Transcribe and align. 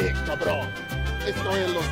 Eh, 0.00 0.14
cabrón. 0.24 0.68
Esto 1.26 1.56
es 1.56 1.70
los 1.70 1.84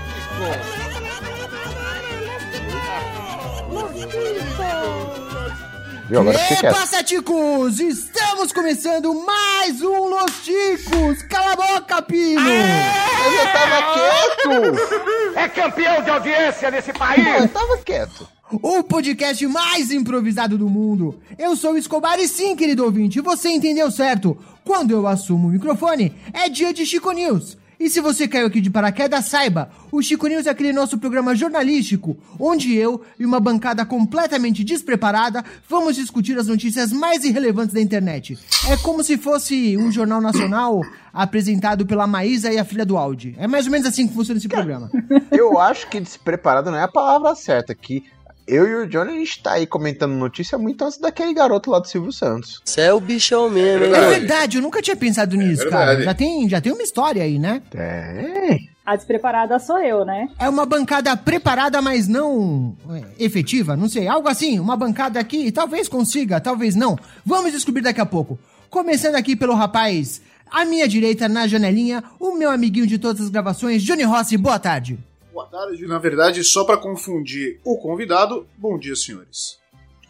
Viu? 6.08 6.20
Agora 6.20 6.38
fiquei 6.38 6.56
quieto. 6.58 6.76
Epa, 6.76 7.02
Ticos! 7.02 7.80
Estamos 7.80 8.52
começando 8.52 9.12
mais 9.12 9.82
um 9.82 10.06
Los 10.06 10.30
Ticos! 10.44 11.22
Cala 11.22 11.54
a 11.54 11.56
boca, 11.56 12.00
Pino! 12.02 12.40
Mas 12.42 13.34
eu 13.34 13.52
tava 13.52 13.92
quieto! 13.92 15.36
É 15.36 15.48
campeão 15.48 16.02
de 16.04 16.10
audiência 16.10 16.70
nesse 16.70 16.92
país! 16.92 17.26
eu 17.26 17.48
tava 17.48 17.76
quieto. 17.78 18.28
O 18.52 18.84
podcast 18.84 19.44
mais 19.48 19.90
improvisado 19.90 20.56
do 20.56 20.68
mundo. 20.68 21.20
Eu 21.36 21.56
sou 21.56 21.72
o 21.72 21.76
Escobar 21.76 22.20
e 22.20 22.28
sim, 22.28 22.54
querido 22.54 22.84
ouvinte, 22.84 23.20
você 23.20 23.48
entendeu 23.48 23.90
certo. 23.90 24.38
Quando 24.64 24.92
eu 24.92 25.08
assumo 25.08 25.48
o 25.48 25.50
microfone, 25.50 26.14
é 26.32 26.48
dia 26.48 26.72
de 26.72 26.86
Chico 26.86 27.10
News. 27.10 27.58
E 27.78 27.90
se 27.90 28.00
você 28.00 28.26
caiu 28.26 28.46
aqui 28.46 28.60
de 28.60 28.70
paraquedas, 28.70 29.26
saiba, 29.26 29.70
o 29.92 30.00
Chico 30.00 30.26
News 30.26 30.46
é 30.46 30.50
aquele 30.50 30.72
nosso 30.72 30.96
programa 30.98 31.34
jornalístico, 31.36 32.16
onde 32.40 32.74
eu 32.74 33.02
e 33.18 33.24
uma 33.26 33.38
bancada 33.38 33.84
completamente 33.84 34.64
despreparada 34.64 35.44
vamos 35.68 35.94
discutir 35.96 36.38
as 36.38 36.46
notícias 36.46 36.90
mais 36.90 37.24
irrelevantes 37.24 37.74
da 37.74 37.80
internet. 37.80 38.38
É 38.68 38.76
como 38.78 39.04
se 39.04 39.18
fosse 39.18 39.76
um 39.76 39.92
jornal 39.92 40.20
nacional 40.20 40.80
apresentado 41.12 41.86
pela 41.86 42.06
Maísa 42.06 42.52
e 42.52 42.58
a 42.58 42.64
filha 42.64 42.84
do 42.84 42.96
Audi. 42.96 43.34
É 43.38 43.46
mais 43.46 43.66
ou 43.66 43.72
menos 43.72 43.86
assim 43.86 44.06
que 44.06 44.14
funciona 44.14 44.38
esse 44.38 44.48
programa. 44.48 44.90
Eu 45.30 45.58
acho 45.58 45.88
que 45.88 46.00
despreparado 46.00 46.70
não 46.70 46.78
é 46.78 46.82
a 46.82 46.88
palavra 46.88 47.34
certa. 47.34 47.74
Que 47.74 48.04
eu 48.46 48.66
e 48.66 48.74
o 48.76 48.86
Johnny, 48.86 49.10
a 49.10 49.18
gente 49.18 49.42
tá 49.42 49.52
aí 49.52 49.66
comentando 49.66 50.12
notícia 50.12 50.56
muito 50.56 50.84
antes 50.84 50.98
daquele 50.98 51.34
garoto 51.34 51.70
lá 51.70 51.78
do 51.78 51.88
Silvio 51.88 52.12
Santos. 52.12 52.60
Você 52.64 52.82
é 52.82 52.92
o 52.92 53.00
bichão 53.00 53.50
mesmo, 53.50 53.84
hein? 53.84 53.92
É 53.92 54.00
mano? 54.00 54.10
verdade, 54.10 54.58
eu 54.58 54.62
nunca 54.62 54.80
tinha 54.80 54.96
pensado 54.96 55.36
nisso, 55.36 55.68
cara. 55.68 55.96
verdade. 55.96 56.04
Já 56.04 56.14
tem, 56.14 56.48
já 56.48 56.60
tem 56.60 56.72
uma 56.72 56.82
história 56.82 57.22
aí, 57.22 57.38
né? 57.38 57.60
É. 57.74 58.58
A 58.84 58.94
despreparada 58.94 59.58
sou 59.58 59.78
eu, 59.78 60.04
né? 60.04 60.28
É 60.38 60.48
uma 60.48 60.64
bancada 60.64 61.16
preparada, 61.16 61.82
mas 61.82 62.06
não 62.06 62.76
é, 62.90 63.24
efetiva, 63.24 63.76
não 63.76 63.88
sei, 63.88 64.06
algo 64.06 64.28
assim, 64.28 64.60
uma 64.60 64.76
bancada 64.76 65.18
aqui, 65.18 65.50
talvez 65.50 65.88
consiga, 65.88 66.40
talvez 66.40 66.76
não. 66.76 66.96
Vamos 67.24 67.50
descobrir 67.50 67.82
daqui 67.82 68.00
a 68.00 68.06
pouco. 68.06 68.38
Começando 68.70 69.16
aqui 69.16 69.34
pelo 69.34 69.54
rapaz 69.54 70.22
à 70.48 70.64
minha 70.64 70.86
direita 70.86 71.28
na 71.28 71.48
janelinha, 71.48 72.04
o 72.20 72.36
meu 72.36 72.48
amiguinho 72.48 72.86
de 72.86 72.96
todas 72.96 73.22
as 73.22 73.28
gravações, 73.28 73.82
Johnny 73.82 74.04
Rossi, 74.04 74.36
boa 74.36 74.58
tarde. 74.58 74.96
Boa 75.36 75.48
tarde. 75.48 75.86
Na 75.86 75.98
verdade, 75.98 76.42
só 76.42 76.64
pra 76.64 76.78
confundir 76.78 77.60
o 77.62 77.76
convidado, 77.76 78.46
bom 78.56 78.78
dia, 78.78 78.96
senhores. 78.96 79.58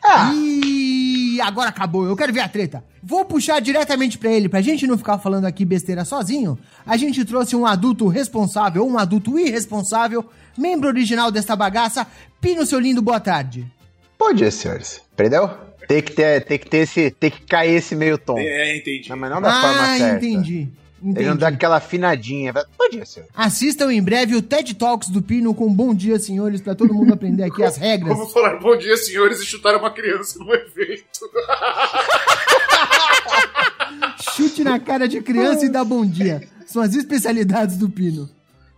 Ah, 0.01 0.31
E 0.33 1.41
agora 1.41 1.69
acabou, 1.69 2.07
eu 2.07 2.17
quero 2.17 2.33
ver 2.33 2.43
a 2.43 2.49
treta. 2.49 2.85
Vou 3.03 3.25
puxar 3.25 3.59
diretamente 3.59 4.19
pra 4.19 4.31
ele, 4.31 4.49
pra 4.49 4.61
gente 4.61 4.87
não 4.87 4.97
ficar 4.97 5.19
falando 5.19 5.45
aqui 5.45 5.65
besteira 5.65 6.05
sozinho. 6.05 6.57
A 6.87 6.97
gente 6.97 7.25
trouxe 7.25 7.57
um 7.57 7.67
adulto 7.67 8.07
responsável, 8.07 8.87
um 8.87 8.97
adulto 8.97 9.37
irresponsável, 9.37 10.25
membro 10.57 10.87
original 10.87 11.33
desta 11.33 11.57
bagaça. 11.57 12.07
Pino, 12.41 12.65
seu 12.65 12.79
lindo, 12.79 13.03
boa 13.03 13.19
tarde. 13.19 13.67
bom 14.17 14.33
dia, 14.33 14.53
senhores. 14.53 15.03
Entendeu? 15.13 15.51
Tem 15.89 16.03
que 16.03 16.13
ter, 16.13 16.45
tem 16.45 16.57
que 16.57 16.71
ter 16.71 16.79
esse. 16.79 17.11
Tem 17.11 17.33
que 17.33 17.41
cair 17.41 17.75
esse 17.75 17.97
meio 17.97 18.17
tom. 18.17 18.39
É, 18.39 18.77
entendi. 18.77 19.09
Não, 19.09 19.17
mas 19.17 19.31
não 19.31 19.43
da 19.43 19.61
forma 19.61 19.83
ah, 19.83 19.99
certa. 19.99 20.27
Entendi. 21.03 21.21
Ele 21.21 21.31
não 21.31 21.37
dá 21.37 21.49
aquela 21.49 21.77
afinadinha. 21.77 22.53
Bom 22.53 22.89
dia, 22.91 23.05
senhor. 23.05 23.29
Assistam 23.35 23.93
em 23.93 24.03
breve 24.03 24.35
o 24.35 24.43
TED 24.43 24.75
Talks 24.75 25.09
do 25.09 25.23
Pino 25.23 25.55
com 25.55 25.73
Bom 25.73 25.95
Dia, 25.95 26.19
senhores, 26.19 26.61
pra 26.61 26.75
todo 26.75 26.95
mundo 26.95 27.13
aprender 27.13 27.45
aqui 27.45 27.63
as 27.63 27.77
regras. 27.77 28.17
Vamos 28.17 28.33
falar 28.33 28.59
bom 28.59 28.77
dia, 28.77 28.97
senhores, 28.97 29.41
e 29.41 29.47
chutar 29.47 29.77
uma 29.77 29.91
criança 29.91 30.39
no 30.39 30.53
evento. 30.55 31.05
Chute 34.35 34.65
na 34.65 34.79
cara 34.79 35.09
de 35.09 35.21
criança 35.21 35.65
e 35.65 35.69
dá 35.69 35.85
bom 35.85 36.05
dia. 36.05 36.47
São 36.67 36.83
as 36.83 36.95
especialidades 36.95 37.77
do 37.77 37.89
Pino. 37.89 38.29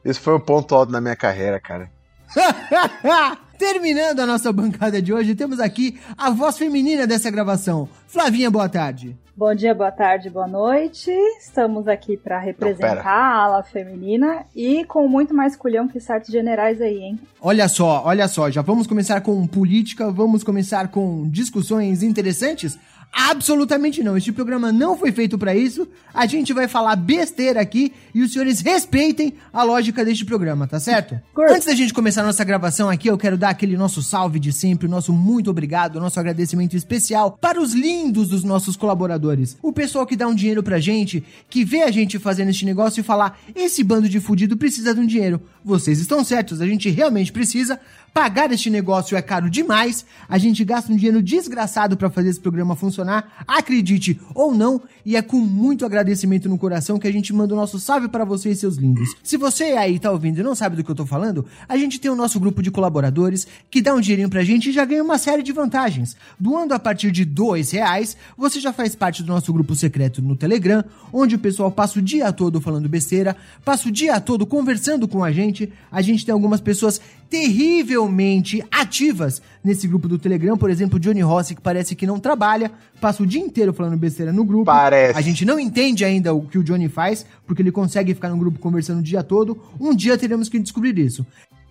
Esse 0.04 0.20
foi 0.20 0.34
um 0.34 0.40
ponto 0.40 0.74
alto 0.74 0.92
na 0.92 1.00
minha 1.00 1.16
carreira, 1.16 1.58
cara. 1.58 1.90
Terminando 3.58 4.20
a 4.20 4.26
nossa 4.26 4.52
bancada 4.52 5.02
de 5.02 5.12
hoje, 5.12 5.34
temos 5.34 5.58
aqui 5.58 5.98
a 6.16 6.30
voz 6.30 6.56
feminina 6.56 7.06
dessa 7.06 7.30
gravação. 7.30 7.88
Flavinha, 8.06 8.50
boa 8.50 8.68
tarde. 8.68 9.16
Bom 9.38 9.54
dia, 9.54 9.72
boa 9.72 9.92
tarde, 9.92 10.28
boa 10.28 10.48
noite. 10.48 11.12
Estamos 11.38 11.86
aqui 11.86 12.16
pra 12.16 12.40
representar 12.40 12.96
pera. 12.96 13.08
a 13.08 13.42
ala 13.44 13.62
feminina 13.62 14.44
e 14.52 14.84
com 14.84 15.06
muito 15.06 15.32
mais 15.32 15.54
culhão 15.54 15.86
que 15.86 16.00
certos 16.00 16.32
generais 16.32 16.82
aí, 16.82 16.98
hein? 16.98 17.20
Olha 17.40 17.68
só, 17.68 18.02
olha 18.04 18.26
só, 18.26 18.50
já 18.50 18.62
vamos 18.62 18.88
começar 18.88 19.20
com 19.20 19.46
política, 19.46 20.10
vamos 20.10 20.42
começar 20.42 20.88
com 20.88 21.30
discussões 21.30 22.02
interessantes? 22.02 22.76
Absolutamente 23.12 24.02
não. 24.02 24.16
Este 24.16 24.32
programa 24.32 24.70
não 24.70 24.96
foi 24.96 25.12
feito 25.12 25.36
pra 25.38 25.54
isso. 25.54 25.88
A 26.14 26.26
gente 26.26 26.52
vai 26.52 26.68
falar 26.68 26.94
besteira 26.96 27.60
aqui 27.60 27.92
e 28.14 28.22
os 28.22 28.32
senhores 28.32 28.60
respeitem 28.60 29.34
a 29.52 29.62
lógica 29.62 30.04
deste 30.04 30.24
programa, 30.24 30.66
tá 30.66 30.78
certo? 30.78 31.20
Curto. 31.34 31.52
Antes 31.52 31.66
da 31.66 31.74
gente 31.74 31.92
começar 31.92 32.22
a 32.22 32.26
nossa 32.26 32.44
gravação 32.44 32.88
aqui, 32.88 33.08
eu 33.08 33.18
quero 33.18 33.36
dar 33.36 33.50
aquele 33.50 33.76
nosso 33.76 34.02
salve 34.02 34.38
de 34.38 34.52
sempre, 34.52 34.86
o 34.86 34.90
nosso 34.90 35.12
muito 35.12 35.50
obrigado, 35.50 36.00
nosso 36.00 36.20
agradecimento 36.20 36.76
especial 36.76 37.32
para 37.40 37.60
os 37.60 37.72
lindos 37.72 38.28
dos 38.28 38.44
nossos 38.44 38.76
colaboradores. 38.76 39.56
O 39.62 39.72
pessoal 39.72 40.06
que 40.06 40.16
dá 40.16 40.28
um 40.28 40.34
dinheiro 40.34 40.62
pra 40.62 40.78
gente, 40.78 41.24
que 41.48 41.64
vê 41.64 41.82
a 41.82 41.90
gente 41.90 42.18
fazendo 42.18 42.50
este 42.50 42.64
negócio 42.64 43.00
e 43.00 43.04
falar: 43.04 43.38
esse 43.54 43.82
bando 43.82 44.08
de 44.08 44.20
fudido 44.20 44.56
precisa 44.56 44.94
de 44.94 45.00
um 45.00 45.06
dinheiro. 45.06 45.40
Vocês 45.64 45.98
estão 45.98 46.22
certos, 46.22 46.60
a 46.60 46.66
gente 46.66 46.88
realmente 46.88 47.32
precisa. 47.32 47.80
Pagar 48.12 48.50
este 48.52 48.68
negócio 48.70 49.16
é 49.16 49.22
caro 49.22 49.48
demais. 49.48 50.04
A 50.28 50.38
gente 50.38 50.64
gasta 50.64 50.92
um 50.92 50.96
dinheiro 50.96 51.22
desgraçado 51.22 51.96
pra 51.96 52.10
fazer 52.10 52.30
esse 52.30 52.40
programa 52.40 52.74
funcionar, 52.74 53.44
acredite 53.46 54.20
ou 54.34 54.54
não, 54.54 54.82
e 55.04 55.16
é 55.16 55.22
com 55.22 55.38
muito 55.38 55.86
agradecimento 55.86 56.48
no 56.48 56.58
coração 56.58 56.98
que 56.98 57.06
a 57.06 57.12
gente 57.12 57.32
manda 57.32 57.54
o 57.54 57.56
nosso 57.56 57.78
salve 57.78 58.08
para 58.08 58.24
vocês, 58.24 58.58
seus 58.58 58.76
lindos. 58.76 59.08
Se 59.22 59.36
você 59.36 59.64
aí 59.64 59.98
tá 59.98 60.10
ouvindo 60.10 60.40
e 60.40 60.42
não 60.42 60.54
sabe 60.54 60.76
do 60.76 60.84
que 60.84 60.90
eu 60.90 60.94
tô 60.94 61.06
falando, 61.06 61.46
a 61.68 61.76
gente 61.76 62.00
tem 62.00 62.10
o 62.10 62.16
nosso 62.16 62.40
grupo 62.40 62.62
de 62.62 62.70
colaboradores 62.70 63.46
que 63.70 63.80
dá 63.80 63.94
um 63.94 64.00
dinheirinho 64.00 64.28
pra 64.28 64.44
gente 64.44 64.70
e 64.70 64.72
já 64.72 64.84
ganha 64.84 65.02
uma 65.02 65.18
série 65.18 65.42
de 65.42 65.52
vantagens. 65.52 66.16
Doando 66.38 66.74
a 66.74 66.78
partir 66.78 67.10
de 67.10 67.24
dois 67.24 67.70
reais, 67.70 68.16
você 68.36 68.60
já 68.60 68.72
faz 68.72 68.94
parte 68.94 69.22
do 69.22 69.32
nosso 69.32 69.52
grupo 69.52 69.74
secreto 69.74 70.20
no 70.20 70.36
Telegram, 70.36 70.84
onde 71.12 71.36
o 71.36 71.38
pessoal 71.38 71.70
passa 71.70 71.98
o 71.98 72.02
dia 72.02 72.32
todo 72.32 72.60
falando 72.60 72.88
besteira, 72.88 73.36
passa 73.64 73.88
o 73.88 73.92
dia 73.92 74.20
todo 74.20 74.46
conversando 74.46 75.06
com 75.06 75.22
a 75.22 75.32
gente. 75.32 75.72
A 75.90 76.02
gente 76.02 76.24
tem 76.24 76.32
algumas 76.32 76.60
pessoas 76.60 77.00
terrivelmente 77.28 78.64
ativas 78.70 79.42
nesse 79.62 79.86
grupo 79.86 80.08
do 80.08 80.18
Telegram, 80.18 80.56
por 80.56 80.70
exemplo, 80.70 80.96
o 80.96 81.00
Johnny 81.00 81.20
Rossi, 81.20 81.54
que 81.54 81.60
parece 81.60 81.94
que 81.94 82.06
não 82.06 82.18
trabalha, 82.18 82.70
passa 83.00 83.22
o 83.22 83.26
dia 83.26 83.40
inteiro 83.40 83.72
falando 83.72 83.96
besteira 83.96 84.32
no 84.32 84.44
grupo. 84.44 84.64
Parece. 84.64 85.18
A 85.18 85.22
gente 85.22 85.44
não 85.44 85.58
entende 85.58 86.04
ainda 86.04 86.32
o 86.32 86.42
que 86.42 86.58
o 86.58 86.64
Johnny 86.64 86.88
faz, 86.88 87.26
porque 87.46 87.62
ele 87.62 87.72
consegue 87.72 88.14
ficar 88.14 88.30
no 88.30 88.38
grupo 88.38 88.58
conversando 88.58 89.00
o 89.00 89.02
dia 89.02 89.22
todo. 89.22 89.60
Um 89.78 89.94
dia 89.94 90.16
teremos 90.16 90.48
que 90.48 90.58
descobrir 90.58 90.98
isso. 90.98 91.26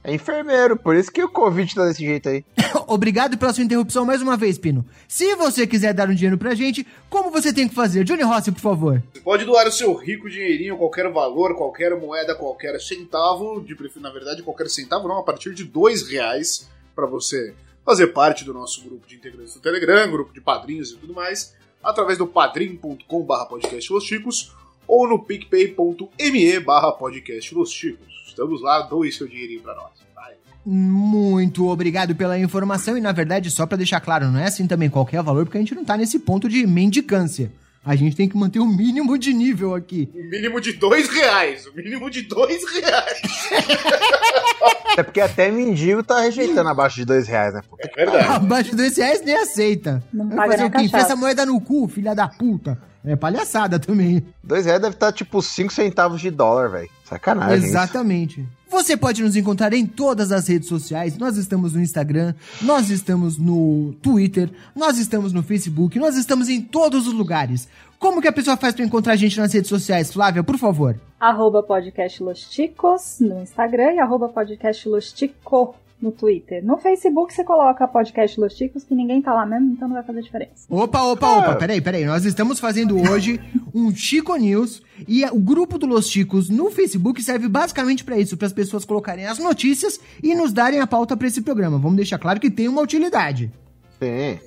É 0.07 0.13
enfermeiro, 0.13 0.78
por 0.78 0.95
isso 0.95 1.12
que 1.12 1.22
o 1.22 1.28
Covid 1.28 1.75
tá 1.75 1.85
desse 1.85 2.01
jeito 2.01 2.29
aí. 2.29 2.45
Obrigado 2.88 3.38
pela 3.38 3.51
sua 3.51 3.66
interrupção 3.66 4.06
mais 4.06 4.22
uma 4.22 4.38
vez, 4.38 4.57
Pino. 4.57 4.85
Se 5.06 5.35
você 5.35 5.68
quiser 5.68 5.94
dar 5.94 6.07
um 6.07 6.16
dinheiro 6.16 6.38
pra 6.38 6.56
gente, 6.56 6.88
como 7.09 7.29
você 7.29 7.51
tem 7.51 7.68
que 7.68 7.75
fazer? 7.75 8.06
Johnny 8.06 8.23
Rossi, 8.23 8.53
por 8.53 8.62
favor. 8.62 9.03
Você 9.13 9.19
pode 9.19 9.44
doar 9.44 9.68
o 9.68 9.72
seu 9.72 9.94
rico 9.94 10.29
dinheirinho, 10.29 10.78
qualquer 10.78 11.12
valor, 11.12 11.57
qualquer 11.57 11.94
moeda, 12.00 12.34
qualquer 12.34 12.79
centavo, 12.79 13.59
de 13.59 13.75
na 14.00 14.09
verdade, 14.09 14.41
qualquer 14.44 14.69
centavo 14.69 15.09
não, 15.09 15.18
a 15.18 15.23
partir 15.23 15.53
de 15.53 15.66
dois 15.66 16.07
reais, 16.07 16.69
pra 16.95 17.06
você 17.06 17.53
fazer 17.84 18.07
parte 18.07 18.45
do 18.45 18.53
nosso 18.53 18.81
grupo 18.85 19.06
de 19.06 19.16
integrantes 19.16 19.56
do 19.56 19.59
Telegram, 19.59 20.09
grupo 20.09 20.34
de 20.34 20.39
padrinhos 20.39 20.91
e 20.91 20.95
tudo 20.95 21.13
mais, 21.13 21.53
através 21.84 22.18
do 22.18 22.25
padrim.com 22.25 23.24
barra 23.24 23.45
podcast 23.45 23.91
Los 23.91 24.06
Chicos 24.06 24.56
ou 24.88 25.06
no 25.06 25.22
picpay.me 25.22 26.59
barra 26.62 26.94
podcast 26.94 27.53
Los 27.53 27.74
Chicos. 27.74 28.16
Estamos 28.37 28.61
lá, 28.61 28.81
doe 28.83 29.11
seu 29.11 29.27
dinheirinho 29.27 29.61
pra 29.61 29.73
nós. 29.73 29.93
Vai. 30.13 30.35
Muito 30.63 31.67
obrigado 31.67 32.13
pela 32.13 32.37
informação 32.37 32.95
e, 32.95 33.01
na 33.01 33.11
verdade, 33.11 33.49
só 33.49 33.65
pra 33.65 33.75
deixar 33.75 33.99
claro, 33.99 34.29
não 34.29 34.39
é 34.39 34.45
assim 34.45 34.67
também 34.67 34.91
qualquer 34.91 35.23
valor, 35.23 35.43
porque 35.43 35.57
a 35.57 35.61
gente 35.61 35.73
não 35.73 35.83
tá 35.83 35.97
nesse 35.97 36.19
ponto 36.19 36.47
de 36.47 36.67
mendicância. 36.67 37.51
A 37.83 37.95
gente 37.95 38.15
tem 38.15 38.29
que 38.29 38.38
manter 38.38 38.59
o 38.59 38.67
mínimo 38.67 39.17
de 39.17 39.33
nível 39.33 39.73
aqui. 39.73 40.07
O 40.13 40.23
mínimo 40.29 40.62
de 40.62 40.73
dois 40.73 41.09
reais. 41.09 41.65
O 41.65 41.73
mínimo 41.73 42.12
de 42.12 42.21
dois 42.21 42.63
reais. 42.73 43.21
É 44.97 45.03
porque 45.03 45.21
até 45.21 45.51
mendigo 45.51 46.01
tá 46.01 46.21
rejeitando 46.21 46.69
abaixo 46.69 46.95
de 46.95 47.05
dois 47.05 47.27
reais, 47.27 47.53
né? 47.53 47.61
Puta 47.69 47.88
É 47.88 47.95
verdade. 47.95 48.25
Abaixo 48.27 48.71
de 48.71 48.75
dois 48.75 48.97
reais 48.97 49.21
nem 49.23 49.35
aceita. 49.35 50.03
Não 50.11 50.27
Vai 50.27 50.38
paga 50.38 50.51
fazer 50.51 50.63
nem 50.63 50.67
o 50.69 50.71
quê? 50.71 50.81
Enfia 50.85 50.99
essa 50.99 51.15
moeda 51.15 51.45
no 51.45 51.61
cu, 51.61 51.88
filha 51.88 52.15
da 52.15 52.27
puta. 52.27 52.79
É 53.05 53.15
palhaçada 53.15 53.79
também. 53.79 54.25
Dois 54.44 54.65
reais 54.65 54.81
deve 54.81 54.95
estar 54.95 55.11
tipo 55.13 55.41
5 55.41 55.71
centavos 55.71 56.19
de 56.19 56.31
dólar, 56.31 56.69
velho. 56.69 56.89
Sacanagem. 57.05 57.57
isso. 57.59 57.67
Exatamente. 57.67 58.45
Você 58.69 58.97
pode 58.97 59.23
nos 59.23 59.35
encontrar 59.38 59.71
em 59.73 59.85
todas 59.85 60.31
as 60.31 60.47
redes 60.47 60.67
sociais. 60.67 61.17
Nós 61.17 61.38
estamos 61.38 61.73
no 61.73 61.81
Instagram, 61.81 62.33
nós 62.61 62.89
estamos 62.89 63.38
no 63.38 63.95
Twitter, 64.01 64.51
nós 64.75 64.97
estamos 64.97 65.31
no 65.31 65.41
Facebook, 65.41 65.97
nós 65.97 66.17
estamos 66.17 66.50
em 66.50 66.61
todos 66.61 67.07
os 67.07 67.13
lugares. 67.13 67.67
Como 67.99 68.21
que 68.21 68.27
a 68.27 68.33
pessoa 68.33 68.55
faz 68.55 68.75
pra 68.75 68.85
encontrar 68.85 69.13
a 69.13 69.15
gente 69.15 69.38
nas 69.39 69.51
redes 69.51 69.69
sociais, 69.69 70.13
Flávia, 70.13 70.44
por 70.44 70.57
favor? 70.57 70.95
Arroba 71.19 71.63
podcast 71.63 72.21
Los 72.21 72.41
Ticos 72.49 73.17
no 73.19 73.41
Instagram 73.41 73.94
e 73.94 73.99
arroba 73.99 74.29
podcast 74.29 74.88
Los 74.88 75.11
Tico 75.11 75.75
no 76.01 76.11
Twitter. 76.11 76.63
No 76.63 76.77
Facebook 76.77 77.33
você 77.33 77.44
coloca 77.44 77.88
podcast 77.88 78.39
Los 78.39 78.55
Chicos, 78.55 78.83
que 78.83 78.94
ninguém 78.94 79.21
tá 79.21 79.33
lá 79.33 79.45
mesmo, 79.45 79.71
então 79.73 79.88
não 79.88 79.95
vai 79.95 80.03
fazer 80.03 80.21
diferença. 80.21 80.65
Opa, 80.69 81.01
opa, 81.01 81.27
opa, 81.39 81.55
peraí, 81.55 81.81
peraí. 81.81 82.05
Nós 82.05 82.23
estamos 82.23 82.59
fazendo 82.59 82.97
hoje 83.09 83.41
um 83.73 83.94
Chico 83.94 84.35
News 84.35 84.83
e 85.07 85.25
o 85.25 85.39
grupo 85.39 85.77
do 85.77 85.88
Los 85.88 86.07
Chicos 86.09 86.50
no 86.50 86.69
Facebook 86.69 87.21
serve 87.23 87.47
basicamente 87.47 88.03
pra 88.03 88.17
isso, 88.17 88.38
para 88.38 88.47
as 88.47 88.53
pessoas 88.53 88.85
colocarem 88.85 89.25
as 89.25 89.39
notícias 89.39 90.00
e 90.21 90.35
nos 90.35 90.53
darem 90.53 90.79
a 90.79 90.88
pauta 90.88 91.17
pra 91.17 91.27
esse 91.27 91.41
programa. 91.41 91.79
Vamos 91.79 91.97
deixar 91.97 92.19
claro 92.19 92.39
que 92.39 92.51
tem 92.51 92.67
uma 92.67 92.81
utilidade. 92.81 93.51
Sim. 94.00 94.39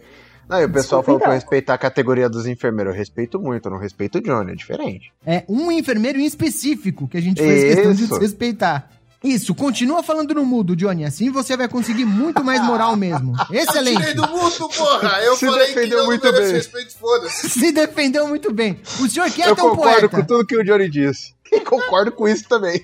Não, 0.50 0.60
e 0.60 0.64
o 0.64 0.68
pessoal 0.68 1.00
Desculpa, 1.00 1.04
falou 1.06 1.18
pra 1.20 1.28
eu 1.28 1.36
então. 1.36 1.40
respeitar 1.40 1.74
a 1.74 1.78
categoria 1.78 2.28
dos 2.28 2.46
enfermeiros. 2.46 2.92
Eu 2.92 2.98
respeito 2.98 3.38
muito, 3.40 3.66
eu 3.66 3.70
não 3.72 3.78
respeito 3.78 4.18
o 4.18 4.20
Johnny, 4.20 4.52
é 4.52 4.54
diferente. 4.56 5.12
É 5.24 5.44
um 5.48 5.70
enfermeiro 5.70 6.18
em 6.18 6.26
específico 6.26 7.06
que 7.06 7.16
a 7.16 7.22
gente 7.22 7.40
fez 7.40 7.74
questão 7.74 7.94
de 7.94 8.02
Isso. 8.02 8.12
desrespeitar. 8.12 8.90
Isso, 9.22 9.54
continua 9.54 10.02
falando 10.02 10.34
no 10.34 10.46
mudo, 10.46 10.74
Johnny. 10.74 11.04
Assim 11.04 11.30
você 11.30 11.54
vai 11.54 11.68
conseguir 11.68 12.06
muito 12.06 12.42
mais 12.42 12.64
moral 12.64 12.96
mesmo. 12.96 13.36
Tirei 13.48 13.62
Excelente. 13.62 14.14
do 14.14 14.26
mundo, 14.26 14.68
porra! 14.70 15.20
Eu 15.22 15.36
Se 15.36 15.44
falei 15.46 15.66
que 15.68 15.74
defendeu 15.74 15.98
não 15.98 16.06
muito 16.06 16.32
bem. 16.32 16.52
respeito, 16.52 16.96
foda-se. 16.98 17.48
Se 17.60 17.70
defendeu 17.70 18.26
muito 18.26 18.50
bem. 18.52 18.80
O 18.98 19.06
senhor 19.08 19.30
que 19.30 19.42
é 19.42 19.50
eu 19.50 19.54
tão 19.54 19.70
concordo 19.70 20.08
poeta. 20.08 20.08
com 20.08 20.24
tudo 20.24 20.46
que 20.46 20.56
o 20.56 20.64
Johnny 20.64 20.88
disse. 20.88 21.34
E 21.52 21.60
concordo 21.60 22.10
com 22.12 22.26
isso 22.26 22.48
também. 22.48 22.82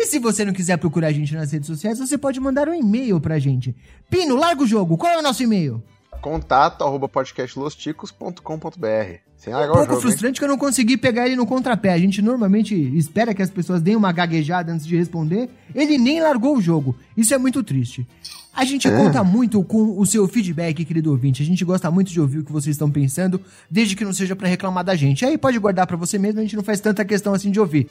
E 0.00 0.06
se 0.06 0.18
você 0.18 0.46
não 0.46 0.52
quiser 0.54 0.78
procurar 0.78 1.08
a 1.08 1.12
gente 1.12 1.34
nas 1.34 1.52
redes 1.52 1.66
sociais, 1.66 1.98
você 1.98 2.16
pode 2.16 2.40
mandar 2.40 2.66
um 2.70 2.74
e-mail 2.74 3.20
pra 3.20 3.38
gente. 3.38 3.76
Pino, 4.08 4.34
larga 4.34 4.62
o 4.62 4.66
jogo. 4.66 4.96
Qual 4.96 5.12
é 5.12 5.18
o 5.18 5.22
nosso 5.22 5.42
e-mail? 5.42 5.82
Contato 6.22 6.82
arroba 6.82 7.06
podcastlosticos.com.br. 7.06 9.18
Sem 9.36 9.52
largar 9.52 9.72
Um 9.72 9.74
o 9.74 9.76
pouco 9.76 9.92
jogo, 9.92 9.94
hein? 9.94 10.00
frustrante 10.00 10.40
que 10.40 10.44
eu 10.44 10.48
não 10.48 10.56
consegui 10.56 10.96
pegar 10.96 11.26
ele 11.26 11.36
no 11.36 11.46
contrapé. 11.46 11.92
A 11.92 11.98
gente 11.98 12.22
normalmente 12.22 12.74
espera 12.96 13.34
que 13.34 13.42
as 13.42 13.50
pessoas 13.50 13.82
deem 13.82 13.94
uma 13.96 14.10
gaguejada 14.10 14.72
antes 14.72 14.86
de 14.86 14.96
responder. 14.96 15.50
Ele 15.74 15.98
nem 15.98 16.22
largou 16.22 16.56
o 16.56 16.62
jogo. 16.62 16.96
Isso 17.14 17.34
é 17.34 17.38
muito 17.38 17.62
triste. 17.62 18.06
A 18.54 18.64
gente 18.64 18.90
conta 18.90 19.22
muito 19.22 19.62
com 19.62 19.98
o 19.98 20.04
seu 20.04 20.26
feedback, 20.26 20.84
querido 20.84 21.10
ouvinte. 21.10 21.42
A 21.42 21.46
gente 21.46 21.64
gosta 21.64 21.90
muito 21.90 22.10
de 22.10 22.20
ouvir 22.20 22.38
o 22.38 22.44
que 22.44 22.52
vocês 22.52 22.74
estão 22.74 22.90
pensando, 22.90 23.40
desde 23.70 23.94
que 23.94 24.04
não 24.04 24.12
seja 24.12 24.34
pra 24.34 24.48
reclamar 24.48 24.84
da 24.84 24.96
gente. 24.96 25.24
Aí 25.24 25.38
pode 25.38 25.58
guardar 25.58 25.86
pra 25.86 25.96
você 25.96 26.18
mesmo, 26.18 26.40
a 26.40 26.42
gente 26.42 26.56
não 26.56 26.64
faz 26.64 26.80
tanta 26.80 27.04
questão 27.04 27.32
assim 27.32 27.50
de 27.50 27.60
ouvir. 27.60 27.88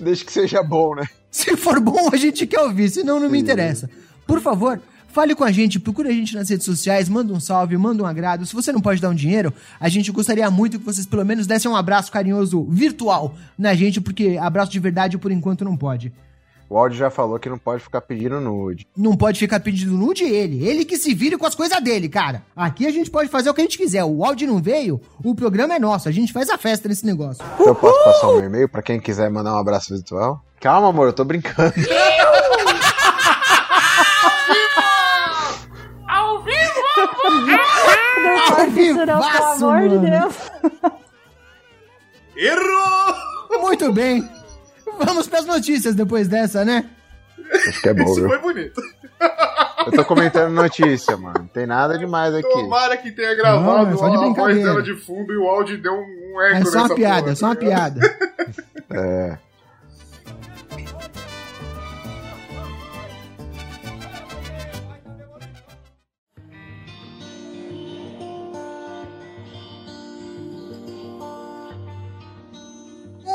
Desde 0.00 0.24
que 0.24 0.32
seja 0.32 0.62
bom, 0.62 0.94
né? 0.94 1.06
Se 1.30 1.56
for 1.56 1.80
bom, 1.80 2.10
a 2.12 2.16
gente 2.16 2.46
quer 2.46 2.60
ouvir, 2.60 2.88
senão 2.88 3.20
não 3.20 3.28
me 3.28 3.38
interessa. 3.38 3.90
Por 4.26 4.40
favor, 4.40 4.80
fale 5.08 5.34
com 5.34 5.44
a 5.44 5.52
gente, 5.52 5.78
procure 5.78 6.08
a 6.08 6.12
gente 6.12 6.34
nas 6.34 6.48
redes 6.48 6.64
sociais, 6.64 7.08
manda 7.08 7.32
um 7.32 7.40
salve, 7.40 7.76
manda 7.76 8.02
um 8.02 8.06
agrado. 8.06 8.46
Se 8.46 8.54
você 8.54 8.72
não 8.72 8.80
pode 8.80 9.00
dar 9.00 9.10
um 9.10 9.14
dinheiro, 9.14 9.52
a 9.78 9.88
gente 9.88 10.10
gostaria 10.10 10.50
muito 10.50 10.78
que 10.78 10.84
vocês 10.84 11.06
pelo 11.06 11.24
menos 11.24 11.46
dessem 11.46 11.70
um 11.70 11.76
abraço 11.76 12.10
carinhoso 12.10 12.64
virtual 12.64 13.34
na 13.58 13.74
gente, 13.74 14.00
porque 14.00 14.38
abraço 14.40 14.72
de 14.72 14.80
verdade 14.80 15.18
por 15.18 15.30
enquanto 15.30 15.64
não 15.64 15.76
pode. 15.76 16.12
O 16.68 16.76
áudio 16.76 16.98
já 16.98 17.10
falou 17.10 17.38
que 17.38 17.48
não 17.48 17.58
pode 17.58 17.82
ficar 17.82 18.00
pedindo 18.00 18.40
nude. 18.40 18.86
Não 18.96 19.16
pode 19.16 19.38
ficar 19.38 19.60
pedindo 19.60 19.92
nude 19.92 20.24
ele. 20.24 20.66
Ele 20.66 20.84
que 20.84 20.96
se 20.96 21.14
vire 21.14 21.36
com 21.36 21.46
as 21.46 21.54
coisas 21.54 21.80
dele, 21.80 22.08
cara. 22.08 22.42
Aqui 22.56 22.86
a 22.86 22.90
gente 22.90 23.08
pode 23.08 23.28
fazer 23.28 23.48
o 23.48 23.54
que 23.54 23.60
a 23.60 23.64
gente 23.64 23.78
quiser. 23.78 24.02
O 24.04 24.24
áudio 24.24 24.48
não 24.48 24.60
veio, 24.60 25.00
o 25.24 25.34
programa 25.34 25.74
é 25.74 25.78
nosso. 25.78 26.08
A 26.08 26.12
gente 26.12 26.32
faz 26.32 26.50
a 26.50 26.58
festa 26.58 26.88
nesse 26.88 27.06
negócio. 27.06 27.44
Eu 27.60 27.74
posso 27.74 28.02
passar 28.04 28.28
o 28.28 28.36
meu 28.36 28.46
e-mail 28.46 28.68
pra 28.68 28.82
quem 28.82 28.98
quiser 28.98 29.30
mandar 29.30 29.54
um 29.54 29.58
abraço 29.58 29.94
virtual? 29.94 30.44
Calma, 30.60 30.88
amor, 30.88 31.06
eu 31.06 31.12
tô 31.12 31.24
brincando. 31.24 31.72
Ao 36.08 36.42
faz 38.56 38.76
isso 38.76 38.94
não, 38.94 39.06
pelo 39.06 39.22
vivaço, 39.22 39.66
amor 39.66 39.88
de. 39.88 39.98
Deus. 39.98 40.34
Errou! 42.36 43.60
Muito 43.60 43.92
bem. 43.92 44.35
Vamos 45.04 45.26
pras 45.26 45.44
notícias 45.44 45.94
depois 45.94 46.28
dessa, 46.28 46.64
né? 46.64 46.86
Acho 47.68 47.80
que 47.80 47.88
é 47.88 47.94
bom, 47.94 48.04
Isso 48.04 48.14
viu? 48.16 48.28
foi 48.28 48.38
bonito. 48.38 48.80
Eu 49.86 49.92
tô 49.92 50.04
comentando 50.04 50.52
notícia, 50.52 51.16
mano. 51.16 51.40
Não 51.40 51.46
tem 51.46 51.66
nada 51.66 51.96
demais 51.96 52.34
aqui. 52.34 52.48
Tomara 52.48 52.96
que 52.96 53.12
tenha 53.12 53.34
gravado 53.34 53.62
Não, 53.62 53.94
é 53.94 53.96
só 53.96 54.08
de 54.08 54.16
a 54.16 54.28
voz 54.28 54.56
dela 54.56 54.82
de 54.82 54.94
fundo 54.94 55.32
e 55.32 55.36
o 55.36 55.46
áudio 55.46 55.80
deu 55.80 55.92
um, 55.92 56.34
um 56.34 56.42
eco 56.42 56.56
É 56.56 56.64
só 56.64 56.78
uma 56.80 56.94
piada, 56.94 57.20
porra, 57.20 57.32
é 57.32 57.34
só 57.34 57.46
uma 57.46 57.54
tá 57.54 57.60
piada. 57.60 58.18
É. 58.90 59.38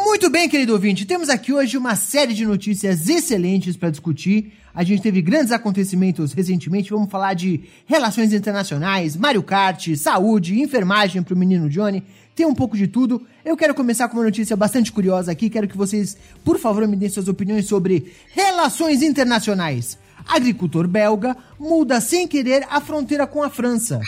Muito 0.04 0.30
bem, 0.30 0.50
querido 0.50 0.74
ouvinte, 0.74 1.06
temos 1.06 1.30
aqui 1.30 1.54
hoje 1.54 1.78
uma 1.78 1.96
série 1.96 2.34
de 2.34 2.46
notícias 2.46 3.08
excelentes 3.08 3.78
para 3.78 3.90
discutir. 3.90 4.54
A 4.74 4.84
gente 4.84 5.02
teve 5.02 5.22
grandes 5.22 5.52
acontecimentos 5.52 6.34
recentemente. 6.34 6.90
Vamos 6.90 7.10
falar 7.10 7.34
de 7.34 7.62
relações 7.86 8.34
internacionais, 8.34 9.16
Mario 9.16 9.44
Kart, 9.44 9.96
saúde, 9.96 10.60
enfermagem 10.60 11.22
pro 11.22 11.36
menino 11.36 11.70
Johnny. 11.70 12.04
Tem 12.36 12.46
um 12.46 12.54
pouco 12.56 12.76
de 12.78 12.88
tudo. 12.88 13.26
Eu 13.46 13.56
quero 13.58 13.74
começar 13.76 14.08
com 14.10 14.18
uma 14.18 14.24
notícia 14.24 14.56
bastante 14.56 14.92
curiosa 14.92 15.32
aqui. 15.32 15.50
Quero 15.50 15.68
que 15.68 15.78
vocês, 15.78 16.18
por 16.44 16.58
favor, 16.58 16.88
me 16.88 16.96
deem 16.96 17.10
suas 17.10 17.28
opiniões 17.28 17.66
sobre 17.68 18.12
relações 18.34 19.02
internacionais. 19.02 19.98
Agricultor 20.28 20.88
belga 20.88 21.36
muda 21.60 22.00
sem 22.02 22.28
querer 22.28 22.66
a 22.70 22.80
fronteira 22.82 23.28
com 23.28 23.44
a 23.44 23.50
França. 23.50 24.00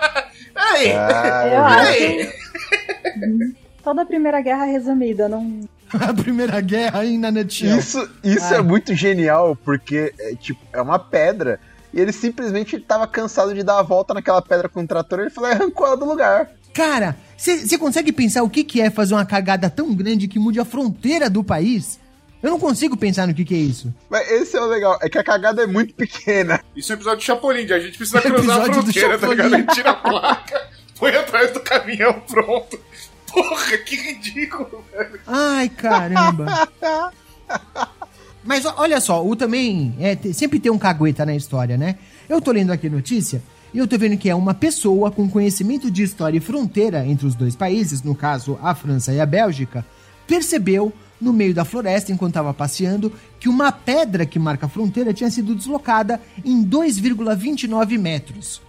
Aí! 0.54 0.92
Ah, 0.92 1.48
Eu 1.48 1.64
Aí! 1.64 2.20
acho 2.22 3.54
toda 3.84 4.02
a 4.02 4.06
Primeira 4.06 4.40
Guerra 4.40 4.64
resumida. 4.64 5.28
Não... 5.28 5.60
a 5.92 6.12
Primeira 6.14 6.60
Guerra 6.60 7.00
aí 7.00 7.18
na 7.18 7.30
nutshell. 7.30 7.78
Isso, 7.78 8.10
isso 8.24 8.54
é 8.54 8.62
muito 8.62 8.94
genial, 8.94 9.54
porque 9.54 10.12
é, 10.18 10.34
tipo, 10.34 10.60
é 10.72 10.80
uma 10.80 10.98
pedra. 10.98 11.60
E 11.92 12.00
ele 12.00 12.10
simplesmente 12.10 12.78
tava 12.80 13.06
cansado 13.06 13.54
de 13.54 13.62
dar 13.62 13.78
a 13.78 13.82
volta 13.82 14.14
naquela 14.14 14.42
pedra 14.42 14.68
com 14.68 14.82
o 14.82 14.86
trator 14.86 15.20
e 15.20 15.22
ele 15.22 15.30
falou, 15.30 15.50
arrancou 15.50 15.86
ela 15.86 15.96
do 15.96 16.04
lugar. 16.04 16.50
Cara, 16.72 17.16
você 17.36 17.78
consegue 17.78 18.10
pensar 18.10 18.42
o 18.42 18.50
que, 18.50 18.64
que 18.64 18.80
é 18.80 18.90
fazer 18.90 19.14
uma 19.14 19.24
cagada 19.24 19.70
tão 19.70 19.94
grande 19.94 20.26
que 20.26 20.40
mude 20.40 20.58
a 20.58 20.64
fronteira 20.64 21.30
do 21.30 21.44
país? 21.44 22.00
Eu 22.42 22.50
não 22.50 22.58
consigo 22.58 22.96
pensar 22.96 23.26
no 23.26 23.32
que, 23.32 23.44
que 23.44 23.54
é 23.54 23.58
isso. 23.58 23.94
Mas 24.10 24.30
esse 24.30 24.56
é 24.56 24.60
o 24.60 24.66
legal, 24.66 24.98
é 25.00 25.08
que 25.08 25.16
a 25.16 25.24
cagada 25.24 25.62
é 25.62 25.66
muito 25.66 25.94
pequena. 25.94 26.60
Isso 26.76 26.92
é 26.92 26.94
um 26.94 26.98
episódio 26.98 27.20
de 27.20 27.24
Chapolin, 27.24 27.72
a 27.72 27.78
gente 27.78 27.96
precisa 27.96 28.18
Episódio 28.18 28.44
cruzar 28.44 28.60
a 28.60 28.72
fronteira, 28.74 29.18
tá 29.18 29.28
ligado? 29.28 29.54
A 29.54 29.58
gente 29.58 29.74
tira 29.74 29.90
a 29.90 29.94
placa, 29.94 30.68
põe 30.98 31.16
atrás 31.16 31.52
do 31.52 31.60
caminhão, 31.60 32.20
pronto. 32.20 32.78
Porra, 33.34 33.78
que 33.78 33.96
ridículo, 33.96 34.84
velho. 34.92 35.20
Ai, 35.26 35.68
caramba. 35.68 36.68
Mas 38.44 38.64
olha 38.64 39.00
só, 39.00 39.26
o 39.26 39.34
também 39.34 39.94
é, 39.98 40.16
sempre 40.32 40.60
tem 40.60 40.70
um 40.70 40.78
cagueta 40.78 41.26
na 41.26 41.34
história, 41.34 41.76
né? 41.76 41.96
Eu 42.28 42.40
tô 42.40 42.52
lendo 42.52 42.70
aqui 42.70 42.86
a 42.86 42.90
notícia 42.90 43.42
e 43.72 43.78
eu 43.78 43.88
tô 43.88 43.98
vendo 43.98 44.16
que 44.16 44.30
é 44.30 44.34
uma 44.34 44.54
pessoa 44.54 45.10
com 45.10 45.28
conhecimento 45.28 45.90
de 45.90 46.02
história 46.02 46.36
e 46.38 46.40
fronteira 46.40 47.06
entre 47.06 47.26
os 47.26 47.34
dois 47.34 47.56
países, 47.56 48.02
no 48.02 48.14
caso 48.14 48.58
a 48.62 48.74
França 48.74 49.12
e 49.12 49.20
a 49.20 49.26
Bélgica, 49.26 49.84
percebeu 50.26 50.92
no 51.20 51.32
meio 51.32 51.54
da 51.54 51.64
floresta, 51.64 52.12
enquanto 52.12 52.32
estava 52.32 52.52
passeando, 52.52 53.12
que 53.40 53.48
uma 53.48 53.72
pedra 53.72 54.26
que 54.26 54.38
marca 54.38 54.66
a 54.66 54.68
fronteira 54.68 55.14
tinha 55.14 55.30
sido 55.30 55.54
deslocada 55.54 56.20
em 56.44 56.62
2,29 56.64 57.98
metros. 57.98 58.60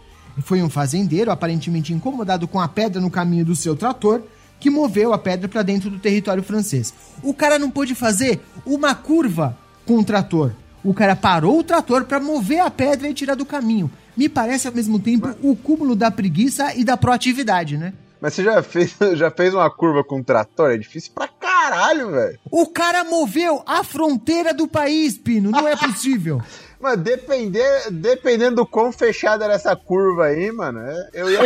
Foi 0.42 0.62
um 0.62 0.70
fazendeiro, 0.70 1.32
aparentemente 1.32 1.94
incomodado 1.94 2.48
com 2.48 2.60
a 2.60 2.68
pedra 2.68 3.02
no 3.02 3.12
caminho 3.12 3.46
do 3.46 3.56
seu 3.56 3.76
trator, 3.76 4.22
que 4.66 4.70
moveu 4.72 5.14
a 5.14 5.18
pedra 5.20 5.48
para 5.48 5.62
dentro 5.62 5.92
do 5.92 6.00
território 6.00 6.42
francês. 6.42 6.92
O 7.22 7.36
cara 7.36 7.60
não 7.60 7.70
pôde 7.70 7.94
fazer 7.94 8.42
uma 8.66 8.96
curva 8.96 9.56
com 9.86 10.00
o 10.00 10.04
trator. 10.04 10.54
O 10.84 10.92
cara 10.92 11.16
parou 11.16 11.60
o 11.60 11.64
trator 11.64 12.06
para 12.06 12.20
mover 12.20 12.62
a 12.62 12.72
pedra 12.72 13.08
e 13.08 13.14
tirar 13.14 13.36
do 13.36 13.46
caminho. 13.46 13.92
Me 14.18 14.28
parece 14.28 14.68
ao 14.68 14.74
mesmo 14.74 15.00
tempo 15.00 15.30
o 15.44 15.56
cúmulo 15.56 15.96
da 15.96 16.10
preguiça 16.10 16.74
e 16.76 16.84
da 16.84 16.98
proatividade, 16.98 17.78
né? 17.78 17.94
Mas 18.20 18.34
você 18.34 18.44
já 18.44 18.64
fez, 18.64 18.96
já 19.14 19.30
fez 19.30 19.54
uma 19.54 19.70
curva 19.70 20.04
com 20.04 20.18
um 20.18 20.24
trator? 20.24 20.72
É 20.72 20.78
difícil 20.78 21.12
pra 21.14 21.28
caralho, 21.28 22.10
velho. 22.10 22.40
O 22.50 22.66
cara 22.66 23.04
moveu 23.04 23.62
a 23.68 23.84
fronteira 23.84 24.52
do 24.52 24.68
país, 24.68 25.16
Pino. 25.16 25.52
Não 25.52 25.68
é 25.68 25.76
possível. 25.78 26.42
Mas 26.86 27.00
depender, 27.00 27.90
dependendo 27.90 28.58
do 28.58 28.66
quão 28.68 28.92
fechada 28.92 29.44
era 29.44 29.56
essa 29.56 29.76
curva 29.76 30.26
aí, 30.26 30.52
mano, 30.52 30.80
é- 30.82 31.10
eu 31.16 31.32
ia 31.32 31.40
Ah, 31.40 31.44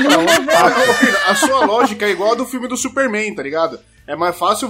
ô, 0.90 0.94
filho, 0.96 1.18
a 1.28 1.36
sua 1.36 1.66
lógica 1.66 2.06
é 2.06 2.10
igual 2.10 2.34
a 2.34 2.36
do 2.36 2.46
filme 2.46 2.68
do 2.68 2.76
Superman, 2.76 3.34
tá 3.34 3.42
ligado? 3.42 3.80
É 4.06 4.18
mais 4.18 4.36
fácil 4.38 4.68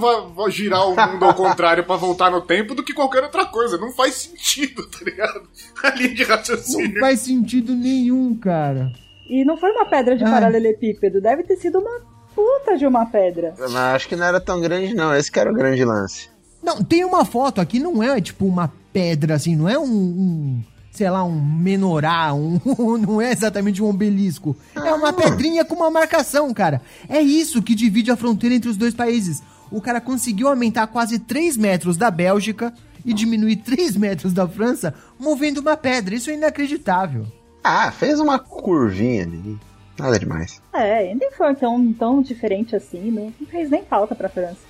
girar 0.48 0.86
o 0.86 0.94
mundo 0.94 1.24
ao 1.24 1.34
contrário 1.34 1.82
pra 1.84 1.96
voltar 1.96 2.30
no 2.30 2.40
tempo 2.42 2.72
do 2.72 2.84
que 2.84 2.92
qualquer 2.94 3.24
outra 3.24 3.46
coisa. 3.46 3.78
Não 3.78 3.90
faz 3.90 4.14
sentido, 4.14 4.86
tá 4.88 4.98
ligado? 5.04 5.42
A 5.82 5.90
linha 5.90 6.14
de 6.14 6.22
Não 6.22 6.36
raciocínio. 6.36 7.00
faz 7.00 7.18
sentido 7.20 7.74
nenhum, 7.74 8.38
cara. 8.38 8.92
E 9.28 9.44
não 9.44 9.56
foi 9.56 9.72
uma 9.72 9.86
pedra 9.90 10.16
de 10.16 10.22
Ai. 10.24 10.30
paralelepípedo, 10.30 11.20
deve 11.20 11.42
ter 11.42 11.56
sido 11.56 11.80
uma 11.80 12.00
puta 12.32 12.76
de 12.78 12.86
uma 12.86 13.06
pedra. 13.06 13.54
Mas 13.58 13.74
acho 13.74 14.08
que 14.08 14.14
não 14.14 14.26
era 14.26 14.40
tão 14.40 14.60
grande, 14.60 14.94
não. 14.94 15.12
Esse 15.12 15.32
que 15.32 15.40
era 15.40 15.50
o 15.50 15.54
grande 15.54 15.84
lance. 15.84 16.28
Não, 16.62 16.82
tem 16.82 17.04
uma 17.04 17.24
foto 17.24 17.60
aqui, 17.60 17.78
não 17.78 18.02
é 18.02 18.20
tipo 18.20 18.46
uma 18.46 18.72
pedra 18.92 19.34
assim, 19.34 19.56
não 19.56 19.68
é 19.68 19.78
um, 19.78 19.84
um, 19.84 20.62
sei 20.90 21.08
lá, 21.08 21.24
um 21.24 21.40
menorá, 21.40 22.34
um, 22.34 22.60
não 22.98 23.20
é 23.20 23.32
exatamente 23.32 23.82
um 23.82 23.88
obelisco. 23.88 24.56
É 24.74 24.92
uma 24.92 25.12
pedrinha 25.12 25.64
com 25.64 25.74
uma 25.74 25.90
marcação, 25.90 26.52
cara. 26.52 26.82
É 27.08 27.20
isso 27.20 27.62
que 27.62 27.74
divide 27.74 28.10
a 28.10 28.16
fronteira 28.16 28.54
entre 28.54 28.68
os 28.68 28.76
dois 28.76 28.94
países. 28.94 29.42
O 29.70 29.80
cara 29.80 30.00
conseguiu 30.00 30.48
aumentar 30.48 30.86
quase 30.88 31.18
3 31.18 31.56
metros 31.56 31.96
da 31.96 32.10
Bélgica 32.10 32.74
e 33.04 33.14
diminuir 33.14 33.56
3 33.56 33.96
metros 33.96 34.32
da 34.32 34.46
França 34.46 34.92
movendo 35.18 35.58
uma 35.58 35.76
pedra. 35.76 36.14
Isso 36.14 36.30
é 36.30 36.34
inacreditável. 36.34 37.26
Ah, 37.62 37.90
fez 37.92 38.18
uma 38.18 38.38
curvinha 38.38 39.22
ali. 39.22 39.58
Nada 39.98 40.18
demais. 40.18 40.60
É, 40.72 41.14
nem 41.14 41.30
foi 41.32 41.54
tão, 41.54 41.92
tão 41.92 42.22
diferente 42.22 42.74
assim, 42.74 43.10
não, 43.10 43.32
não 43.38 43.46
fez 43.46 43.68
nem 43.68 43.84
falta 43.84 44.14
pra 44.14 44.30
França. 44.30 44.69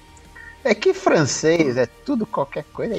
É 0.63 0.75
que 0.75 0.93
francês 0.93 1.77
é 1.77 1.87
tudo 1.87 2.27
qualquer 2.27 2.65
coisa. 2.73 2.95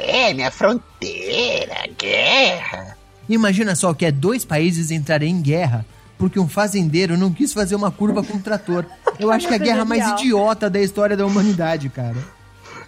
É, 0.00 0.34
minha 0.34 0.50
fronteira, 0.50 1.88
guerra. 1.96 2.96
Imagina 3.28 3.76
só 3.76 3.94
que 3.94 4.04
é 4.04 4.10
dois 4.10 4.44
países 4.44 4.90
entrarem 4.90 5.30
em 5.30 5.42
guerra 5.42 5.84
porque 6.18 6.40
um 6.40 6.48
fazendeiro 6.48 7.16
não 7.16 7.32
quis 7.32 7.52
fazer 7.52 7.76
uma 7.76 7.92
curva 7.92 8.24
com 8.24 8.34
um 8.34 8.40
trator. 8.40 8.84
Eu 9.20 9.30
acho 9.30 9.46
que 9.46 9.54
é 9.54 9.56
a 9.56 9.60
guerra 9.60 9.84
mais 9.84 10.06
idiota 10.12 10.68
da 10.68 10.80
história 10.80 11.16
da 11.16 11.24
humanidade, 11.24 11.88
cara. 11.88 12.16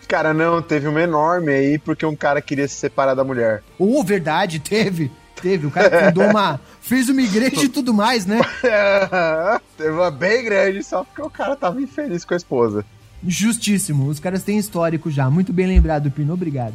Cara, 0.08 0.34
não, 0.34 0.60
teve 0.60 0.88
uma 0.88 1.00
enorme 1.00 1.52
aí 1.52 1.78
porque 1.78 2.04
um 2.04 2.16
cara 2.16 2.42
queria 2.42 2.66
se 2.66 2.74
separar 2.74 3.14
da 3.14 3.22
mulher. 3.22 3.62
Ô, 3.78 4.00
oh, 4.00 4.02
verdade, 4.02 4.58
teve. 4.58 5.10
Teve. 5.40 5.68
O 5.68 5.70
cara 5.70 6.06
fundou 6.06 6.24
uma. 6.28 6.60
fez 6.82 7.08
uma 7.08 7.22
igreja 7.22 7.64
e 7.64 7.68
tudo 7.68 7.94
mais, 7.94 8.26
né? 8.26 8.40
teve 9.78 9.90
uma 9.90 10.10
bem 10.10 10.44
grande, 10.44 10.82
só 10.82 11.04
porque 11.04 11.22
o 11.22 11.30
cara 11.30 11.54
tava 11.54 11.80
infeliz 11.80 12.24
com 12.24 12.34
a 12.34 12.36
esposa. 12.36 12.84
Justíssimo. 13.26 14.06
Os 14.06 14.18
caras 14.18 14.42
têm 14.42 14.58
histórico 14.58 15.10
já. 15.10 15.30
Muito 15.30 15.52
bem 15.52 15.66
lembrado, 15.66 16.10
Pino. 16.10 16.32
Obrigado. 16.32 16.74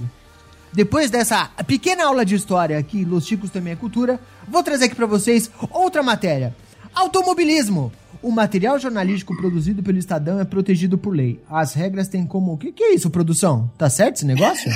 Depois 0.72 1.10
dessa 1.10 1.50
pequena 1.66 2.06
aula 2.06 2.26
de 2.26 2.36
história 2.36 2.78
aqui, 2.78 3.06
Los 3.06 3.26
Chicos 3.26 3.50
também 3.50 3.74
é 3.74 3.76
cultura, 3.78 4.20
vou 4.46 4.62
trazer 4.62 4.86
aqui 4.86 4.96
para 4.96 5.06
vocês 5.06 5.50
outra 5.72 6.04
matéria. 6.04 6.54
Automobilismo. 6.94 7.92
O 8.22 8.32
material 8.32 8.78
jornalístico 8.80 9.38
produzido 9.38 9.82
pelo 9.84 9.98
Estadão 9.98 10.40
é 10.40 10.44
protegido 10.44 10.98
por 10.98 11.16
lei. 11.16 11.40
As 11.50 11.74
regras 11.74 12.08
têm 12.08 12.26
como. 12.26 12.54
O 12.54 12.58
que, 12.58 12.72
que 12.72 12.84
é 12.84 12.94
isso, 12.94 13.10
produção? 13.10 13.72
Tá 13.78 13.90
certo 13.90 14.18
esse 14.18 14.26
negócio? 14.26 14.70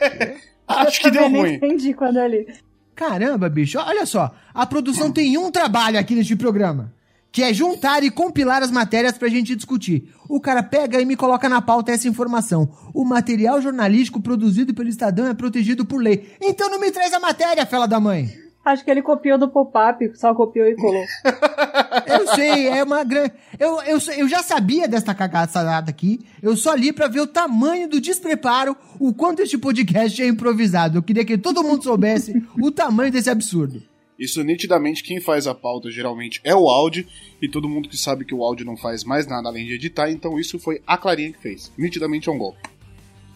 Acho 0.66 1.00
que 1.00 1.10
deu 1.10 1.28
ruim. 1.30 1.54
entendi 1.54 1.94
quando 1.94 2.18
ali. 2.18 2.46
Caramba, 2.94 3.48
bicho, 3.48 3.78
olha 3.78 4.04
só. 4.04 4.34
A 4.52 4.66
produção 4.66 5.10
tem 5.10 5.38
um 5.38 5.50
trabalho 5.50 5.98
aqui 5.98 6.14
neste 6.14 6.36
programa 6.36 6.92
que 7.32 7.42
é 7.42 7.52
juntar 7.52 8.02
e 8.02 8.10
compilar 8.10 8.62
as 8.62 8.70
matérias 8.70 9.16
pra 9.16 9.28
gente 9.28 9.54
discutir. 9.54 10.12
O 10.28 10.40
cara 10.40 10.62
pega 10.62 11.00
e 11.00 11.04
me 11.04 11.16
coloca 11.16 11.48
na 11.48 11.62
pauta 11.62 11.92
essa 11.92 12.08
informação. 12.08 12.70
O 12.92 13.04
material 13.04 13.60
jornalístico 13.60 14.20
produzido 14.20 14.74
pelo 14.74 14.88
Estadão 14.88 15.26
é 15.26 15.34
protegido 15.34 15.84
por 15.84 16.02
lei. 16.02 16.34
Então 16.40 16.68
não 16.68 16.80
me 16.80 16.90
traz 16.90 17.12
a 17.12 17.20
matéria, 17.20 17.66
fela 17.66 17.86
da 17.86 18.00
mãe. 18.00 18.30
Acho 18.62 18.84
que 18.84 18.90
ele 18.90 19.00
copiou 19.00 19.38
do 19.38 19.48
pop-up, 19.48 20.12
só 20.16 20.34
copiou 20.34 20.66
e 20.66 20.76
colou. 20.76 21.02
eu 22.06 22.34
sei, 22.34 22.68
é 22.68 22.84
uma 22.84 23.02
grande. 23.02 23.32
Eu, 23.58 23.80
eu, 23.82 23.98
eu 24.18 24.28
já 24.28 24.42
sabia 24.42 24.86
dessa 24.86 25.14
cagada 25.14 25.90
aqui. 25.90 26.20
Eu 26.42 26.54
só 26.54 26.74
li 26.74 26.92
pra 26.92 27.08
ver 27.08 27.20
o 27.20 27.26
tamanho 27.26 27.88
do 27.88 28.00
despreparo, 28.00 28.76
o 28.98 29.14
quanto 29.14 29.40
este 29.40 29.56
podcast 29.56 30.22
é 30.22 30.26
improvisado. 30.26 30.98
Eu 30.98 31.02
queria 31.02 31.24
que 31.24 31.38
todo 31.38 31.62
mundo 31.62 31.82
soubesse 31.82 32.46
o 32.60 32.70
tamanho 32.70 33.10
desse 33.10 33.30
absurdo. 33.30 33.82
Isso 34.20 34.44
nitidamente 34.44 35.02
quem 35.02 35.18
faz 35.18 35.46
a 35.46 35.54
pauta 35.54 35.90
geralmente 35.90 36.42
é 36.44 36.54
o 36.54 36.68
áudio 36.68 37.06
e 37.40 37.48
todo 37.48 37.66
mundo 37.66 37.88
que 37.88 37.96
sabe 37.96 38.26
que 38.26 38.34
o 38.34 38.44
áudio 38.44 38.66
não 38.66 38.76
faz 38.76 39.02
mais 39.02 39.26
nada 39.26 39.48
além 39.48 39.64
de 39.64 39.72
editar, 39.72 40.10
então 40.10 40.38
isso 40.38 40.58
foi 40.58 40.82
a 40.86 40.98
Clarinha 40.98 41.32
que 41.32 41.40
fez. 41.40 41.72
Nitidamente 41.78 42.28
é 42.28 42.32
um 42.32 42.36
golpe. 42.36 42.60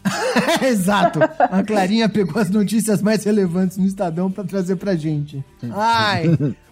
Exato. 0.62 1.20
A 1.22 1.62
Clarinha 1.62 2.06
pegou 2.06 2.38
as 2.40 2.50
notícias 2.50 3.00
mais 3.00 3.24
relevantes 3.24 3.78
no 3.78 3.86
Estadão 3.86 4.30
para 4.30 4.44
trazer 4.44 4.76
pra 4.76 4.94
gente. 4.94 5.42
Ai. 5.72 6.24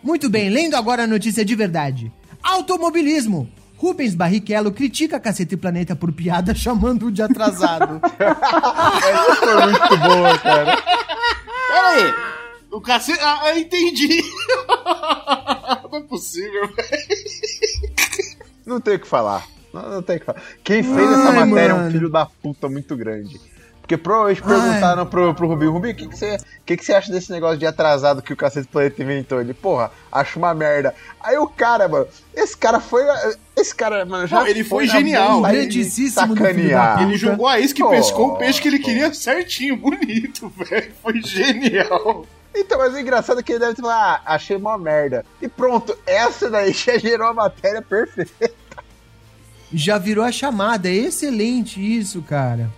Muito 0.02 0.28
bem, 0.28 0.50
lendo 0.50 0.74
agora 0.76 1.04
a 1.04 1.06
notícia 1.06 1.42
de 1.42 1.54
verdade. 1.54 2.12
Automobilismo. 2.42 3.48
Rubens 3.78 4.14
Barrichello 4.14 4.70
critica 4.72 5.16
a 5.16 5.20
Cacete 5.20 5.56
Planeta 5.56 5.96
por 5.96 6.12
piada 6.12 6.54
chamando-o 6.54 7.10
de 7.10 7.22
atrasado. 7.22 7.98
Essa 8.20 9.36
foi 9.36 9.66
muito 9.66 9.96
boa, 9.96 10.38
cara. 10.38 10.76
Peraí, 11.68 12.31
o 12.72 12.80
cacete. 12.80 13.20
Ah, 13.22 13.58
entendi! 13.58 14.22
não 15.90 15.98
é 15.98 16.02
possível, 16.02 16.68
velho. 16.68 17.02
Não 18.64 18.80
tem 18.80 18.94
o 18.94 19.00
que 19.00 19.06
falar. 19.06 19.46
Não, 19.72 19.90
não 19.90 20.02
tem 20.02 20.16
o 20.16 20.20
que 20.20 20.26
falar. 20.26 20.42
Quem 20.64 20.82
fez 20.82 20.96
Ai, 20.96 21.14
essa 21.14 21.32
matéria 21.32 21.74
mano. 21.74 21.86
é 21.86 21.88
um 21.88 21.90
filho 21.92 22.10
da 22.10 22.26
puta 22.26 22.68
muito 22.68 22.96
grande. 22.96 23.40
Porque 23.92 23.96
provavelmente 23.98 24.42
perguntaram 24.42 25.06
pro, 25.06 25.34
pro 25.34 25.48
Rubinho, 25.48 25.72
Rubinho, 25.72 25.92
o 25.92 25.96
que, 25.96 26.06
que, 26.08 26.16
você, 26.16 26.38
que, 26.64 26.76
que 26.76 26.84
você 26.84 26.94
acha 26.94 27.12
desse 27.12 27.30
negócio 27.30 27.58
de 27.58 27.66
atrasado 27.66 28.22
que 28.22 28.32
o 28.32 28.36
Cacete 28.36 28.66
Planeta 28.68 29.02
inventou? 29.02 29.40
Ele, 29.40 29.52
porra, 29.52 29.90
acho 30.10 30.38
uma 30.38 30.54
merda. 30.54 30.94
Aí 31.20 31.36
o 31.36 31.46
cara, 31.46 31.88
mano, 31.88 32.06
esse 32.34 32.56
cara 32.56 32.80
foi. 32.80 33.02
Esse 33.54 33.74
cara, 33.74 34.04
mano, 34.06 34.26
já. 34.26 34.40
Não, 34.40 34.46
ele 34.46 34.64
foi, 34.64 34.86
foi 34.86 34.98
genial. 34.98 35.42
Sacanear. 36.10 37.02
Ele 37.02 37.18
jogou 37.18 37.46
a 37.46 37.60
isca 37.60 37.84
e 37.84 37.90
pescou 37.90 38.28
o 38.28 38.36
peixe 38.36 38.62
que 38.62 38.68
ele 38.68 38.78
queria 38.78 39.12
certinho, 39.12 39.76
bonito, 39.76 40.50
velho. 40.56 40.92
Foi 41.02 41.20
genial. 41.20 42.24
Então, 42.54 42.78
mas 42.78 42.94
o 42.94 42.98
engraçado 42.98 43.40
é 43.40 43.42
que 43.42 43.52
ele 43.52 43.58
deve 43.58 43.74
ter 43.74 43.82
falado, 43.82 44.22
ah, 44.24 44.34
achei 44.34 44.56
uma 44.56 44.78
merda. 44.78 45.24
E 45.40 45.48
pronto, 45.48 45.96
essa 46.06 46.48
daí 46.48 46.72
já 46.72 46.96
gerou 46.96 47.28
a 47.28 47.34
matéria 47.34 47.82
perfeita. 47.82 48.50
Já 49.72 49.98
virou 49.98 50.24
a 50.24 50.32
chamada, 50.32 50.88
é 50.88 50.92
excelente 50.92 51.80
isso, 51.80 52.22
cara. 52.22 52.70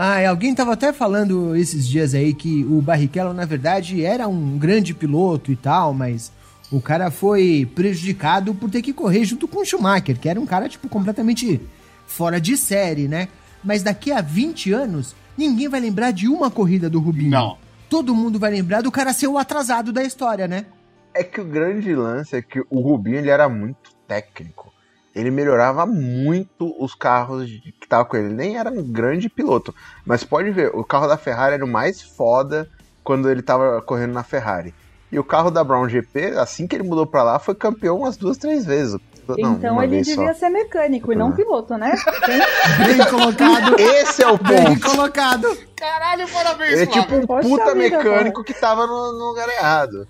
Ah, 0.00 0.28
alguém 0.28 0.54
tava 0.54 0.74
até 0.74 0.92
falando 0.92 1.56
esses 1.56 1.88
dias 1.88 2.14
aí 2.14 2.32
que 2.32 2.64
o 2.64 2.80
Barrichello, 2.80 3.34
na 3.34 3.44
verdade, 3.44 4.04
era 4.04 4.28
um 4.28 4.56
grande 4.56 4.94
piloto 4.94 5.50
e 5.50 5.56
tal, 5.56 5.92
mas 5.92 6.30
o 6.70 6.80
cara 6.80 7.10
foi 7.10 7.68
prejudicado 7.74 8.54
por 8.54 8.70
ter 8.70 8.80
que 8.80 8.92
correr 8.92 9.24
junto 9.24 9.48
com 9.48 9.60
o 9.60 9.64
Schumacher, 9.64 10.16
que 10.16 10.28
era 10.28 10.40
um 10.40 10.46
cara, 10.46 10.68
tipo, 10.68 10.88
completamente 10.88 11.60
fora 12.06 12.40
de 12.40 12.56
série, 12.56 13.08
né? 13.08 13.26
Mas 13.64 13.82
daqui 13.82 14.12
a 14.12 14.20
20 14.20 14.72
anos, 14.72 15.16
ninguém 15.36 15.68
vai 15.68 15.80
lembrar 15.80 16.12
de 16.12 16.28
uma 16.28 16.48
corrida 16.48 16.88
do 16.88 17.00
Rubinho. 17.00 17.30
Não 17.30 17.68
todo 17.88 18.14
mundo 18.14 18.38
vai 18.38 18.50
lembrar 18.50 18.82
do 18.82 18.92
cara 18.92 19.12
ser 19.12 19.26
o 19.26 19.38
atrasado 19.38 19.92
da 19.92 20.02
história, 20.02 20.46
né? 20.46 20.66
É 21.14 21.24
que 21.24 21.40
o 21.40 21.44
grande 21.44 21.94
lance 21.94 22.36
é 22.36 22.42
que 22.42 22.60
o 22.70 22.80
Rubinho 22.80 23.16
ele 23.16 23.30
era 23.30 23.48
muito 23.48 23.90
técnico. 24.06 24.67
Ele 25.14 25.30
melhorava 25.30 25.84
muito 25.86 26.74
os 26.78 26.94
carros 26.94 27.46
que 27.46 27.74
estavam 27.82 28.06
com 28.06 28.16
ele. 28.16 28.26
Ele 28.26 28.34
nem 28.34 28.58
era 28.58 28.70
um 28.70 28.82
grande 28.82 29.28
piloto. 29.28 29.74
Mas 30.04 30.22
pode 30.22 30.50
ver, 30.50 30.70
o 30.74 30.84
carro 30.84 31.08
da 31.08 31.16
Ferrari 31.16 31.54
era 31.54 31.64
o 31.64 31.68
mais 31.68 32.00
foda 32.02 32.68
quando 33.02 33.30
ele 33.30 33.40
estava 33.40 33.80
correndo 33.82 34.12
na 34.12 34.22
Ferrari. 34.22 34.74
E 35.10 35.18
o 35.18 35.24
carro 35.24 35.50
da 35.50 35.64
Brown 35.64 35.88
GP, 35.88 36.36
assim 36.38 36.66
que 36.66 36.76
ele 36.76 36.82
mudou 36.82 37.06
para 37.06 37.22
lá, 37.22 37.38
foi 37.38 37.54
campeão 37.54 37.96
umas 37.96 38.16
duas, 38.16 38.36
três 38.36 38.66
vezes. 38.66 39.00
Não, 39.36 39.52
então 39.52 39.82
ele 39.82 40.02
devia 40.02 40.32
só. 40.32 40.40
ser 40.40 40.48
mecânico 40.48 41.12
e 41.12 41.16
não 41.16 41.32
piloto, 41.32 41.76
né? 41.76 41.92
Bem 42.86 43.06
colocado. 43.10 43.78
Esse 43.78 44.22
é 44.22 44.28
o 44.28 44.38
ponto. 44.38 44.48
Bem 44.48 44.78
colocado. 44.78 45.58
Caralho, 45.76 46.26
parabéns, 46.28 46.72
Ele 46.72 46.82
é 46.82 46.86
tipo 46.86 47.14
um 47.14 47.26
Poxa 47.26 47.48
puta 47.48 47.74
vida, 47.74 47.96
mecânico 47.96 48.42
que 48.42 48.54
tava 48.54 48.86
no, 48.86 49.12
no 49.12 49.28
lugar 49.28 49.48
errado. 49.48 50.06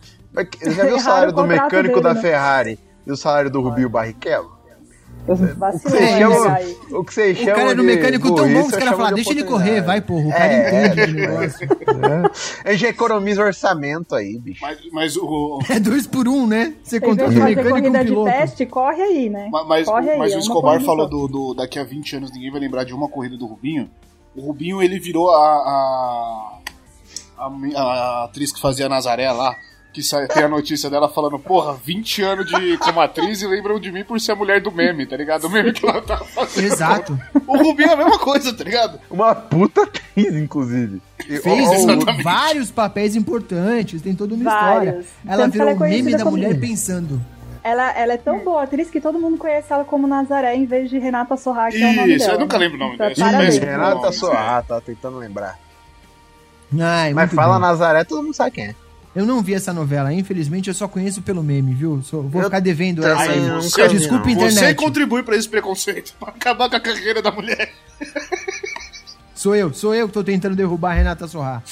Já 0.62 0.85
viu 0.85 0.97
o 0.97 1.00
salário 1.00 1.33
do 1.33 1.45
mecânico 1.45 2.00
dele, 2.00 2.02
da 2.02 2.14
né? 2.14 2.21
Ferrari 2.21 2.78
e 3.07 3.11
o 3.11 3.17
salário 3.17 3.50
do 3.50 3.61
Rubinho 3.61 3.88
Barrichello? 3.88 4.58
Vacilei, 5.35 6.25
o 6.90 7.04
que 7.04 7.12
você 7.12 7.35
chama 7.35 7.52
O 7.52 7.56
cara 7.56 7.70
era 7.70 7.82
um 7.82 7.85
mecânico 7.85 8.35
tão 8.35 8.52
bom 8.52 8.61
que 8.62 8.68
os 8.68 8.76
caras 8.76 8.97
falaram, 8.97 9.14
deixa 9.14 9.30
ele 9.30 9.44
correr, 9.44 9.82
vai, 9.82 10.00
porra. 10.00 10.26
O 10.26 10.30
cara 10.30 10.52
é, 10.52 10.87
entende 10.87 11.00
é, 11.00 11.04
o 11.04 11.12
negócio. 11.12 11.68
É. 12.64 12.76
já 12.76 12.88
economiza 12.88 13.42
orçamento 13.42 14.14
aí, 14.14 14.38
bicho. 14.38 14.61
Mas, 14.62 14.78
mas 14.92 15.16
o... 15.16 15.58
É 15.68 15.78
dois 15.78 16.06
por 16.06 16.28
um, 16.28 16.47
né? 16.47 16.75
Você 16.82 17.00
contrata 17.00 17.30
um 17.32 17.44
mecânico 17.44 17.78
e 17.78 17.88
um 17.88 18.04
piloto. 18.04 18.30
de 18.30 18.37
teste, 18.37 18.66
corre 18.66 19.02
aí, 19.02 19.28
né? 19.28 19.49
Mas, 19.50 19.66
mas, 19.66 19.87
corre 19.87 20.11
aí, 20.11 20.18
mas 20.18 20.32
é 20.32 20.37
o 20.37 20.38
Escobar 20.38 20.80
falou 20.80 21.08
do, 21.08 21.28
do, 21.28 21.54
daqui 21.54 21.78
a 21.78 21.85
20 21.85 22.16
anos 22.16 22.32
ninguém 22.32 22.50
vai 22.50 22.61
lembrar 22.61 22.85
de 22.85 22.94
uma 22.94 23.08
corrida 23.08 23.37
do 23.37 23.47
Rubinho. 23.47 23.90
O 24.35 24.40
Rubinho, 24.40 24.82
ele 24.82 24.99
virou 24.99 25.30
a, 25.30 25.38
a, 25.38 26.58
a, 27.38 27.82
a 27.82 28.25
atriz 28.25 28.52
que 28.52 28.61
fazia 28.61 28.87
a 28.87 28.88
Nazaré 28.88 29.30
lá 29.32 29.54
que 29.99 30.02
sai, 30.05 30.28
tem 30.28 30.45
a 30.45 30.49
notícia 30.49 30.88
dela 30.88 31.09
falando, 31.09 31.40
porra, 31.40 31.75
20 31.85 32.23
anos 32.23 32.47
de, 32.47 32.78
como 32.78 33.00
atriz 33.00 33.43
e 33.43 33.49
lembram 33.49 33.81
de 33.81 33.90
mim 33.90 34.05
por 34.05 34.21
ser 34.21 34.31
a 34.33 34.37
mulher 34.37 34.61
do 34.61 34.71
meme, 34.71 35.05
tá 35.05 35.17
ligado? 35.17 35.49
O 35.49 35.50
meme 35.50 35.73
que 35.73 35.85
ela 35.85 36.00
tá 36.00 36.19
fazendo. 36.19 36.67
Exato. 36.67 37.19
O 37.47 37.57
Rubinho 37.57 37.90
é 37.90 37.93
a 37.95 37.97
mesma 37.97 38.19
coisa, 38.19 38.55
tá 38.55 38.62
ligado? 38.62 39.00
Uma 39.11 39.35
puta 39.35 39.83
atriz, 39.83 40.35
inclusive. 40.37 41.02
Fez 41.19 41.69
oh, 41.69 42.23
vários 42.23 42.71
papéis 42.71 43.17
importantes, 43.17 44.00
tem 44.00 44.14
toda 44.14 44.35
uma 44.37 44.45
vários. 44.45 45.05
história. 45.05 45.07
Ela 45.26 45.43
Tanto 45.45 45.52
virou 45.52 45.76
o 45.76 45.85
é 45.85 45.88
meme 45.88 46.17
da 46.17 46.25
mulher 46.25 46.61
pensando. 46.61 47.21
Ela, 47.64 47.90
ela 47.99 48.12
é 48.12 48.17
tão 48.17 48.38
boa 48.45 48.62
atriz 48.62 48.88
que 48.88 49.00
todo 49.00 49.19
mundo 49.19 49.37
conhece 49.37 49.73
ela 49.73 49.85
como 49.85 50.07
Nazaré 50.07 50.55
em 50.55 50.64
vez 50.64 50.88
de 50.88 50.99
Renata 50.99 51.37
Sorra, 51.37 51.71
que 51.71 51.83
é 51.83 51.87
o 51.87 51.93
nome 51.93 52.14
Isso, 52.14 52.26
dela. 52.26 52.37
eu 52.37 52.40
nunca 52.40 52.57
lembro 52.57 52.76
o 52.76 52.81
nome 52.81 52.95
então, 52.95 53.12
dela. 53.12 53.50
Renata 53.50 54.12
Sorra, 54.12 54.62
tá 54.62 54.81
tentando 54.81 55.19
lembrar. 55.19 55.59
Ai, 56.81 57.12
Mas 57.12 57.33
fala 57.33 57.55
bem. 57.55 57.62
Nazaré, 57.62 58.05
todo 58.05 58.23
mundo 58.23 58.35
sabe 58.35 58.52
quem 58.52 58.67
é. 58.67 58.88
Eu 59.17 59.25
não 59.27 59.43
vi 59.43 59.55
essa 59.55 59.73
novela, 59.73 60.12
infelizmente 60.12 60.69
eu 60.69 60.75
só 60.75 60.87
conheço 60.87 61.23
pelo 61.23 61.43
meme, 61.43 61.75
viu? 61.75 62.03
Só, 62.03 62.21
vou 62.21 62.43
eu 62.43 62.45
ficar 62.47 62.61
devendo 62.61 63.05
essa 63.05 63.31
aí. 63.31 63.50
Você, 63.62 63.88
Desculpa, 63.88 64.31
internet. 64.31 64.55
Você 64.55 64.75
contribui 64.75 65.23
para 65.23 65.37
esse 65.37 65.49
preconceito, 65.49 66.15
pra 66.21 66.29
acabar 66.29 66.69
com 66.69 66.77
a 66.77 66.81
carreira 66.81 67.23
da 67.23 67.31
mulher. 67.33 67.73
Sou 69.35 69.55
eu, 69.55 69.73
sou 69.73 69.95
eu 69.95 70.09
que 70.09 70.15
tô 70.15 70.25
tentando 70.25 70.57
derrubar 70.57 70.91
a 70.91 70.95
Renata 70.95 71.29
Sorra. 71.29 71.62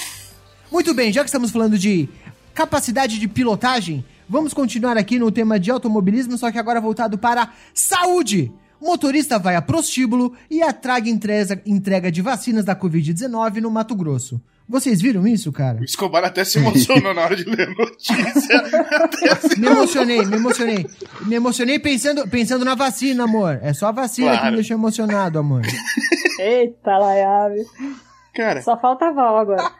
Muito 0.70 0.94
bem, 0.94 1.12
já 1.12 1.22
que 1.22 1.28
estamos 1.28 1.50
falando 1.50 1.76
de 1.76 2.08
capacidade 2.54 3.18
de 3.18 3.26
pilotagem, 3.26 4.04
vamos 4.28 4.54
continuar 4.54 4.96
aqui 4.96 5.18
no 5.18 5.32
tema 5.32 5.58
de 5.58 5.68
automobilismo, 5.68 6.38
só 6.38 6.52
que 6.52 6.60
agora 6.60 6.80
voltado 6.80 7.18
para 7.18 7.52
saúde. 7.74 8.52
Motorista 8.80 9.36
vai 9.36 9.56
a 9.56 9.62
prostíbulo 9.62 10.32
e 10.48 10.62
atraga 10.62 11.10
entrega, 11.10 11.60
entrega 11.66 12.12
de 12.12 12.22
vacinas 12.22 12.64
da 12.64 12.76
Covid-19 12.76 13.56
no 13.56 13.70
Mato 13.70 13.96
Grosso. 13.96 14.40
Vocês 14.68 15.00
viram 15.00 15.26
isso, 15.26 15.52
cara? 15.52 15.78
O 15.80 15.84
Escobar 15.84 16.24
até 16.24 16.44
se 16.44 16.58
emocionou 16.58 17.14
na 17.14 17.22
hora 17.22 17.36
de 17.36 17.44
ler 17.44 17.68
a 17.68 17.70
notícia. 17.74 18.62
Me 19.58 19.66
emocionei, 19.68 20.24
me 20.24 20.36
emocionei. 20.36 20.86
Me 21.26 21.34
emocionei 21.36 21.78
pensando, 21.78 22.26
pensando 22.28 22.64
na 22.64 22.74
vacina, 22.74 23.24
amor. 23.24 23.58
É 23.62 23.72
só 23.72 23.86
a 23.86 23.92
vacina 23.92 24.30
que 24.32 24.36
Claro. 24.38 24.50
me 24.50 24.56
deixou 24.56 24.76
emocionado, 24.76 25.38
amor. 25.38 25.62
Eita, 26.40 26.98
Laiave. 26.98 27.64
Cara, 28.34 28.60
Só 28.62 28.78
falta 28.78 29.06
a 29.06 29.12
Val 29.12 29.38
agora. 29.38 29.70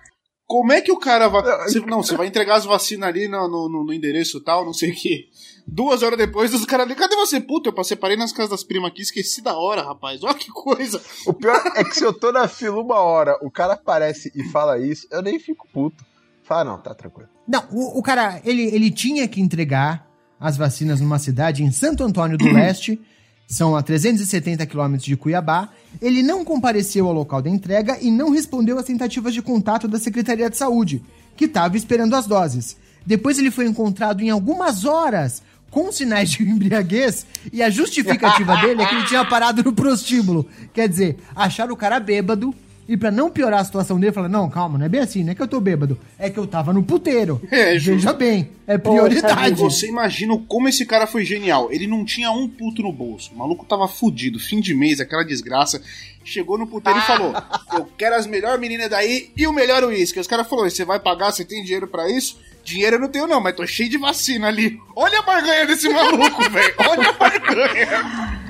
como 0.46 0.72
é 0.72 0.80
que 0.80 0.92
o 0.92 0.98
cara 0.98 1.28
vai. 1.28 1.42
Não, 1.86 2.02
você 2.02 2.16
vai 2.16 2.26
entregar 2.28 2.54
as 2.56 2.64
vacinas 2.64 3.08
ali 3.08 3.28
no, 3.28 3.48
no, 3.48 3.68
no- 3.68 3.84
no 3.84 3.92
endereço 3.92 4.40
tal, 4.42 4.64
não 4.64 4.72
sei 4.72 4.92
o 4.92 4.94
quê. 4.94 5.24
Duas 5.66 6.02
horas 6.02 6.16
depois, 6.16 6.54
os 6.54 6.64
caras 6.64 6.86
ali, 6.86 6.94
cadê 6.94 7.16
você? 7.16 7.40
Puta, 7.40 7.68
eu 7.68 7.72
passei, 7.72 7.96
parei 7.96 8.16
nas 8.16 8.32
casas 8.32 8.50
das 8.50 8.62
primas 8.62 8.90
aqui, 8.90 9.02
esqueci 9.02 9.42
da 9.42 9.56
hora, 9.56 9.82
rapaz. 9.82 10.22
Olha 10.22 10.34
que 10.34 10.48
coisa. 10.48 11.02
O 11.26 11.32
pior 11.32 11.60
é 11.74 11.82
que 11.82 11.96
se 11.96 12.04
eu 12.04 12.12
tô 12.12 12.30
na 12.30 12.46
fila 12.46 12.80
uma 12.80 13.00
hora, 13.00 13.36
o 13.42 13.50
cara 13.50 13.72
aparece 13.72 14.30
e 14.34 14.44
fala 14.44 14.78
isso, 14.78 15.08
eu 15.10 15.20
nem 15.20 15.40
fico 15.40 15.66
puto. 15.72 16.04
Fala, 16.44 16.70
não, 16.70 16.78
tá 16.78 16.94
tranquilo. 16.94 17.28
Não, 17.48 17.64
o, 17.72 17.98
o 17.98 18.02
cara, 18.02 18.40
ele, 18.44 18.62
ele 18.62 18.92
tinha 18.92 19.26
que 19.26 19.40
entregar 19.40 20.08
as 20.38 20.56
vacinas 20.56 21.00
numa 21.00 21.18
cidade 21.18 21.64
em 21.64 21.72
Santo 21.72 22.04
Antônio 22.04 22.38
do 22.38 22.44
Leste, 22.52 23.00
são 23.48 23.76
a 23.76 23.82
370 23.82 24.66
quilômetros 24.66 25.06
de 25.06 25.16
Cuiabá. 25.16 25.70
Ele 26.00 26.22
não 26.22 26.44
compareceu 26.44 27.06
ao 27.06 27.12
local 27.12 27.42
da 27.42 27.50
entrega 27.50 27.98
e 28.00 28.10
não 28.10 28.30
respondeu 28.30 28.78
às 28.78 28.84
tentativas 28.84 29.34
de 29.34 29.42
contato 29.42 29.88
da 29.88 29.98
Secretaria 29.98 30.50
de 30.50 30.56
Saúde, 30.56 31.02
que 31.36 31.44
estava 31.46 31.76
esperando 31.76 32.14
as 32.14 32.26
doses. 32.26 32.76
Depois 33.04 33.38
ele 33.38 33.52
foi 33.52 33.66
encontrado 33.66 34.20
em 34.20 34.30
algumas 34.30 34.84
horas 34.84 35.42
com 35.76 35.92
sinais 35.92 36.30
de 36.30 36.42
embriaguez 36.48 37.26
e 37.52 37.62
a 37.62 37.68
justificativa 37.68 38.56
dele 38.56 38.80
é 38.80 38.86
que 38.86 38.94
ele 38.94 39.04
tinha 39.04 39.22
parado 39.26 39.62
no 39.62 39.74
prostíbulo. 39.74 40.48
Quer 40.72 40.88
dizer, 40.88 41.18
acharam 41.34 41.74
o 41.74 41.76
cara 41.76 42.00
bêbado 42.00 42.54
e 42.88 42.96
pra 42.96 43.10
não 43.10 43.28
piorar 43.30 43.60
a 43.60 43.64
situação 43.64 44.00
dele, 44.00 44.12
falaram, 44.12 44.32
não, 44.32 44.48
calma, 44.48 44.78
não 44.78 44.86
é 44.86 44.88
bem 44.88 45.00
assim, 45.00 45.22
não 45.22 45.32
é 45.32 45.34
que 45.34 45.42
eu 45.42 45.48
tô 45.48 45.60
bêbado, 45.60 45.98
é 46.18 46.30
que 46.30 46.38
eu 46.38 46.46
tava 46.46 46.72
no 46.72 46.82
puteiro. 46.82 47.42
É, 47.50 47.78
justo. 47.78 47.96
Veja 47.96 48.12
bem, 48.14 48.50
é 48.66 48.78
prioridade. 48.78 49.50
vida. 49.50 49.56
Você 49.56 49.88
imagina 49.88 50.38
como 50.48 50.66
esse 50.68 50.86
cara 50.86 51.06
foi 51.06 51.24
genial. 51.26 51.68
Ele 51.70 51.86
não 51.86 52.06
tinha 52.06 52.30
um 52.30 52.48
puto 52.48 52.82
no 52.82 52.92
bolso. 52.92 53.32
O 53.34 53.36
maluco 53.36 53.66
tava 53.66 53.86
fudido, 53.86 54.38
fim 54.38 54.60
de 54.60 54.74
mês, 54.74 55.00
aquela 55.00 55.24
desgraça. 55.24 55.82
Chegou 56.24 56.56
no 56.56 56.66
puteiro 56.66 56.98
e 56.98 57.02
falou: 57.06 57.34
Eu 57.72 57.86
quero 57.98 58.14
as 58.14 58.26
melhores 58.26 58.60
meninas 58.60 58.88
daí 58.88 59.30
e 59.36 59.46
o 59.46 59.52
melhor 59.52 59.84
uísque. 59.84 60.20
Os 60.20 60.26
caras 60.26 60.46
falaram: 60.48 60.70
Você 60.70 60.84
vai 60.84 61.00
pagar? 61.00 61.32
Você 61.32 61.44
tem 61.44 61.62
dinheiro 61.62 61.86
pra 61.86 62.10
isso? 62.10 62.38
Dinheiro 62.66 62.96
eu 62.96 63.00
não 63.00 63.08
tenho, 63.08 63.26
não, 63.28 63.40
mas 63.40 63.54
tô 63.54 63.64
cheio 63.66 63.88
de 63.88 63.96
vacina 63.96 64.48
ali. 64.48 64.80
Olha 64.94 65.20
a 65.20 65.22
barganha 65.22 65.66
desse 65.66 65.88
maluco, 65.88 66.42
velho. 66.50 66.74
Olha 66.90 67.08
a 67.10 67.12
barganha. 67.12 68.42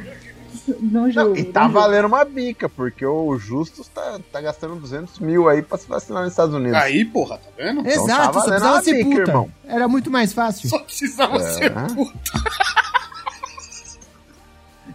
Não 0.80 1.02
Não, 1.02 1.10
julgo. 1.10 1.36
e 1.36 1.42
não 1.44 1.52
tá 1.52 1.60
julgo. 1.64 1.74
valendo 1.78 2.06
uma 2.06 2.24
bica, 2.24 2.68
porque 2.68 3.04
o 3.06 3.38
Justus 3.38 3.86
tá, 3.88 4.18
tá 4.32 4.40
gastando 4.40 4.74
200 4.76 5.18
mil 5.20 5.48
aí 5.48 5.60
pra 5.62 5.76
se 5.78 5.86
vacinar 5.86 6.22
nos 6.22 6.32
Estados 6.32 6.54
Unidos. 6.54 6.76
Aí, 6.78 7.04
porra, 7.04 7.36
tá 7.38 7.50
vendo? 7.56 7.80
Então 7.80 7.92
Exato, 8.04 8.32
tá 8.32 8.40
só 8.40 8.46
precisava 8.46 8.74
uma 8.76 8.82
ser 8.82 8.94
bica, 9.04 9.08
puta. 9.20 9.30
irmão. 9.30 9.50
Era 9.68 9.86
muito 9.86 10.10
mais 10.10 10.32
fácil. 10.32 10.68
Só 10.68 10.78
precisava 10.80 11.36
É. 11.36 11.40
ser 11.52 11.70
puto. 11.72 12.20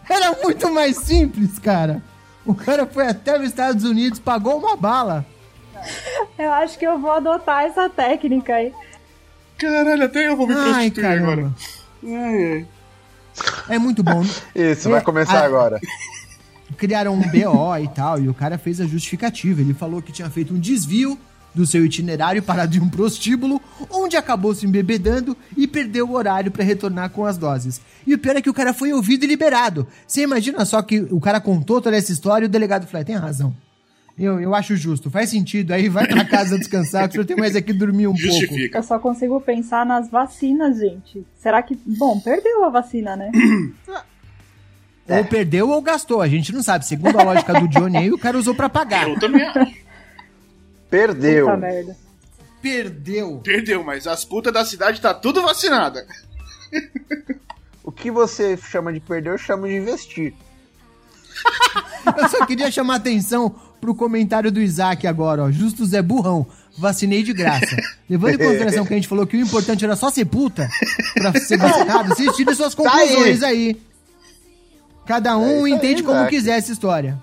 Era 0.09 0.35
muito 0.43 0.69
mais 0.71 0.97
simples, 0.97 1.57
cara. 1.59 2.01
O 2.45 2.53
cara 2.55 2.85
foi 2.85 3.07
até 3.07 3.37
os 3.39 3.45
Estados 3.45 3.83
Unidos, 3.83 4.19
pagou 4.19 4.57
uma 4.57 4.75
bala. 4.75 5.25
Eu 6.37 6.51
acho 6.53 6.77
que 6.77 6.85
eu 6.85 6.99
vou 6.99 7.11
adotar 7.11 7.63
essa 7.63 7.89
técnica 7.89 8.55
aí. 8.55 8.73
Caralho, 9.62 10.03
até 10.03 10.27
eu 10.27 10.36
vou 10.36 10.48
me 10.48 10.53
Ai, 10.53 10.89
prostituir 10.91 11.06
agora. 11.06 11.36
caramba. 11.36 11.56
Ai, 12.03 12.53
ai. 12.53 12.68
É 13.70 13.80
muito 13.80 14.03
bom. 14.03 14.22
Isso, 14.56 14.88
É, 14.88 14.91
vai 14.91 15.01
começar 15.01 15.39
a- 15.39 15.46
agora. 15.46 15.80
criaram 16.77 17.13
um 17.13 17.22
BO 17.22 17.77
e 17.84 17.88
tal, 17.89 18.20
e 18.20 18.27
o 18.30 18.34
cara 18.34 18.58
fez 18.58 18.80
a 18.82 18.86
justificativa. 18.88 19.62
Ele 19.62 19.74
falou 19.74 20.01
que 20.01 20.12
tinha 20.12 20.30
feito 20.30 20.53
um 20.53 20.60
desvio 20.60 21.18
do 21.53 21.65
seu 21.65 21.86
itinerário 21.86 22.41
parado 22.41 22.77
em 22.77 22.80
um 22.80 22.88
prostíbulo, 22.89 23.62
onde 23.89 24.15
acabou 24.15 24.56
se 24.56 24.65
embebedando 24.65 25.36
e 25.58 25.68
perdeu 25.68 26.08
o 26.10 26.13
horário 26.13 26.50
pra 26.50 26.63
retornar 26.63 27.10
com 27.10 27.25
as 27.25 27.38
doses. 27.38 27.82
E 28.08 28.13
o 28.13 28.18
pior 28.18 28.38
é 28.38 28.41
que 28.41 28.50
o 28.50 28.53
cara 28.53 28.74
foi 28.74 28.94
ouvido 28.94 29.25
e 29.25 29.27
liberado. 29.27 29.86
Você 30.08 30.22
imagina 30.22 30.63
só 30.63 30.82
que 30.82 31.01
o 31.12 31.20
cara 31.20 31.41
contou 31.41 31.82
toda 31.82 31.95
essa 31.97 32.12
história 32.12 32.45
e 32.45 32.47
o 32.47 32.50
delegado 32.50 32.88
falou: 32.88 33.02
"É, 33.02 33.04
tem 33.04 33.17
razão. 33.17 33.54
Eu, 34.17 34.39
eu 34.39 34.54
acho 34.54 34.76
justo, 34.76 35.10
faz 35.10 35.30
sentido. 35.30 35.71
Aí 35.71 35.89
vai 35.89 36.08
pra 36.08 36.26
casa 36.26 36.58
descansar, 36.58 37.04
que 37.04 37.10
o 37.10 37.12
senhor 37.13 37.26
tem 37.26 37.38
mais 37.38 37.56
aqui 37.56 37.74
dormir 37.74 38.08
um 38.08 38.13
pouco. 38.13 38.28
Justifica. 38.28 38.80
Eu 38.80 38.84
só 38.84 39.00
consigo 39.00 39.39
pensar 39.41 39.86
nas 39.86 40.10
vacinas, 40.10 40.78
gente. 40.80 41.26
Será 41.36 41.62
que. 41.63 41.78
Bom, 41.86 42.19
perdeu 42.19 42.63
a 42.65 42.69
vacina, 42.69 43.15
né? 43.15 43.32
Ou 45.08 45.26
perdeu 45.26 45.69
ou 45.69 45.82
gastou, 45.82 46.21
a 46.21 46.28
gente 46.28 46.54
não 46.54 46.62
sabe. 46.62 46.86
Segundo 46.86 47.19
a 47.19 47.24
lógica 47.24 47.60
do 47.60 47.67
Johnny, 47.67 48.12
o 48.12 48.17
cara 48.17 48.38
usou 48.38 48.54
pra 48.54 48.69
pagar. 48.69 49.10
Eu 49.10 49.19
também 49.19 49.41
acho. 49.43 49.76
Perdeu. 50.89 51.45
Puta 51.45 51.58
merda. 51.58 51.97
Perdeu. 52.62 53.41
Perdeu, 53.43 53.84
mas 53.84 54.06
as 54.06 54.24
putas 54.24 54.54
da 54.54 54.63
cidade 54.63 55.02
tá 55.02 55.13
tudo 55.13 55.41
vacinada. 55.41 56.06
O 57.84 57.91
que 57.91 58.12
você 58.12 58.56
chama 58.56 58.93
de 58.93 59.00
perder, 59.00 59.32
eu 59.32 59.38
chamo 59.38 59.67
de 59.67 59.76
investir. 59.76 60.34
Eu 62.17 62.30
só 62.30 62.45
queria 62.45 62.69
chamar 62.69 62.95
atenção 62.95 63.56
pro 63.82 63.94
comentário 63.96 64.52
do 64.52 64.62
Isaac 64.62 65.06
agora, 65.08 65.44
ó. 65.46 65.52
Justo 65.52 65.84
Zé 65.86 66.02
Burrão. 66.02 66.46
Vacinei 66.78 67.24
de 67.24 67.34
graça. 67.34 67.76
Levando 68.10 68.36
em 68.36 68.38
consideração 68.38 68.86
que 68.86 68.94
a 68.94 68.96
gente 68.96 69.08
falou 69.08 69.28
que 69.28 69.36
o 69.36 69.41
importante 69.41 69.84
era 69.84 69.96
só 69.98 70.10
ser 70.10 70.24
puta 70.26 70.70
pra 71.15 71.34
ser 71.34 71.58
vacinado, 71.58 72.10
vocês 72.15 72.34
tirem 72.36 72.54
suas 72.56 72.74
Tá 72.74 72.84
aí. 72.96 73.08
conclusões 73.10 73.44
aí. 73.44 73.82
Cada 75.06 75.38
um 75.38 75.44
É 75.50 75.56
isso 75.56 75.65
aí, 75.65 75.72
entende 75.74 76.04
como 76.04 76.15
Isaac. 76.17 76.30
quiser 76.36 76.58
essa 76.60 76.72
história. 76.72 77.22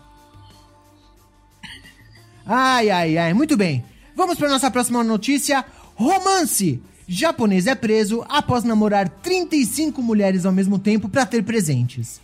Ai, 2.45 2.91
ai, 2.91 3.17
ai. 3.19 3.33
Muito 3.35 3.57
bem. 3.57 3.85
Vamos 4.15 4.37
pra 4.39 4.49
nossa 4.49 4.71
próxima 4.71 5.03
notícia. 5.05 5.65
Romance. 5.95 6.81
Japonês 7.07 7.67
é 7.67 7.75
preso 7.75 8.23
após 8.29 8.65
namorar 8.65 9.09
35 9.09 10.03
mulheres 10.03 10.45
ao 10.45 10.53
mesmo 10.53 10.79
tempo 10.79 11.09
pra 11.09 11.25
ter 11.25 11.43
presentes. 11.43 12.21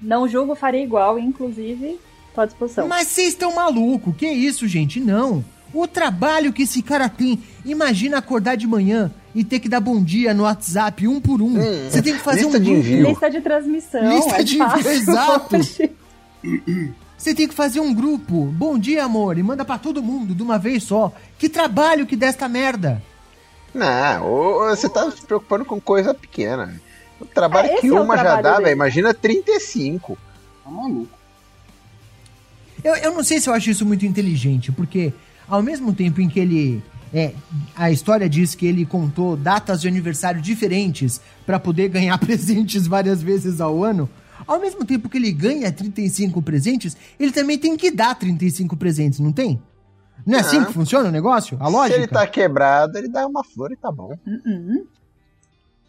Não 0.00 0.26
julgo, 0.28 0.54
faria 0.56 0.82
igual, 0.82 1.16
inclusive, 1.18 1.98
tô 2.36 2.40
à 2.42 2.46
disposição. 2.46 2.86
Mas 2.86 3.08
vocês 3.08 3.28
estão 3.28 3.54
maluco? 3.54 4.12
Que 4.12 4.26
isso, 4.28 4.68
gente? 4.68 5.00
Não. 5.00 5.44
O 5.74 5.86
trabalho 5.88 6.52
que 6.52 6.62
esse 6.62 6.80
cara 6.82 7.08
tem. 7.08 7.42
Imagina 7.64 8.18
acordar 8.18 8.56
de 8.56 8.66
manhã 8.66 9.10
e 9.34 9.42
ter 9.44 9.58
que 9.58 9.68
dar 9.68 9.80
bom 9.80 10.02
dia 10.02 10.32
no 10.32 10.44
WhatsApp 10.44 11.06
um 11.08 11.20
por 11.20 11.42
um. 11.42 11.54
Você 11.90 12.00
tem 12.00 12.14
que 12.14 12.20
fazer 12.20 12.42
lista 12.42 12.56
um 12.56 12.60
de 12.60 12.66
grupo. 12.70 12.78
envio. 12.86 13.06
Lista 13.08 13.30
de 13.30 13.40
transmissão. 13.40 14.08
Lista 14.08 14.36
é 14.36 14.42
de- 14.44 14.58
fácil. 14.58 14.90
exato. 14.92 15.56
Você 17.18 17.34
tem 17.34 17.48
que 17.48 17.54
fazer 17.54 17.80
um 17.80 17.92
grupo. 17.92 18.44
Bom 18.46 18.78
dia, 18.78 19.04
amor. 19.04 19.36
E 19.38 19.42
manda 19.42 19.64
pra 19.64 19.78
todo 19.78 20.02
mundo 20.02 20.34
de 20.34 20.42
uma 20.42 20.58
vez 20.58 20.82
só. 20.84 21.12
Que 21.38 21.48
trabalho 21.48 22.06
que 22.06 22.14
desta 22.16 22.48
merda. 22.48 23.02
Não, 23.74 24.58
você 24.70 24.88
tá 24.88 25.10
se 25.10 25.20
preocupando 25.26 25.64
com 25.64 25.78
coisa 25.80 26.14
pequena. 26.14 26.80
O 27.20 27.24
trabalho 27.26 27.68
É, 27.70 27.80
que 27.80 27.88
é 27.88 27.92
o 27.92 28.02
uma 28.02 28.16
já 28.16 28.40
dá, 28.40 28.56
velho. 28.58 28.70
Imagina 28.72 29.12
35. 29.12 30.16
Tá 30.64 30.70
maluco. 30.70 31.15
Eu, 32.84 32.94
eu 32.96 33.14
não 33.14 33.22
sei 33.24 33.40
se 33.40 33.48
eu 33.48 33.54
acho 33.54 33.70
isso 33.70 33.84
muito 33.86 34.04
inteligente, 34.06 34.70
porque 34.72 35.12
ao 35.48 35.62
mesmo 35.62 35.92
tempo 35.92 36.20
em 36.20 36.28
que 36.28 36.38
ele. 36.40 36.82
É, 37.14 37.32
a 37.76 37.90
história 37.90 38.28
diz 38.28 38.54
que 38.54 38.66
ele 38.66 38.84
contou 38.84 39.36
datas 39.36 39.80
de 39.80 39.88
aniversário 39.88 40.40
diferentes 40.42 41.20
pra 41.46 41.58
poder 41.58 41.88
ganhar 41.88 42.18
presentes 42.18 42.86
várias 42.86 43.22
vezes 43.22 43.60
ao 43.60 43.82
ano. 43.84 44.08
Ao 44.46 44.60
mesmo 44.60 44.84
tempo 44.84 45.08
que 45.08 45.16
ele 45.16 45.32
ganha 45.32 45.72
35 45.72 46.42
presentes, 46.42 46.96
ele 47.18 47.32
também 47.32 47.56
tem 47.58 47.76
que 47.76 47.90
dar 47.90 48.14
35 48.16 48.76
presentes, 48.76 49.18
não 49.18 49.32
tem? 49.32 49.60
Não 50.26 50.36
é 50.36 50.40
assim 50.40 50.58
Ah. 50.58 50.66
que 50.66 50.72
funciona 50.72 51.08
o 51.08 51.12
negócio? 51.12 51.56
A 51.60 51.66
Se 51.66 51.72
lógica? 51.72 51.98
ele 51.98 52.06
tá 52.06 52.26
quebrado, 52.26 52.98
ele 52.98 53.08
dá 53.08 53.26
uma 53.26 53.42
flor 53.42 53.72
e 53.72 53.76
tá 53.76 53.90
bom. 53.90 54.16
Uhum. 54.26 54.84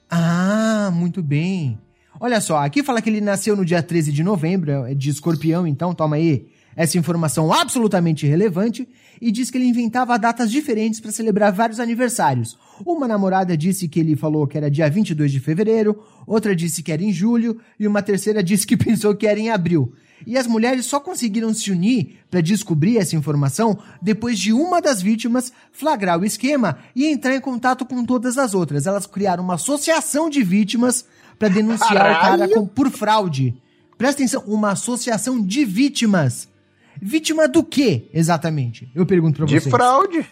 Ah, 0.10 0.89
muito 0.93 1.21
bem. 1.21 1.78
Olha 2.19 2.39
só, 2.41 2.58
aqui 2.63 2.82
fala 2.82 3.02
que 3.02 3.10
ele 3.10 3.21
nasceu 3.21 3.56
no 3.56 3.65
dia 3.65 3.84
13 3.84 4.12
de 4.12 4.23
novembro, 4.23 4.86
é 4.86 4.93
de 4.93 5.10
escorpião, 5.10 5.67
então 5.67 5.93
toma 5.93 6.15
aí 6.15 6.47
essa 6.77 6.97
informação 6.97 7.51
absolutamente 7.51 8.25
relevante, 8.25 8.87
e 9.19 9.31
diz 9.31 9.49
que 9.49 9.57
ele 9.57 9.65
inventava 9.65 10.17
datas 10.17 10.49
diferentes 10.51 10.99
para 10.99 11.11
celebrar 11.11 11.51
vários 11.51 11.79
aniversários. 11.79 12.57
Uma 12.85 13.07
namorada 13.07 13.57
disse 13.57 13.87
que 13.89 13.99
ele 13.99 14.15
falou 14.15 14.45
que 14.47 14.55
era 14.57 14.69
dia 14.71 14.87
22 14.89 15.31
de 15.31 15.39
fevereiro, 15.39 16.01
outra 16.25 16.55
disse 16.55 16.83
que 16.83 16.91
era 16.91 17.03
em 17.03 17.11
julho, 17.11 17.59
e 17.79 17.87
uma 17.87 18.03
terceira 18.03 18.41
disse 18.43 18.65
que 18.67 18.77
pensou 18.77 19.15
que 19.15 19.25
era 19.27 19.39
em 19.39 19.49
abril. 19.49 19.91
E 20.25 20.37
as 20.37 20.47
mulheres 20.47 20.85
só 20.85 20.99
conseguiram 20.99 21.53
se 21.53 21.71
unir 21.71 22.19
para 22.29 22.41
descobrir 22.41 22.97
essa 22.97 23.15
informação 23.15 23.77
depois 24.01 24.37
de 24.39 24.51
uma 24.53 24.81
das 24.81 25.01
vítimas 25.01 25.51
flagrar 25.71 26.19
o 26.19 26.25
esquema 26.25 26.77
e 26.95 27.05
entrar 27.05 27.35
em 27.35 27.41
contato 27.41 27.85
com 27.85 28.03
todas 28.03 28.37
as 28.37 28.53
outras. 28.55 28.87
Elas 28.87 29.05
criaram 29.05 29.43
uma 29.43 29.55
associação 29.55 30.27
de 30.29 30.43
vítimas 30.43 31.05
para 31.37 31.49
denunciar 31.49 31.91
o 31.91 31.97
cara 31.97 32.19
Caralho! 32.19 32.53
com- 32.53 32.65
por 32.67 32.89
fraude. 32.89 33.55
Presta 33.95 34.21
atenção, 34.21 34.43
uma 34.47 34.71
associação 34.71 35.39
de 35.43 35.63
vítimas. 35.65 36.47
Vítima 37.01 37.47
do 37.47 37.63
quê, 37.63 38.05
exatamente? 38.13 38.89
Eu 38.95 39.05
pergunto 39.05 39.38
pra 39.38 39.45
De 39.45 39.60
vocês. 39.60 39.73
fraude. 39.73 40.25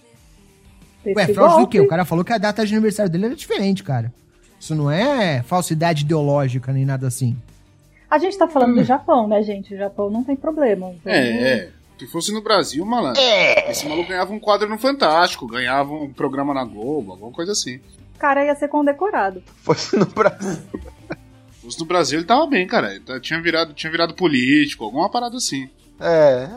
Desse 1.03 1.17
Ué, 1.17 1.27
fraude 1.33 1.61
do 1.63 1.67
quê? 1.67 1.79
O 1.79 1.87
cara 1.87 2.03
falou 2.05 2.25
que 2.25 2.33
a 2.33 2.37
data 2.37 2.65
de 2.65 2.73
aniversário 2.73 3.11
dele 3.11 3.25
era 3.27 3.35
diferente, 3.35 3.83
cara. 3.83 4.11
Isso 4.59 4.73
não 4.73 4.89
é 4.89 5.43
falsidade 5.43 6.03
ideológica 6.03 6.73
nem 6.73 6.85
nada 6.85 7.07
assim. 7.07 7.37
A 8.09 8.17
gente 8.17 8.37
tá 8.37 8.47
falando 8.47 8.75
do 8.75 8.83
Japão, 8.83 9.27
né, 9.27 9.41
gente? 9.43 9.73
O 9.73 9.77
Japão 9.77 10.09
não 10.09 10.23
tem 10.23 10.35
problema. 10.35 10.91
Então, 10.91 11.11
É, 11.11 11.29
é. 11.53 11.69
Se 11.99 12.07
fosse 12.07 12.33
no 12.33 12.41
Brasil, 12.41 12.85
malandro. 12.85 13.21
Esse 13.69 13.87
maluco 13.87 14.09
ganhava 14.09 14.33
um 14.33 14.39
quadro 14.39 14.67
no 14.69 14.77
Fantástico, 14.77 15.47
ganhava 15.47 15.93
um 15.93 16.11
programa 16.11 16.53
na 16.53 16.63
Globo, 16.65 17.11
alguma 17.13 17.31
coisa 17.31 17.53
assim. 17.53 17.77
O 18.15 18.19
cara 18.19 18.43
ia 18.43 18.53
ser 18.55 18.67
condecorado. 18.67 19.41
Fosse 19.63 19.95
no 19.95 20.05
Brasil. 20.05 20.57
Se 21.53 21.61
fosse 21.61 21.79
no 21.79 21.85
Brasil, 21.85 22.19
ele 22.19 22.27
tava 22.27 22.45
bem, 22.47 22.67
cara. 22.67 22.93
Ele 22.95 23.19
tinha 23.21 23.41
virado, 23.41 23.73
tinha 23.73 23.89
virado 23.91 24.13
político, 24.13 24.83
alguma 24.83 25.09
parada 25.09 25.37
assim. 25.37 25.69
É. 25.99 26.49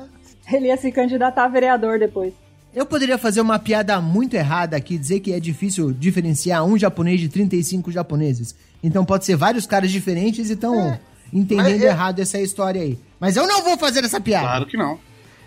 Ele 0.53 0.67
ia 0.69 0.77
se 0.77 0.91
candidatar 0.91 1.45
a 1.45 1.49
vereador 1.49 1.99
depois. 1.99 2.33
Eu 2.75 2.87
poderia 2.87 3.19
fazer 3.19 3.41
uma 3.41 3.59
piada 3.59 4.01
muito 4.01 4.35
errada 4.35 4.77
aqui, 4.77 4.97
dizer 4.99 5.21
que 5.21 5.33
é 5.33 5.41
difícil 5.41 5.93
diferenciar 5.93 6.65
um 6.65 6.79
japonês 6.79 7.21
de 7.21 7.29
35 7.29 7.91
japoneses. 7.91 8.55
Então 8.83 9.05
pode 9.05 9.25
ser 9.25 9.37
vários 9.37 9.67
caras 9.67 9.91
diferentes 9.91 10.49
e 10.51 10.53
estão 10.53 10.99
entendendo 11.33 11.71
Mas 11.71 11.83
eu- 11.83 11.89
errado 11.89 12.21
essa 12.21 12.39
história 12.41 12.81
aí. 12.83 12.99
Mas 13.19 13.37
eu 13.37 13.47
não 13.47 13.63
vou 13.63 13.77
fazer 13.77 14.05
essa 14.05 14.21
piada. 14.21 14.47
Claro 14.47 14.67
que 14.67 14.77
não. 14.77 14.99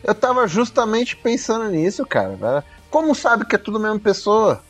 Eu 0.03 0.13
tava 0.15 0.47
justamente 0.47 1.15
pensando 1.15 1.69
nisso, 1.69 2.05
cara. 2.05 2.63
Como 2.89 3.13
sabe 3.15 3.45
que 3.45 3.55
é 3.55 3.59
tudo 3.59 3.77
a 3.77 3.81
mesma 3.81 3.99
pessoa? 3.99 4.63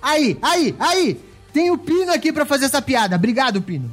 Aí, 0.00 0.36
aí, 0.42 0.74
aí! 0.78 1.20
Tem 1.52 1.70
o 1.70 1.76
Pino 1.78 2.10
aqui 2.12 2.32
pra 2.32 2.46
fazer 2.46 2.64
essa 2.64 2.80
piada. 2.82 3.14
Obrigado, 3.14 3.60
Pino. 3.62 3.90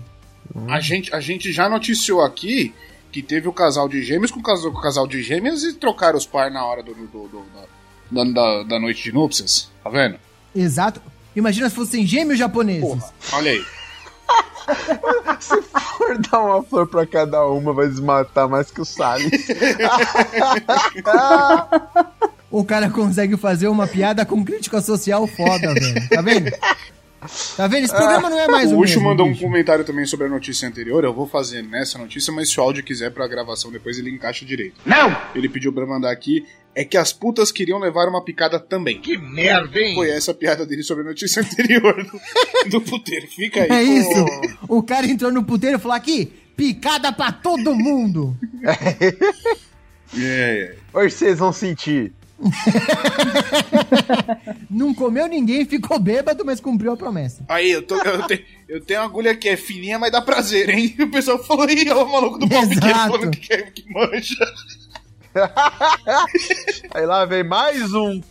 A 0.69 0.79
gente, 0.79 1.13
a 1.13 1.19
gente 1.19 1.51
já 1.51 1.69
noticiou 1.69 2.21
aqui 2.23 2.73
que 3.11 3.21
teve 3.23 3.47
o 3.47 3.53
casal 3.53 3.87
de 3.89 4.01
gêmeos 4.03 4.31
com 4.31 4.39
o 4.39 4.43
casal, 4.43 4.71
com 4.71 4.77
o 4.77 4.81
casal 4.81 5.07
de 5.07 5.21
gêmeas 5.23 5.63
e 5.63 5.73
trocaram 5.73 6.17
os 6.17 6.25
par 6.25 6.49
na 6.51 6.63
hora 6.65 6.83
do, 6.83 6.93
do- 6.93 7.07
do- 7.07 7.45
da, 8.11 8.23
da, 8.23 8.31
da- 8.31 8.63
da 8.63 8.79
noite 8.79 9.03
de 9.03 9.11
núpcias. 9.13 9.69
Tá 9.83 9.89
vendo? 9.89 10.17
Exato. 10.55 11.01
Imagina 11.35 11.69
se 11.69 11.75
fossem 11.75 12.05
gêmeos 12.05 12.37
japoneses. 12.39 12.81
Porra, 12.81 13.09
olha 13.33 13.51
aí. 13.51 13.63
Se 15.39 15.59
for 15.61 16.17
dar 16.19 16.41
uma 16.41 16.61
flor 16.63 16.85
pra 16.87 17.05
cada 17.07 17.43
uma, 17.47 17.73
vai 17.73 17.87
desmatar 17.87 18.47
mais 18.47 18.69
que 18.69 18.81
o 18.81 18.85
Salles. 18.85 19.31
O 22.51 22.63
cara 22.65 22.89
consegue 22.89 23.37
fazer 23.37 23.67
uma 23.67 23.85
piada 23.87 24.25
com 24.25 24.43
crítica 24.43 24.81
social 24.81 25.27
foda, 25.27 25.71
velho. 25.73 26.09
Tá 26.09 26.21
vendo? 26.21 26.51
Tá 27.57 27.67
vendo? 27.67 27.83
Esse 27.85 27.95
programa 27.95 28.29
não 28.29 28.39
é 28.39 28.47
mais 28.47 28.71
o 28.71 28.75
o 28.75 28.79
Ucho 28.79 28.93
mesmo, 28.95 29.09
mandou 29.09 29.25
um 29.27 29.31
bicho. 29.31 29.41
comentário 29.41 29.83
também 29.83 30.05
sobre 30.05 30.27
a 30.27 30.29
notícia 30.29 30.67
anterior. 30.67 31.03
Eu 31.03 31.13
vou 31.13 31.27
fazer 31.27 31.61
nessa 31.61 31.97
notícia, 31.97 32.31
mas 32.31 32.49
se 32.49 32.59
o 32.59 32.63
áudio 32.63 32.83
quiser 32.83 33.11
pra 33.11 33.27
gravação 33.27 33.71
depois, 33.71 33.99
ele 33.99 34.09
encaixa 34.09 34.45
direito. 34.45 34.79
Não! 34.85 35.15
Ele 35.35 35.49
pediu 35.49 35.73
pra 35.73 35.85
mandar 35.85 36.11
aqui. 36.11 36.45
É 36.75 36.85
que 36.85 36.95
as 36.97 37.11
putas 37.11 37.51
queriam 37.51 37.79
levar 37.79 38.07
uma 38.07 38.23
picada 38.23 38.59
também. 38.59 39.01
Que 39.01 39.17
merda, 39.17 39.79
hein? 39.79 39.95
Foi 39.95 40.09
essa 40.09 40.31
a 40.31 40.33
piada 40.35 40.65
dele 40.65 40.83
sobre 40.83 41.03
a 41.03 41.07
notícia 41.07 41.41
anterior 41.41 42.05
do, 42.05 42.69
do 42.69 42.81
puteiro. 42.81 43.27
Fica 43.27 43.63
aí. 43.63 43.69
É 43.69 43.83
pô. 43.85 43.91
isso. 43.91 44.25
O 44.67 44.83
cara 44.83 45.05
entrou 45.07 45.31
no 45.31 45.43
puteiro 45.43 45.77
e 45.77 45.79
falou 45.79 45.97
aqui, 45.97 46.31
picada 46.55 47.11
pra 47.11 47.31
todo 47.31 47.75
mundo. 47.75 48.37
É, 50.17 50.21
é. 50.23 50.75
Hoje 50.91 51.13
vocês 51.13 51.37
vão 51.37 51.53
sentir. 51.53 52.11
Não 54.69 54.93
comeu 54.93 55.27
ninguém, 55.27 55.65
ficou 55.65 55.99
bêbado, 55.99 56.45
mas 56.45 56.59
cumpriu 56.59 56.91
a 56.93 56.97
promessa. 56.97 57.43
Aí, 57.47 57.71
eu, 57.71 57.81
tô, 57.81 57.95
eu, 57.95 58.23
tenho, 58.27 58.41
eu 58.67 58.81
tenho 58.81 58.99
uma 59.01 59.05
agulha 59.07 59.35
que 59.35 59.49
é 59.49 59.57
fininha, 59.57 59.99
mas 59.99 60.11
dá 60.11 60.21
prazer, 60.21 60.69
hein? 60.69 60.95
E 60.97 61.03
o 61.03 61.11
pessoal 61.11 61.43
falou, 61.43 61.67
aí, 61.67 61.89
ó, 61.89 62.03
o 62.03 62.11
maluco 62.11 62.37
do 62.39 62.47
pau 62.47 62.67
pequeno 62.67 62.93
falando 62.93 63.31
que, 63.31 63.53
é- 63.53 63.61
que 63.63 63.85
manja. 63.91 64.53
Aí 66.91 67.05
lá 67.05 67.23
vem 67.25 67.43
mais 67.43 67.93
um. 67.93 68.21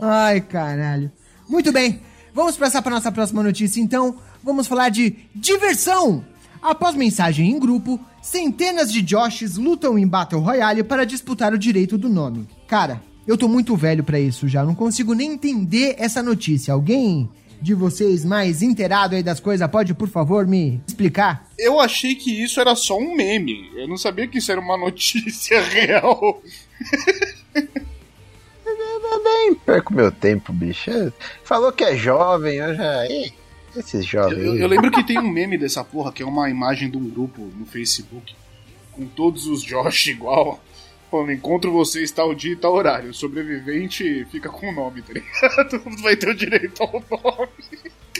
Ai, 0.00 0.40
caralho. 0.40 1.12
Muito 1.48 1.70
bem, 1.70 2.00
vamos 2.32 2.56
passar 2.56 2.80
para 2.80 2.94
nossa 2.94 3.12
próxima 3.12 3.42
notícia, 3.42 3.80
então. 3.80 4.16
Vamos 4.42 4.66
falar 4.66 4.88
de 4.88 5.16
diversão. 5.34 6.24
Após 6.62 6.94
mensagem 6.94 7.50
em 7.50 7.58
grupo, 7.58 8.00
centenas 8.22 8.90
de 8.92 9.06
Joshes 9.06 9.56
lutam 9.56 9.98
em 9.98 10.06
Battle 10.06 10.40
Royale 10.40 10.82
para 10.82 11.04
disputar 11.04 11.52
o 11.52 11.58
direito 11.58 11.98
do 11.98 12.08
nome. 12.08 12.48
Cara, 12.66 13.02
eu 13.28 13.36
tô 13.36 13.46
muito 13.46 13.76
velho 13.76 14.02
pra 14.02 14.18
isso 14.18 14.48
já, 14.48 14.64
não 14.64 14.74
consigo 14.74 15.12
nem 15.12 15.32
entender 15.32 15.96
essa 15.98 16.22
notícia. 16.22 16.72
Alguém 16.72 17.28
de 17.60 17.74
vocês 17.74 18.24
mais 18.24 18.62
inteirado 18.62 19.14
aí 19.14 19.22
das 19.22 19.38
coisas 19.38 19.68
pode, 19.70 19.92
por 19.92 20.08
favor, 20.08 20.46
me 20.46 20.80
explicar? 20.88 21.46
Eu 21.58 21.78
achei 21.78 22.14
que 22.14 22.42
isso 22.42 22.58
era 22.58 22.74
só 22.74 22.96
um 22.96 23.14
meme. 23.14 23.70
Eu 23.76 23.86
não 23.86 23.98
sabia 23.98 24.26
que 24.26 24.38
isso 24.38 24.50
era 24.50 24.58
uma 24.58 24.78
notícia 24.80 25.60
real. 25.60 26.42
Eu 28.64 29.24
nem 29.24 29.54
perco 29.54 29.92
meu 29.92 30.10
tempo, 30.10 30.50
bicho. 30.50 30.90
Falou 31.44 31.70
que 31.70 31.84
é 31.84 31.94
jovem, 31.96 32.56
eu 32.56 32.74
já. 32.74 33.06
Ih, 33.06 33.32
esses 33.76 34.06
jovens. 34.06 34.42
Eu, 34.42 34.52
aí. 34.52 34.60
eu 34.60 34.68
lembro 34.68 34.90
que 34.90 35.04
tem 35.04 35.18
um 35.18 35.28
meme 35.28 35.58
dessa 35.58 35.84
porra, 35.84 36.12
que 36.12 36.22
é 36.22 36.26
uma 36.26 36.48
imagem 36.48 36.90
de 36.90 36.96
um 36.96 37.10
grupo 37.10 37.42
no 37.42 37.66
Facebook, 37.66 38.34
com 38.92 39.06
todos 39.06 39.46
os 39.46 39.62
Josh 39.62 40.06
igual. 40.06 40.58
Falando, 41.10 41.32
encontro 41.32 41.72
vocês 41.72 42.10
tal 42.10 42.34
dia 42.34 42.52
e 42.52 42.56
tal 42.56 42.74
horário. 42.74 43.10
O 43.10 43.14
sobrevivente 43.14 44.26
fica 44.30 44.48
com 44.48 44.70
o 44.70 44.74
nome, 44.74 45.02
tá 45.02 45.12
ligado? 45.12 45.82
Vai 46.02 46.16
ter 46.16 46.28
o 46.28 46.34
direito 46.34 46.82
ao 46.82 47.02
nome. 47.10 47.48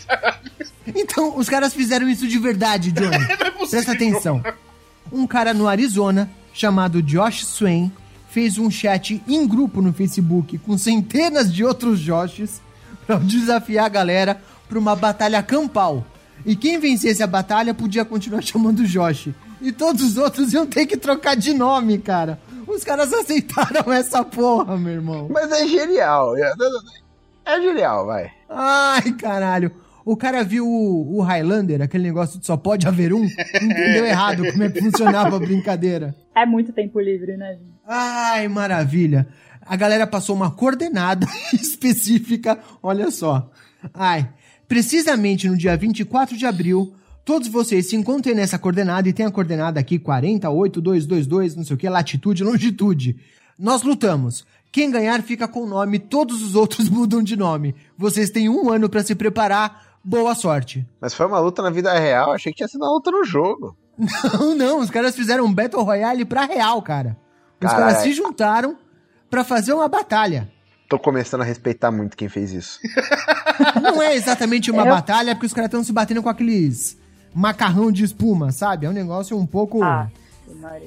Então, 0.94 1.36
os 1.36 1.50
caras 1.50 1.74
fizeram 1.74 2.08
isso 2.08 2.26
de 2.26 2.38
verdade, 2.38 2.90
Johnny. 2.92 3.16
é 3.28 3.50
possível. 3.50 3.68
Presta 3.68 3.92
atenção. 3.92 4.42
Um 5.12 5.26
cara 5.26 5.52
no 5.52 5.68
Arizona, 5.68 6.30
chamado 6.52 7.02
Josh 7.02 7.44
Swain, 7.44 7.92
fez 8.30 8.56
um 8.56 8.70
chat 8.70 9.22
em 9.28 9.46
grupo 9.46 9.82
no 9.82 9.92
Facebook 9.92 10.56
com 10.56 10.78
centenas 10.78 11.52
de 11.52 11.62
outros 11.62 11.98
Joshes 11.98 12.62
para 13.06 13.18
desafiar 13.18 13.84
a 13.84 13.90
galera 13.90 14.42
para 14.68 14.78
uma 14.78 14.96
batalha 14.96 15.42
campal. 15.42 16.06
E 16.44 16.54
quem 16.54 16.78
vencesse 16.78 17.22
a 17.22 17.26
batalha 17.26 17.74
podia 17.74 18.04
continuar 18.04 18.42
chamando 18.42 18.86
Josh. 18.86 19.28
E 19.60 19.72
todos 19.72 20.02
os 20.02 20.16
outros 20.16 20.52
iam 20.52 20.66
ter 20.66 20.86
que 20.86 20.96
trocar 20.96 21.36
de 21.36 21.52
nome, 21.52 21.98
cara. 21.98 22.38
Os 22.66 22.84
caras 22.84 23.12
aceitaram 23.12 23.90
essa 23.92 24.24
porra, 24.24 24.76
meu 24.76 24.92
irmão. 24.92 25.28
Mas 25.30 25.50
é 25.50 25.66
genial. 25.66 26.36
É, 26.36 26.52
é 27.44 27.60
genial, 27.60 28.06
vai. 28.06 28.30
Ai, 28.48 29.12
caralho. 29.12 29.72
O 30.04 30.16
cara 30.16 30.42
viu 30.42 30.66
o, 30.66 31.18
o 31.18 31.20
Highlander, 31.20 31.82
aquele 31.82 32.04
negócio 32.04 32.40
de 32.40 32.46
só 32.46 32.56
pode 32.56 32.86
haver 32.86 33.12
um, 33.12 33.24
entendeu 33.24 34.06
errado 34.06 34.42
como 34.50 34.62
é 34.62 34.70
que 34.70 34.80
funcionava 34.80 35.36
a 35.36 35.38
brincadeira. 35.38 36.14
É 36.34 36.46
muito 36.46 36.72
tempo 36.72 36.98
livre, 36.98 37.36
né, 37.36 37.52
gente? 37.52 37.74
Ai, 37.86 38.48
maravilha. 38.48 39.28
A 39.60 39.76
galera 39.76 40.06
passou 40.06 40.34
uma 40.34 40.50
coordenada 40.50 41.26
específica, 41.52 42.58
olha 42.82 43.10
só. 43.10 43.50
Ai, 43.92 44.26
precisamente 44.66 45.46
no 45.46 45.58
dia 45.58 45.76
24 45.76 46.38
de 46.38 46.46
abril, 46.46 46.94
todos 47.28 47.46
vocês 47.48 47.90
se 47.90 47.94
encontrem 47.94 48.34
nessa 48.34 48.58
coordenada 48.58 49.06
e 49.06 49.12
tem 49.12 49.26
a 49.26 49.30
coordenada 49.30 49.78
aqui 49.78 49.98
48222, 49.98 51.54
não 51.56 51.62
sei 51.62 51.74
o 51.74 51.78
que, 51.78 51.86
latitude, 51.86 52.42
longitude. 52.42 53.16
Nós 53.58 53.82
lutamos. 53.82 54.46
Quem 54.72 54.90
ganhar 54.90 55.22
fica 55.22 55.46
com 55.46 55.64
o 55.64 55.66
nome, 55.66 55.98
todos 55.98 56.42
os 56.42 56.54
outros 56.54 56.88
mudam 56.90 57.22
de 57.22 57.36
nome. 57.36 57.74
Vocês 57.98 58.30
têm 58.30 58.48
um 58.48 58.70
ano 58.70 58.88
pra 58.88 59.02
se 59.04 59.14
preparar. 59.14 59.98
Boa 60.02 60.34
sorte. 60.34 60.86
Mas 60.98 61.12
foi 61.12 61.26
uma 61.26 61.38
luta 61.38 61.60
na 61.60 61.68
vida 61.68 61.92
real, 61.98 62.32
achei 62.32 62.50
que 62.50 62.56
tinha 62.56 62.68
sido 62.68 62.80
uma 62.82 62.90
luta 62.92 63.10
no 63.10 63.22
jogo. 63.24 63.76
Não, 64.40 64.54
não, 64.54 64.80
os 64.80 64.88
caras 64.90 65.14
fizeram 65.14 65.44
um 65.44 65.52
Battle 65.52 65.82
Royale 65.82 66.24
pra 66.24 66.46
real, 66.46 66.80
cara. 66.80 67.14
Os 67.62 67.68
Caralho. 67.68 67.84
caras 67.88 68.02
se 68.04 68.14
juntaram 68.14 68.78
pra 69.28 69.44
fazer 69.44 69.74
uma 69.74 69.86
batalha. 69.88 70.48
Tô 70.88 70.98
começando 70.98 71.42
a 71.42 71.44
respeitar 71.44 71.90
muito 71.90 72.16
quem 72.16 72.28
fez 72.30 72.52
isso. 72.52 72.78
Não 73.82 74.00
é 74.00 74.14
exatamente 74.16 74.70
uma 74.70 74.82
Eu- 74.82 74.86
batalha, 74.88 75.34
porque 75.34 75.46
os 75.46 75.52
caras 75.52 75.68
estão 75.68 75.84
se 75.84 75.92
batendo 75.92 76.22
com 76.22 76.28
aqueles 76.30 76.96
macarrão 77.38 77.92
de 77.92 78.02
espuma, 78.02 78.50
sabe? 78.50 78.84
É 78.84 78.90
um 78.90 78.92
negócio 78.92 79.38
um 79.38 79.46
pouco. 79.46 79.82
Ah. 79.82 80.10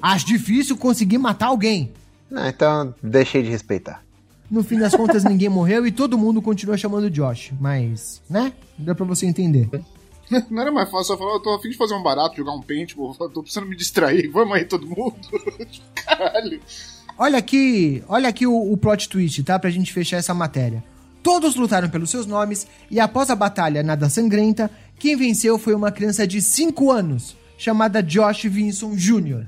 Acho 0.02 0.26
difícil 0.26 0.76
conseguir 0.76 1.18
matar 1.18 1.48
alguém. 1.48 1.92
Não, 2.30 2.46
então 2.48 2.94
deixei 3.02 3.42
de 3.42 3.50
respeitar. 3.50 4.04
No 4.50 4.62
fim 4.62 4.78
das 4.78 4.94
contas, 4.94 5.24
ninguém 5.26 5.48
morreu 5.48 5.88
e 5.88 5.92
todo 5.92 6.18
mundo 6.18 6.42
continua 6.42 6.76
chamando 6.76 7.10
Josh. 7.10 7.54
Mas, 7.60 8.22
né? 8.30 8.52
Dá 8.78 8.94
pra 8.94 9.06
você 9.06 9.26
entender. 9.26 9.70
Não 10.50 10.62
era 10.62 10.72
mais 10.72 10.90
fácil 10.90 11.08
só 11.08 11.18
falar, 11.18 11.34
eu 11.34 11.40
tô 11.42 11.54
afim 11.54 11.70
de 11.70 11.78
fazer 11.78 11.94
um 11.94 12.04
barato, 12.04 12.38
jogar 12.38 12.54
um 12.54 12.62
paintball, 12.62 13.14
tô 13.16 13.42
precisando 13.42 13.68
me 13.68 13.76
distrair, 13.76 14.30
vamos 14.30 14.56
aí 14.56 14.64
todo 14.64 14.88
mundo. 14.88 15.16
Caralho. 15.94 16.62
Olha 17.18 17.38
aqui, 17.38 18.02
olha 18.08 18.30
aqui 18.30 18.48
o, 18.48 18.72
o 18.72 18.78
plot 18.78 19.10
twist, 19.10 19.44
tá? 19.44 19.60
Pra 19.60 19.70
gente 19.70 19.92
fechar 19.92 20.18
essa 20.18 20.34
matéria. 20.34 20.82
Todos 21.22 21.56
lutaram 21.56 21.90
pelos 21.90 22.10
seus 22.10 22.26
nomes 22.26 22.66
e 22.90 23.00
após 23.00 23.30
a 23.30 23.36
batalha 23.36 23.84
nada 23.84 24.10
sangrenta, 24.10 24.72
quem 25.02 25.16
venceu 25.16 25.58
foi 25.58 25.74
uma 25.74 25.92
criança 25.92 26.28
de 26.28 26.40
5 26.40 26.92
anos, 26.92 27.36
chamada 27.58 28.04
Josh 28.04 28.44
Vinson 28.44 28.94
Jr. 28.96 29.46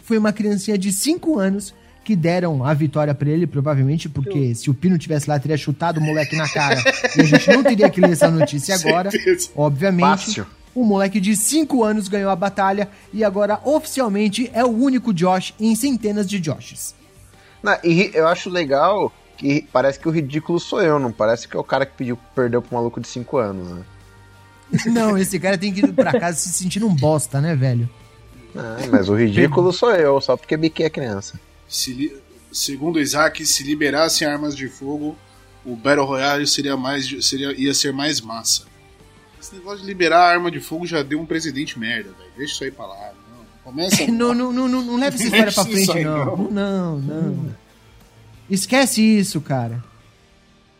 Foi 0.00 0.18
uma 0.18 0.32
criancinha 0.32 0.76
de 0.76 0.92
5 0.92 1.38
anos 1.38 1.72
que 2.04 2.16
deram 2.16 2.64
a 2.64 2.74
vitória 2.74 3.14
pra 3.14 3.28
ele, 3.30 3.46
provavelmente 3.46 4.08
porque 4.08 4.52
se 4.56 4.68
o 4.68 4.74
Pino 4.74 4.98
tivesse 4.98 5.30
lá, 5.30 5.38
teria 5.38 5.56
chutado 5.56 6.00
o 6.00 6.02
moleque 6.02 6.34
na 6.34 6.48
cara. 6.48 6.82
e 7.16 7.20
a 7.20 7.24
gente 7.24 7.48
não 7.50 7.62
teria 7.62 7.88
que 7.88 8.00
ler 8.00 8.10
essa 8.10 8.28
notícia 8.28 8.74
agora, 8.84 9.12
Certeza. 9.12 9.50
obviamente. 9.54 10.00
Fácil. 10.00 10.46
O 10.74 10.82
moleque 10.82 11.20
de 11.20 11.36
5 11.36 11.84
anos 11.84 12.08
ganhou 12.08 12.28
a 12.28 12.34
batalha 12.36 12.88
e 13.12 13.22
agora 13.22 13.60
oficialmente 13.64 14.50
é 14.52 14.64
o 14.64 14.70
único 14.70 15.14
Josh 15.14 15.54
em 15.60 15.76
centenas 15.76 16.28
de 16.28 16.42
Joshes. 16.42 16.96
Não, 17.62 17.78
e 17.84 18.10
eu 18.12 18.26
acho 18.26 18.50
legal 18.50 19.12
que 19.36 19.68
parece 19.72 20.00
que 20.00 20.08
o 20.08 20.10
ridículo 20.10 20.58
sou 20.58 20.82
eu, 20.82 20.98
não 20.98 21.12
parece 21.12 21.46
que 21.46 21.56
é 21.56 21.60
o 21.60 21.64
cara 21.64 21.86
que 21.86 21.96
pediu 21.96 22.18
perdeu 22.34 22.60
pro 22.60 22.74
maluco 22.74 23.00
de 23.00 23.06
5 23.06 23.36
anos, 23.36 23.70
né? 23.70 23.84
Não, 24.86 25.16
esse 25.16 25.38
cara 25.38 25.56
tem 25.56 25.72
que 25.72 25.80
ir 25.80 25.92
pra 25.92 26.18
casa 26.18 26.36
se 26.38 26.48
sentindo 26.50 26.86
um 26.86 26.94
bosta, 26.94 27.40
né, 27.40 27.54
velho? 27.54 27.88
Ah, 28.56 28.78
mas 28.90 29.08
o 29.08 29.14
ridículo 29.14 29.72
sou 29.72 29.92
eu, 29.94 30.20
só 30.20 30.36
porque 30.36 30.56
biquei 30.56 30.86
a 30.86 30.90
criança. 30.90 31.38
Se 31.68 31.92
li- 31.92 32.16
Segundo 32.52 32.98
Isaac, 32.98 33.44
se 33.44 33.62
liberassem 33.64 34.26
armas 34.26 34.56
de 34.56 34.66
fogo, 34.68 35.14
o 35.64 35.76
Battle 35.76 36.06
Royale 36.06 36.46
seria 36.46 36.74
mais, 36.76 37.06
seria, 37.26 37.52
ia 37.60 37.74
ser 37.74 37.92
mais 37.92 38.20
massa. 38.20 38.62
Esse 39.38 39.54
negócio 39.56 39.80
de 39.80 39.86
liberar 39.86 40.20
arma 40.30 40.50
de 40.50 40.58
fogo 40.58 40.86
já 40.86 41.02
deu 41.02 41.20
um 41.20 41.26
presidente 41.26 41.78
merda, 41.78 42.10
velho. 42.18 42.30
Deixa 42.36 42.54
isso 42.54 42.64
aí 42.64 42.70
pra 42.70 42.86
lá. 42.86 43.12
Não, 43.30 43.44
começa. 43.62 44.04
Não, 44.10 44.32
não, 44.34 44.52
não, 44.52 44.68
não, 44.68 44.82
não 44.82 44.96
leva 44.96 45.14
essa 45.16 45.24
história 45.24 45.52
pra 45.52 45.64
frente, 45.64 46.02
não. 46.04 46.36
Não, 46.50 46.98
não. 46.98 47.54
Esquece 48.48 49.02
isso, 49.02 49.40
cara. 49.40 49.84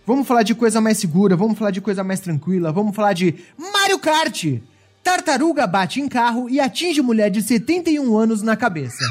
Vamos 0.07 0.27
falar 0.29 0.45
de 0.45 0.55
coisa 0.55 0.81
mais 0.81 0.99
segura, 0.99 1.35
vamos 1.35 1.59
falar 1.59 1.73
de 1.73 1.81
coisa 1.81 2.05
mais 2.05 2.21
tranquila, 2.21 2.71
vamos 2.71 2.95
falar 2.95 3.13
de 3.13 3.35
Mario 3.59 3.99
Kart. 3.99 4.61
Tartaruga 5.03 5.67
bate 5.67 6.01
em 6.01 6.09
carro 6.09 6.49
e 6.49 6.61
atinge 6.61 7.03
mulher 7.03 7.29
de 7.29 7.43
71 7.43 8.17
anos 8.17 8.41
na 8.41 8.57
cabeça. 8.57 9.05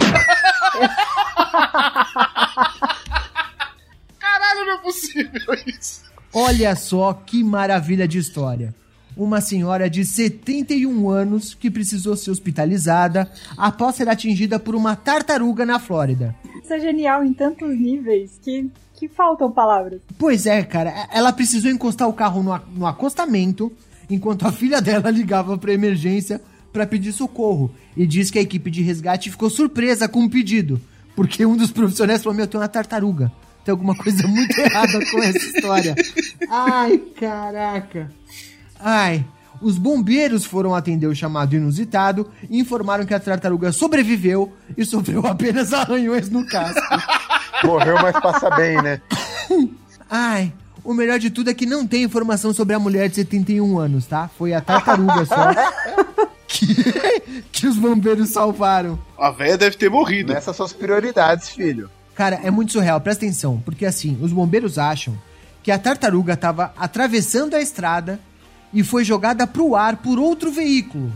Caralho, 4.17 4.65
não 4.65 4.75
é 4.75 4.77
possível 4.77 5.53
isso. 5.67 6.05
Olha 6.34 6.73
só 6.77 7.13
que 7.13 7.43
maravilha 7.43 8.08
de 8.08 8.17
história. 8.17 8.73
Uma 9.17 9.41
senhora 9.41 9.89
de 9.89 10.05
71 10.05 11.10
anos 11.10 11.53
que 11.53 11.69
precisou 11.69 12.15
ser 12.15 12.31
hospitalizada 12.31 13.29
após 13.58 13.95
ser 13.95 14.08
atingida 14.08 14.60
por 14.60 14.75
uma 14.75 14.95
tartaruga 14.95 15.65
na 15.65 15.77
Flórida. 15.79 16.34
Isso 16.63 16.73
é 16.73 16.79
genial 16.79 17.23
em 17.23 17.34
tantos 17.34 17.77
níveis 17.77 18.39
que, 18.41 18.69
que 18.95 19.08
faltam 19.08 19.51
palavras. 19.51 20.01
Pois 20.17 20.45
é, 20.45 20.63
cara, 20.63 21.08
ela 21.12 21.34
precisou 21.34 21.69
encostar 21.69 22.08
o 22.08 22.13
carro 22.13 22.41
no, 22.41 22.60
no 22.73 22.88
acostamento 22.88 23.71
enquanto 24.10 24.47
a 24.47 24.51
filha 24.53 24.81
dela 24.81 25.10
ligava 25.10 25.58
pra 25.58 25.73
emergência 25.73 26.41
pra 26.71 26.86
pedir 26.86 27.12
socorro. 27.12 27.73
E 27.95 28.05
diz 28.05 28.29
que 28.29 28.39
a 28.39 28.41
equipe 28.41 28.69
de 28.69 28.81
resgate 28.81 29.31
ficou 29.31 29.49
surpresa 29.49 30.08
com 30.08 30.23
o 30.23 30.29
pedido, 30.29 30.79
porque 31.15 31.45
um 31.45 31.55
dos 31.55 31.71
profissionais 31.71 32.23
falou: 32.23 32.36
Meu, 32.36 32.47
tem 32.47 32.60
uma 32.60 32.67
tartaruga. 32.67 33.31
Tem 33.63 33.71
alguma 33.71 33.95
coisa 33.95 34.27
muito 34.27 34.58
errada 34.60 34.99
com 35.10 35.23
essa 35.23 35.38
história. 35.38 35.95
Ai, 36.49 36.97
caraca. 37.19 38.12
Ai. 38.79 39.25
Os 39.61 39.77
bombeiros 39.77 40.45
foram 40.45 40.75
atender 40.75 41.07
o 41.07 41.15
chamado 41.15 41.55
inusitado 41.55 42.29
e 42.49 42.59
informaram 42.59 43.05
que 43.05 43.13
a 43.13 43.19
tartaruga 43.19 43.71
sobreviveu 43.71 44.53
e 44.77 44.85
sofreu 44.85 45.25
apenas 45.27 45.73
arranhões 45.73 46.29
no 46.29 46.45
casco. 46.45 46.81
Morreu, 47.63 47.95
mas 47.95 48.19
passa 48.19 48.49
bem, 48.51 48.81
né? 48.81 49.01
Ai, 50.09 50.53
o 50.83 50.93
melhor 50.93 51.17
de 51.17 51.29
tudo 51.29 51.49
é 51.49 51.53
que 51.53 51.65
não 51.65 51.87
tem 51.87 52.03
informação 52.03 52.53
sobre 52.53 52.75
a 52.75 52.79
mulher 52.79 53.09
de 53.09 53.15
71 53.15 53.77
anos, 53.79 54.05
tá? 54.05 54.29
Foi 54.37 54.53
a 54.53 54.61
tartaruga 54.61 55.25
só 55.25 55.49
que, 56.47 57.43
que 57.51 57.67
os 57.67 57.77
bombeiros 57.77 58.29
salvaram. 58.29 58.99
A 59.17 59.31
véia 59.31 59.57
deve 59.57 59.77
ter 59.77 59.89
morrido. 59.89 60.33
Nessas 60.33 60.55
são 60.55 60.65
as 60.65 60.73
prioridades, 60.73 61.49
filho. 61.49 61.89
Cara, 62.13 62.39
é 62.43 62.51
muito 62.51 62.71
surreal, 62.71 63.01
presta 63.01 63.25
atenção, 63.25 63.61
porque 63.65 63.85
assim, 63.85 64.17
os 64.21 64.31
bombeiros 64.31 64.77
acham 64.77 65.17
que 65.61 65.71
a 65.71 65.79
tartaruga 65.79 66.37
tava 66.37 66.71
atravessando 66.77 67.55
a 67.55 67.61
estrada 67.61 68.19
e 68.75 68.83
foi 68.83 69.03
jogada 69.03 69.47
pro 69.47 69.73
ar 69.75 69.95
por 69.95 70.19
outro 70.19 70.51
veículo. 70.51 71.11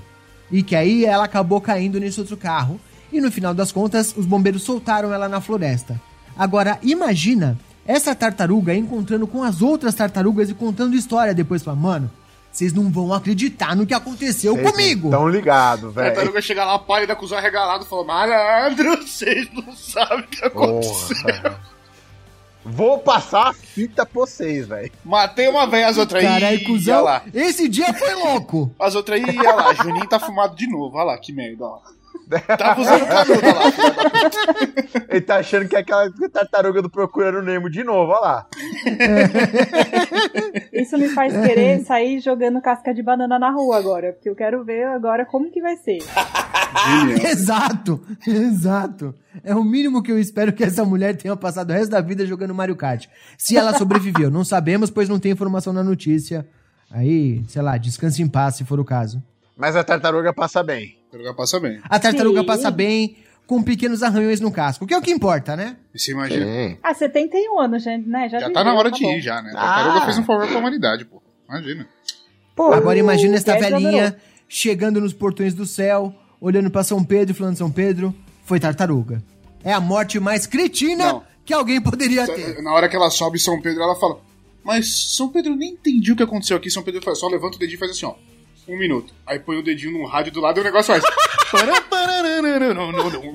E 0.49 0.63
que 0.63 0.75
aí 0.75 1.05
ela 1.05 1.25
acabou 1.25 1.61
caindo 1.61 1.99
nesse 1.99 2.19
outro 2.19 2.35
carro. 2.35 2.79
E 3.11 3.19
no 3.19 3.29
final 3.31 3.53
das 3.53 3.71
contas, 3.71 4.15
os 4.17 4.25
bombeiros 4.25 4.63
soltaram 4.63 5.13
ela 5.13 5.27
na 5.29 5.41
floresta. 5.41 5.99
Agora, 6.37 6.79
imagina 6.81 7.59
essa 7.85 8.15
tartaruga 8.15 8.73
encontrando 8.73 9.27
com 9.27 9.43
as 9.43 9.61
outras 9.61 9.93
tartarugas 9.93 10.49
e 10.49 10.53
contando 10.53 10.95
história 10.95 11.33
depois. 11.33 11.61
Fala, 11.61 11.75
mano, 11.75 12.09
vocês 12.51 12.71
não 12.73 12.89
vão 12.89 13.13
acreditar 13.13 13.75
no 13.75 13.85
que 13.85 13.93
aconteceu 13.93 14.57
comigo. 14.57 15.09
Tão 15.09 15.27
ligado, 15.27 15.87
A 15.87 15.91
velho. 15.91 16.07
tartaruga 16.15 16.41
chega 16.41 16.63
lá, 16.63 16.79
pálida, 16.79 17.15
com 17.15 17.25
os 17.25 17.31
olhos 17.31 17.43
arregalados, 17.43 17.85
e 17.85 17.89
fala: 17.89 18.05
Malandro, 18.05 18.97
vocês 19.05 19.49
não 19.53 19.73
sabem 19.75 20.19
o 20.19 20.27
que 20.27 20.45
aconteceu. 20.45 21.15
Porra. 21.25 21.59
Vou 22.71 22.99
passar 22.99 23.47
a 23.49 23.53
fita 23.53 24.05
pra 24.05 24.21
vocês, 24.21 24.67
velho. 24.67 24.91
Matei 25.03 25.47
uma 25.47 25.65
véia, 25.65 25.87
as 25.87 25.97
outras 25.97 26.23
aí. 26.23 26.29
Caralho, 26.29 26.57
Olha 26.57 26.65
cuzão, 26.67 27.03
lá. 27.03 27.23
esse 27.33 27.67
dia 27.67 27.93
foi 27.93 28.13
louco. 28.15 28.71
As 28.79 28.95
outras 28.95 29.21
aí, 29.23 29.37
olha 29.39 29.53
lá. 29.55 29.73
Juninho 29.73 30.07
tá 30.07 30.19
fumado 30.19 30.55
de 30.55 30.67
novo. 30.67 30.95
Olha 30.97 31.05
lá, 31.05 31.17
que 31.17 31.33
merda, 31.33 31.65
ó. 31.65 31.79
Tava 32.57 32.81
usando 32.81 33.07
canudo, 33.07 33.47
lá. 33.55 33.71
filha 33.71 33.91
da 33.91 34.09
puta. 34.11 35.05
Ele 35.09 35.21
tá 35.21 35.37
achando 35.37 35.67
que 35.67 35.75
é 35.75 35.79
aquela 35.79 36.11
tartaruga 36.31 36.81
do 36.81 36.89
Procurando 36.89 37.41
Nemo 37.41 37.69
de 37.69 37.83
novo, 37.83 38.11
olha 38.11 38.21
lá. 38.21 38.47
Isso 40.71 40.97
me 40.97 41.09
faz 41.09 41.33
querer 41.33 41.83
sair 41.83 42.19
jogando 42.19 42.61
casca 42.61 42.93
de 42.93 43.01
banana 43.01 43.39
na 43.39 43.49
rua 43.49 43.77
agora, 43.77 44.13
porque 44.13 44.29
eu 44.29 44.35
quero 44.35 44.63
ver 44.63 44.83
agora 44.85 45.25
como 45.25 45.49
que 45.49 45.61
vai 45.61 45.75
ser. 45.77 45.99
Exato, 47.27 47.99
exato. 48.27 49.15
É 49.43 49.55
o 49.55 49.63
mínimo 49.63 50.03
que 50.03 50.11
eu 50.11 50.19
espero 50.19 50.53
que 50.53 50.63
essa 50.63 50.85
mulher 50.85 51.17
tenha 51.17 51.35
passado 51.35 51.71
o 51.71 51.73
resto 51.73 51.89
da 51.89 51.99
vida 51.99 52.27
jogando 52.27 52.53
Mario 52.53 52.75
Kart. 52.75 53.07
Se 53.39 53.57
ela 53.57 53.75
sobreviveu, 53.75 54.29
não 54.29 54.45
sabemos, 54.45 54.91
pois 54.91 55.09
não 55.09 55.17
tem 55.19 55.31
informação 55.31 55.73
na 55.73 55.83
notícia. 55.83 56.47
Aí, 56.91 57.43
sei 57.47 57.63
lá, 57.63 57.75
descanse 57.75 58.21
em 58.21 58.27
paz 58.27 58.55
se 58.55 58.65
for 58.65 58.79
o 58.79 58.85
caso. 58.85 59.19
Mas 59.57 59.75
a 59.75 59.83
tartaruga 59.83 60.31
passa 60.31 60.61
bem. 60.61 60.98
A 61.09 61.11
tartaruga 61.11 61.33
passa 61.33 61.59
bem. 61.59 61.79
A 61.83 61.99
tartaruga 61.99 62.39
Sim. 62.41 62.45
passa 62.45 62.71
bem, 62.71 63.17
com 63.47 63.63
pequenos 63.63 64.03
arranhões 64.03 64.39
no 64.39 64.51
casco, 64.51 64.85
que 64.85 64.93
é 64.93 64.97
o 64.97 65.01
que 65.01 65.11
importa, 65.11 65.55
né? 65.55 65.77
Você 65.95 66.11
imagina. 66.11 66.45
Sim. 66.45 66.77
Ah, 66.83 66.93
71 66.93 67.59
anos, 67.59 67.83
gente, 67.83 68.07
né? 68.07 68.29
Já, 68.29 68.39
Já 68.39 68.51
tá 68.51 68.63
na 68.63 68.73
hora 68.75 68.91
tá 68.91 68.97
de 68.97 69.03
bom. 69.03 69.11
ir, 69.13 69.21
já, 69.21 69.41
né? 69.41 69.51
A 69.51 69.55
tartaruga 69.55 69.99
Ah. 69.99 70.05
fez 70.05 70.17
um 70.19 70.23
favor 70.23 70.47
pra 70.47 70.57
humanidade, 70.59 71.05
pô. 71.05 71.21
Imagina. 71.49 71.87
Pô, 72.55 72.71
Agora 72.73 72.99
imagina 72.99 73.37
essa 73.37 73.57
velhinha 73.57 74.17
chegando 74.47 74.99
nos 75.01 75.13
portões 75.13 75.53
do 75.53 75.65
céu, 75.65 76.13
olhando 76.39 76.69
pra 76.69 76.83
São 76.83 77.03
Pedro 77.03 77.33
e 77.33 77.37
falando 77.37 77.55
São 77.57 77.71
Pedro, 77.71 78.13
foi 78.43 78.59
tartaruga. 78.59 79.23
É 79.63 79.73
a 79.73 79.79
morte 79.79 80.19
mais 80.19 80.45
cretina 80.45 81.05
Não. 81.13 81.23
que 81.43 81.53
alguém 81.53 81.81
poderia 81.81 82.25
ter. 82.27 82.61
Na 82.61 82.73
hora 82.73 82.87
que 82.87 82.95
ela 82.95 83.09
sobe 83.09 83.39
São 83.39 83.59
Pedro, 83.61 83.81
ela 83.81 83.95
fala: 83.95 84.19
Mas 84.63 85.15
São 85.15 85.27
Pedro 85.29 85.55
nem 85.55 85.71
entendi 85.71 86.11
o 86.11 86.15
que 86.15 86.23
aconteceu 86.23 86.55
aqui. 86.57 86.69
São 86.69 86.83
Pedro 86.83 87.15
só 87.15 87.27
levanta 87.27 87.55
o 87.55 87.59
dedinho 87.59 87.77
e 87.77 87.79
faz 87.79 87.91
assim, 87.91 88.05
ó. 88.05 88.13
Um 88.69 88.77
minuto. 88.77 89.11
Aí 89.25 89.39
põe 89.39 89.57
o 89.57 89.63
dedinho 89.63 89.97
no 89.97 90.05
rádio 90.05 90.31
do 90.31 90.39
lado 90.41 90.59
e 90.59 90.61
o 90.61 90.63
negócio 90.63 90.93
faz. 90.93 91.03
Não, 92.75 92.91
não, 92.91 93.09
não. 93.09 93.33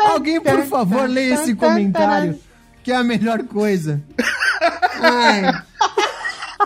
Alguém, 0.00 0.40
por 0.40 0.64
favor, 0.64 1.08
leia 1.08 1.34
esse 1.34 1.54
comentário, 1.54 2.40
que 2.82 2.90
é 2.90 2.96
a 2.96 3.04
melhor 3.04 3.44
coisa. 3.44 4.02
Ai, 5.00 5.62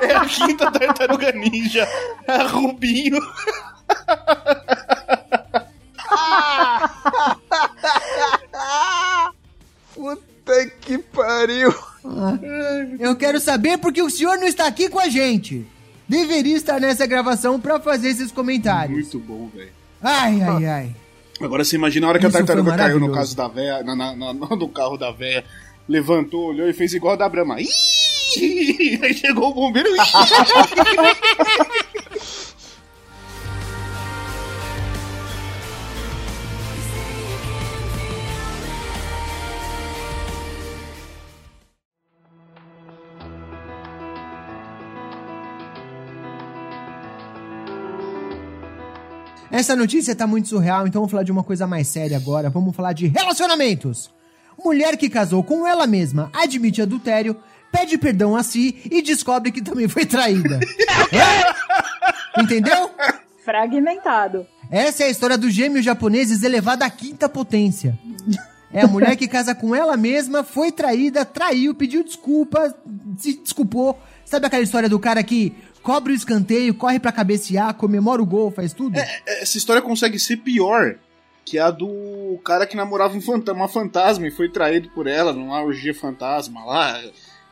É 0.01 0.15
a 0.15 0.25
quinta 0.27 0.71
tartaruga 0.71 1.33
ninja. 1.33 1.87
É 2.27 2.33
a 2.33 2.47
Rubinho. 2.47 3.19
Puta 9.95 10.67
que 10.81 10.99
pariu. 10.99 11.75
Eu 12.99 13.17
quero 13.17 13.41
saber 13.41 13.79
porque 13.79 14.03
o 14.03 14.11
senhor 14.11 14.37
não 14.39 14.47
está 14.47 14.67
aqui 14.67 14.89
com 14.89 14.99
a 15.01 15.09
gente. 15.09 15.67
Deveria 16.09 16.57
estar 16.57 16.81
nessa 16.81 17.07
gravação 17.07 17.59
pra 17.61 17.81
fazer 17.81 18.09
esses 18.11 18.31
comentários. 18.31 18.97
Muito 18.97 19.19
bom, 19.19 19.49
velho. 19.55 19.71
Ai, 20.03 20.41
ai, 20.43 20.67
ai. 20.67 20.91
Agora 21.41 21.65
você 21.65 21.77
imagina 21.77 22.07
a 22.07 22.11
hora 22.11 22.19
que 22.19 22.27
a 22.27 22.29
Isso 22.29 22.39
foi 22.39 22.47
tartaruga 22.47 22.77
caiu 22.77 23.01
no 23.01 23.13
caso 23.13 23.37
da 23.37 23.49
véia, 23.49 23.83
na, 23.83 23.95
na- 23.97 24.15
na- 24.15 24.33
no 24.57 24.69
carro 24.69 24.97
da 24.97 25.11
véia, 25.11 25.45
levantou, 25.89 26.47
olhou 26.47 26.69
e 26.69 26.73
fez 26.73 26.93
igual 26.95 27.15
a 27.15 27.17
da 27.17 27.29
Brahma. 27.29 27.61
Ih! 27.61 27.67
Aí 29.03 29.15
chegou 29.15 29.51
o 29.51 29.55
bombeiro. 29.55 29.89
Essa 49.57 49.75
notícia 49.75 50.15
tá 50.15 50.27
muito 50.27 50.49
surreal, 50.49 50.87
então 50.87 51.01
vamos 51.01 51.11
falar 51.11 51.23
de 51.23 51.33
uma 51.33 51.43
coisa 51.43 51.67
mais 51.67 51.89
séria 51.89 52.19
agora. 52.19 52.51
Vamos 52.51 52.77
falar 52.77 52.93
de 52.93 53.07
relacionamentos. 53.07 54.11
Mulher 54.63 54.99
que 54.99 55.09
casou 55.09 55.43
com 55.43 55.67
ela 55.67 55.87
mesma 55.87 56.31
admite 56.35 56.83
adultério, 56.83 57.35
pede 57.73 57.97
perdão 57.97 58.37
a 58.37 58.43
si 58.43 58.83
e 58.91 59.01
descobre 59.01 59.51
que 59.51 59.63
também 59.63 59.89
foi 59.89 60.05
traída. 60.05 60.61
É? 61.11 62.43
Entendeu? 62.43 62.91
Fragmentado. 63.43 64.47
Essa 64.71 65.05
é 65.05 65.07
a 65.07 65.11
história 65.11 65.39
dos 65.39 65.55
gêmeos 65.55 65.87
japoneses 65.87 66.43
elevada 66.43 66.85
à 66.85 66.91
quinta 66.91 67.27
potência. 67.27 67.99
É 68.71 68.83
a 68.83 68.87
mulher 68.87 69.17
que 69.17 69.27
casa 69.27 69.55
com 69.55 69.75
ela 69.75 69.97
mesma, 69.97 70.45
foi 70.45 70.71
traída, 70.71 71.25
traiu, 71.25 71.75
pediu 71.75 72.05
desculpa, 72.05 72.75
se 73.17 73.39
desculpou. 73.39 73.99
Sabe 74.23 74.47
aquela 74.47 74.63
história 74.63 74.89
do 74.89 74.99
cara 74.99 75.23
que 75.23 75.55
cobre 75.87 76.13
o 76.13 76.17
escanteio, 76.17 76.75
corre 76.75 76.99
pra 76.99 77.13
cabecear, 77.13 77.73
comemora 77.75 78.21
o 78.21 78.27
gol, 78.27 78.51
faz 78.51 78.73
tudo? 78.73 78.99
Essa 79.25 79.57
história 79.57 79.81
consegue 79.81 80.19
ser 80.19 80.39
pior 80.39 80.97
que 81.45 81.61
a 81.61 81.71
do 81.71 82.41
cara 82.45 82.67
que 82.67 82.77
namorava 82.77 83.17
um 83.17 83.21
fantasma, 83.21 83.63
uma 83.63 83.69
fantasma 83.69 84.27
e 84.27 84.33
foi 84.33 84.49
traído 84.49 84.89
por 84.89 85.07
ela 85.07 85.33
numa 85.33 85.63
orgia 85.63 85.95
fantasma 85.95 86.65
lá. 86.65 87.01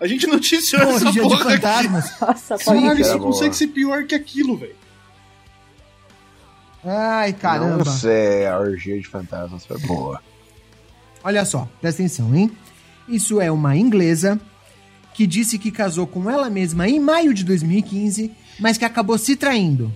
A 0.01 0.07
gente 0.09 0.27
noticiou 0.27 0.83
essa 0.83 1.07
Orgia 1.07 1.13
de 1.13 1.21
porra 1.21 1.53
aqui. 1.55 1.63
fantasmas. 1.63 2.13
Nossa, 2.21 2.59
Caralho, 2.59 2.97
que 2.97 3.03
isso 3.03 3.19
boa. 3.19 3.31
consegue 3.31 3.55
ser 3.55 3.69
pior 3.69 4.05
que 4.05 4.17
aquilo, 4.17 4.57
velho. 4.57 4.75
Ai, 6.85 7.33
caramba. 7.35 7.85
Não 7.85 7.93
sei, 7.93 8.49
a 8.49 8.59
orgia 8.59 8.99
de 9.01 9.07
fantasmas 9.07 9.65
foi 9.65 9.79
boa. 9.79 10.21
Olha 11.23 11.45
só, 11.45 11.69
presta 11.81 12.03
atenção, 12.03 12.35
hein? 12.35 12.51
Isso 13.09 13.41
é 13.41 13.49
uma 13.49 13.77
inglesa 13.77 14.41
que 15.15 15.27
disse 15.27 15.59
que 15.59 15.71
casou 15.71 16.07
com 16.07 16.29
ela 16.29 16.51
mesma 16.51 16.87
em 16.89 17.01
maio 17.01 17.33
de 17.33 17.45
2015, 17.45 18.31
mas 18.61 18.77
que 18.77 18.85
acabou 18.85 19.17
se 19.17 19.35
traindo. 19.37 19.91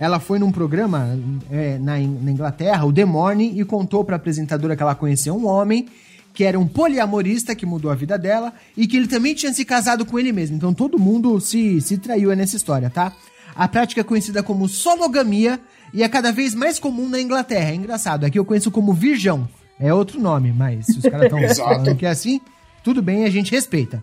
Ela 0.00 0.18
foi 0.18 0.38
num 0.38 0.50
programa 0.50 1.18
é, 1.50 1.78
na, 1.78 1.98
In- 2.00 2.18
na 2.22 2.30
Inglaterra, 2.30 2.84
o 2.84 2.92
The 2.92 3.04
Morning, 3.04 3.58
e 3.58 3.64
contou 3.64 4.04
pra 4.04 4.16
apresentadora 4.16 4.74
que 4.76 4.82
ela 4.82 4.94
conheceu 4.94 5.36
um 5.36 5.46
homem 5.46 5.86
que 6.32 6.44
era 6.44 6.58
um 6.58 6.68
poliamorista 6.68 7.52
que 7.54 7.66
mudou 7.66 7.90
a 7.90 7.96
vida 7.96 8.16
dela 8.16 8.52
e 8.76 8.86
que 8.86 8.96
ele 8.96 9.08
também 9.08 9.34
tinha 9.34 9.52
se 9.52 9.64
casado 9.64 10.06
com 10.06 10.16
ele 10.18 10.30
mesmo. 10.32 10.56
Então 10.56 10.72
todo 10.72 10.96
mundo 10.98 11.40
se, 11.40 11.80
se 11.80 11.98
traiu 11.98 12.34
nessa 12.36 12.54
história, 12.54 12.88
tá? 12.88 13.12
A 13.56 13.66
prática 13.66 14.02
é 14.02 14.04
conhecida 14.04 14.40
como 14.40 14.68
sologamia 14.68 15.58
e 15.92 16.00
é 16.02 16.08
cada 16.08 16.30
vez 16.30 16.54
mais 16.54 16.78
comum 16.78 17.08
na 17.08 17.20
Inglaterra. 17.20 17.70
É 17.70 17.74
engraçado, 17.74 18.24
aqui 18.24 18.38
eu 18.38 18.44
conheço 18.44 18.70
como 18.70 18.92
virgão. 18.94 19.48
É 19.80 19.92
outro 19.92 20.20
nome, 20.20 20.52
mas 20.52 20.86
se 20.86 20.98
os 20.98 21.02
caras 21.02 21.24
estão 21.24 21.40
falando 21.66 21.96
que 21.96 22.06
é 22.06 22.10
assim, 22.10 22.40
tudo 22.84 23.02
bem, 23.02 23.24
a 23.24 23.30
gente 23.30 23.50
respeita. 23.50 24.00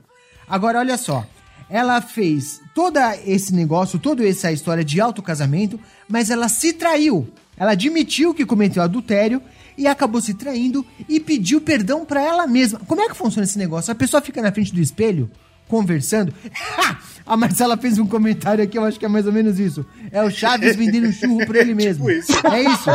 Agora, 0.47 0.79
olha 0.79 0.97
só. 0.97 1.25
Ela 1.69 1.99
fez 1.99 2.61
todo 2.75 2.99
esse 3.25 3.53
negócio, 3.53 3.97
toda 3.97 4.27
essa 4.27 4.51
história 4.51 4.83
de 4.83 5.01
autocasamento, 5.01 5.79
mas 6.07 6.29
ela 6.29 6.47
se 6.47 6.73
traiu. 6.73 7.27
Ela 7.57 7.71
admitiu 7.71 8.33
que 8.33 8.45
cometeu 8.45 8.83
adultério 8.83 9.41
e 9.77 9.87
acabou 9.87 10.21
se 10.21 10.33
traindo 10.33 10.85
e 11.09 11.19
pediu 11.19 11.59
perdão 11.59 12.05
pra 12.05 12.21
ela 12.21 12.45
mesma. 12.45 12.79
Como 12.87 13.01
é 13.01 13.07
que 13.09 13.15
funciona 13.15 13.45
esse 13.45 13.57
negócio? 13.57 13.91
A 13.91 13.95
pessoa 13.95 14.21
fica 14.21 14.41
na 14.41 14.51
frente 14.51 14.73
do 14.73 14.79
espelho, 14.79 15.29
conversando. 15.67 16.33
Ha! 16.77 16.97
A 17.25 17.35
Marcela 17.35 17.75
fez 17.75 17.97
um 17.97 18.05
comentário 18.05 18.63
aqui, 18.63 18.77
eu 18.77 18.83
acho 18.83 18.99
que 18.99 19.05
é 19.05 19.07
mais 19.07 19.25
ou 19.25 19.33
menos 19.33 19.59
isso. 19.59 19.83
É 20.11 20.21
o 20.21 20.29
Chaves 20.29 20.75
vendendo 20.75 21.11
churro 21.11 21.43
pra 21.47 21.57
ele 21.57 21.73
mesmo. 21.75 22.05
Tipo 22.05 22.19
isso. 22.19 22.47
É 22.47 22.61
isso. 22.61 22.89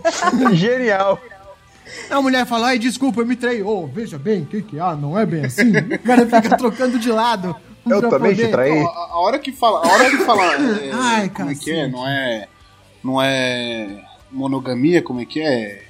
Genial. 0.56 1.20
A 2.10 2.20
mulher 2.22 2.46
fala, 2.46 2.68
ai, 2.68 2.78
desculpa, 2.78 3.20
eu 3.20 3.26
me 3.26 3.36
traí. 3.36 3.62
Ô, 3.62 3.86
veja 3.86 4.18
bem, 4.18 4.42
o 4.42 4.46
que 4.46 4.62
que 4.62 4.78
há? 4.80 4.94
Não 4.94 5.18
é 5.18 5.26
bem 5.26 5.44
assim. 5.44 5.70
O 5.70 5.98
cara 6.00 6.24
fica 6.24 6.56
trocando 6.56 6.98
de 6.98 7.10
lado. 7.10 7.54
Eu 7.88 8.08
também 8.08 8.32
te 8.34 8.38
poder- 8.42 8.50
traí. 8.50 8.78
A, 8.78 8.84
a 8.86 9.18
hora 9.20 9.38
que 9.38 9.52
fala, 9.52 9.86
a 9.86 9.92
hora 9.92 10.10
que 10.10 10.18
fala, 10.18 10.42
é, 10.82 10.90
Ai, 10.92 11.28
como 11.30 11.50
é 11.50 11.54
que 11.54 11.70
é? 11.70 11.88
Não 11.88 12.06
é, 12.06 12.48
não 13.02 13.22
é 13.22 14.04
monogamia, 14.30 15.02
como 15.02 15.20
é 15.20 15.24
que 15.24 15.40
é? 15.40 15.84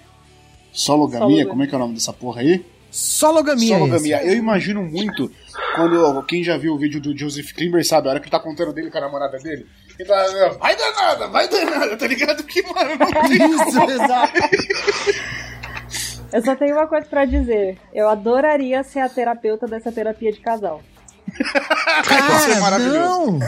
Sologamia, 0.73 1.19
Sologamia. 1.21 1.47
como 1.47 1.62
é 1.62 1.66
que 1.66 1.75
é 1.75 1.77
o 1.77 1.81
nome 1.81 1.95
dessa 1.95 2.12
porra 2.12 2.42
aí? 2.42 2.64
Sologamia. 2.90 3.77
Sologamia. 3.79 4.25
Eu 4.25 4.35
imagino 4.35 4.83
muito 4.83 5.31
quando 5.75 6.23
quem 6.25 6.45
já 6.45 6.57
viu 6.57 6.75
o 6.75 6.79
vídeo 6.79 7.01
do 7.01 7.16
Joseph 7.16 7.53
Klimber 7.53 7.85
sabe, 7.87 8.09
a 8.09 8.11
hora 8.11 8.21
que 8.21 8.25
ele 8.27 8.31
tá 8.31 8.40
contando 8.40 8.73
dele 8.73 8.90
com 8.90 8.99
a 8.99 9.03
namorada 9.03 9.38
dele. 9.38 9.66
Ele 9.99 10.09
tá, 10.09 10.57
vai 10.61 10.77
danada, 10.77 11.29
vai 11.29 11.49
danada, 11.49 11.97
tá 11.97 12.07
ligado? 12.07 12.42
Que 12.45 12.62
mano, 12.62 12.90
não 12.99 13.29
tem 13.29 13.51
Isso, 13.51 13.90
exato. 13.90 14.33
Eu 16.37 16.44
só 16.44 16.55
tenho 16.55 16.77
uma 16.77 16.87
coisa 16.87 17.07
pra 17.07 17.25
dizer. 17.25 17.79
Eu 17.94 18.11
adoraria 18.11 18.83
ser 18.85 19.01
a 19.01 19.09
terapeuta 19.09 19.66
dessa 19.66 19.90
terapia 19.90 20.31
de 20.31 20.38
casal. 20.38 20.83
Isso 21.27 21.42
é 21.42 22.03
Cara, 22.05 22.61
maravilhoso. 22.61 22.99
não. 22.99 23.38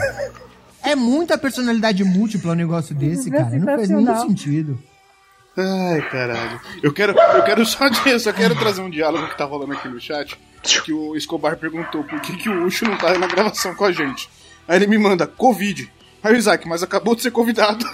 É 0.83 0.95
muita 0.95 1.37
personalidade 1.37 2.03
múltipla 2.03 2.53
um 2.53 2.55
negócio 2.55 2.95
desse, 2.95 3.29
cara. 3.29 3.47
Não 3.51 3.63
faz 3.63 3.89
nenhum 3.89 4.21
sentido. 4.21 4.79
Ai, 5.55 6.01
caralho. 6.09 6.59
Eu 6.81 6.91
quero, 6.91 7.15
eu 7.15 7.43
quero 7.43 7.63
só, 7.63 7.85
eu 8.07 8.19
só 8.19 8.33
quero 8.33 8.57
trazer 8.57 8.81
um 8.81 8.89
diálogo 8.89 9.27
que 9.27 9.37
tá 9.37 9.45
rolando 9.45 9.73
aqui 9.73 9.87
no 9.87 9.99
chat. 9.99 10.35
Que 10.83 10.91
o 10.91 11.15
Escobar 11.15 11.57
perguntou 11.57 12.03
por 12.03 12.19
que, 12.21 12.35
que 12.37 12.49
o 12.49 12.65
Ucho 12.65 12.85
não 12.85 12.97
tá 12.97 13.15
na 13.19 13.27
gravação 13.27 13.75
com 13.75 13.85
a 13.85 13.91
gente. 13.91 14.27
Aí 14.67 14.77
ele 14.77 14.87
me 14.87 14.97
manda, 14.97 15.27
Covid. 15.27 15.91
Aí 16.23 16.33
o 16.33 16.37
Isaac, 16.37 16.67
mas 16.67 16.81
acabou 16.81 17.15
de 17.15 17.21
ser 17.21 17.29
convidado. 17.31 17.85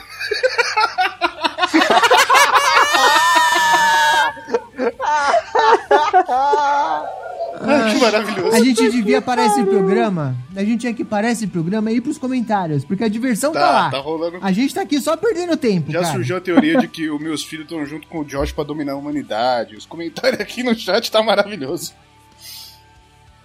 Ai, 7.62 7.94
que 7.94 8.00
maravilhoso. 8.00 8.56
A 8.56 8.60
gente 8.64 8.90
devia 8.90 9.22
parar 9.22 9.46
esse 9.48 9.64
programa. 9.64 10.36
A 10.56 10.64
gente 10.64 10.82
tinha 10.82 10.94
que 10.94 11.04
parar 11.06 11.32
esse 11.32 11.48
programa 11.48 11.92
e 11.92 11.98
ir 11.98 12.02
pros 12.02 12.18
comentários, 12.18 12.84
porque 12.84 13.04
a 13.04 13.08
diversão 13.08 13.52
tá, 13.54 13.60
Tá, 13.60 13.72
lá. 13.72 13.92
tá 13.92 13.98
rolando. 14.00 14.38
A 14.42 14.52
gente 14.52 14.74
tá 14.74 14.82
aqui 14.82 15.00
só 15.00 15.16
perdendo 15.16 15.56
tempo, 15.58 15.92
Já 15.92 16.02
cara. 16.02 16.14
surgiu 16.14 16.38
a 16.38 16.42
teoria 16.42 16.78
de 16.80 16.88
que 16.88 17.10
os 17.10 17.22
meus 17.22 17.44
filhos 17.44 17.66
estão 17.66 17.86
junto 17.86 18.08
com 18.08 18.20
o 18.20 18.26
Josh 18.26 18.52
pra 18.52 18.64
dominar 18.64 18.94
a 18.94 18.98
humanidade. 18.98 19.76
Os 19.76 19.86
comentários 19.86 20.40
aqui 20.42 20.64
no 20.64 20.76
chat 20.76 21.10
tá 21.12 21.22
maravilhoso. 21.24 21.94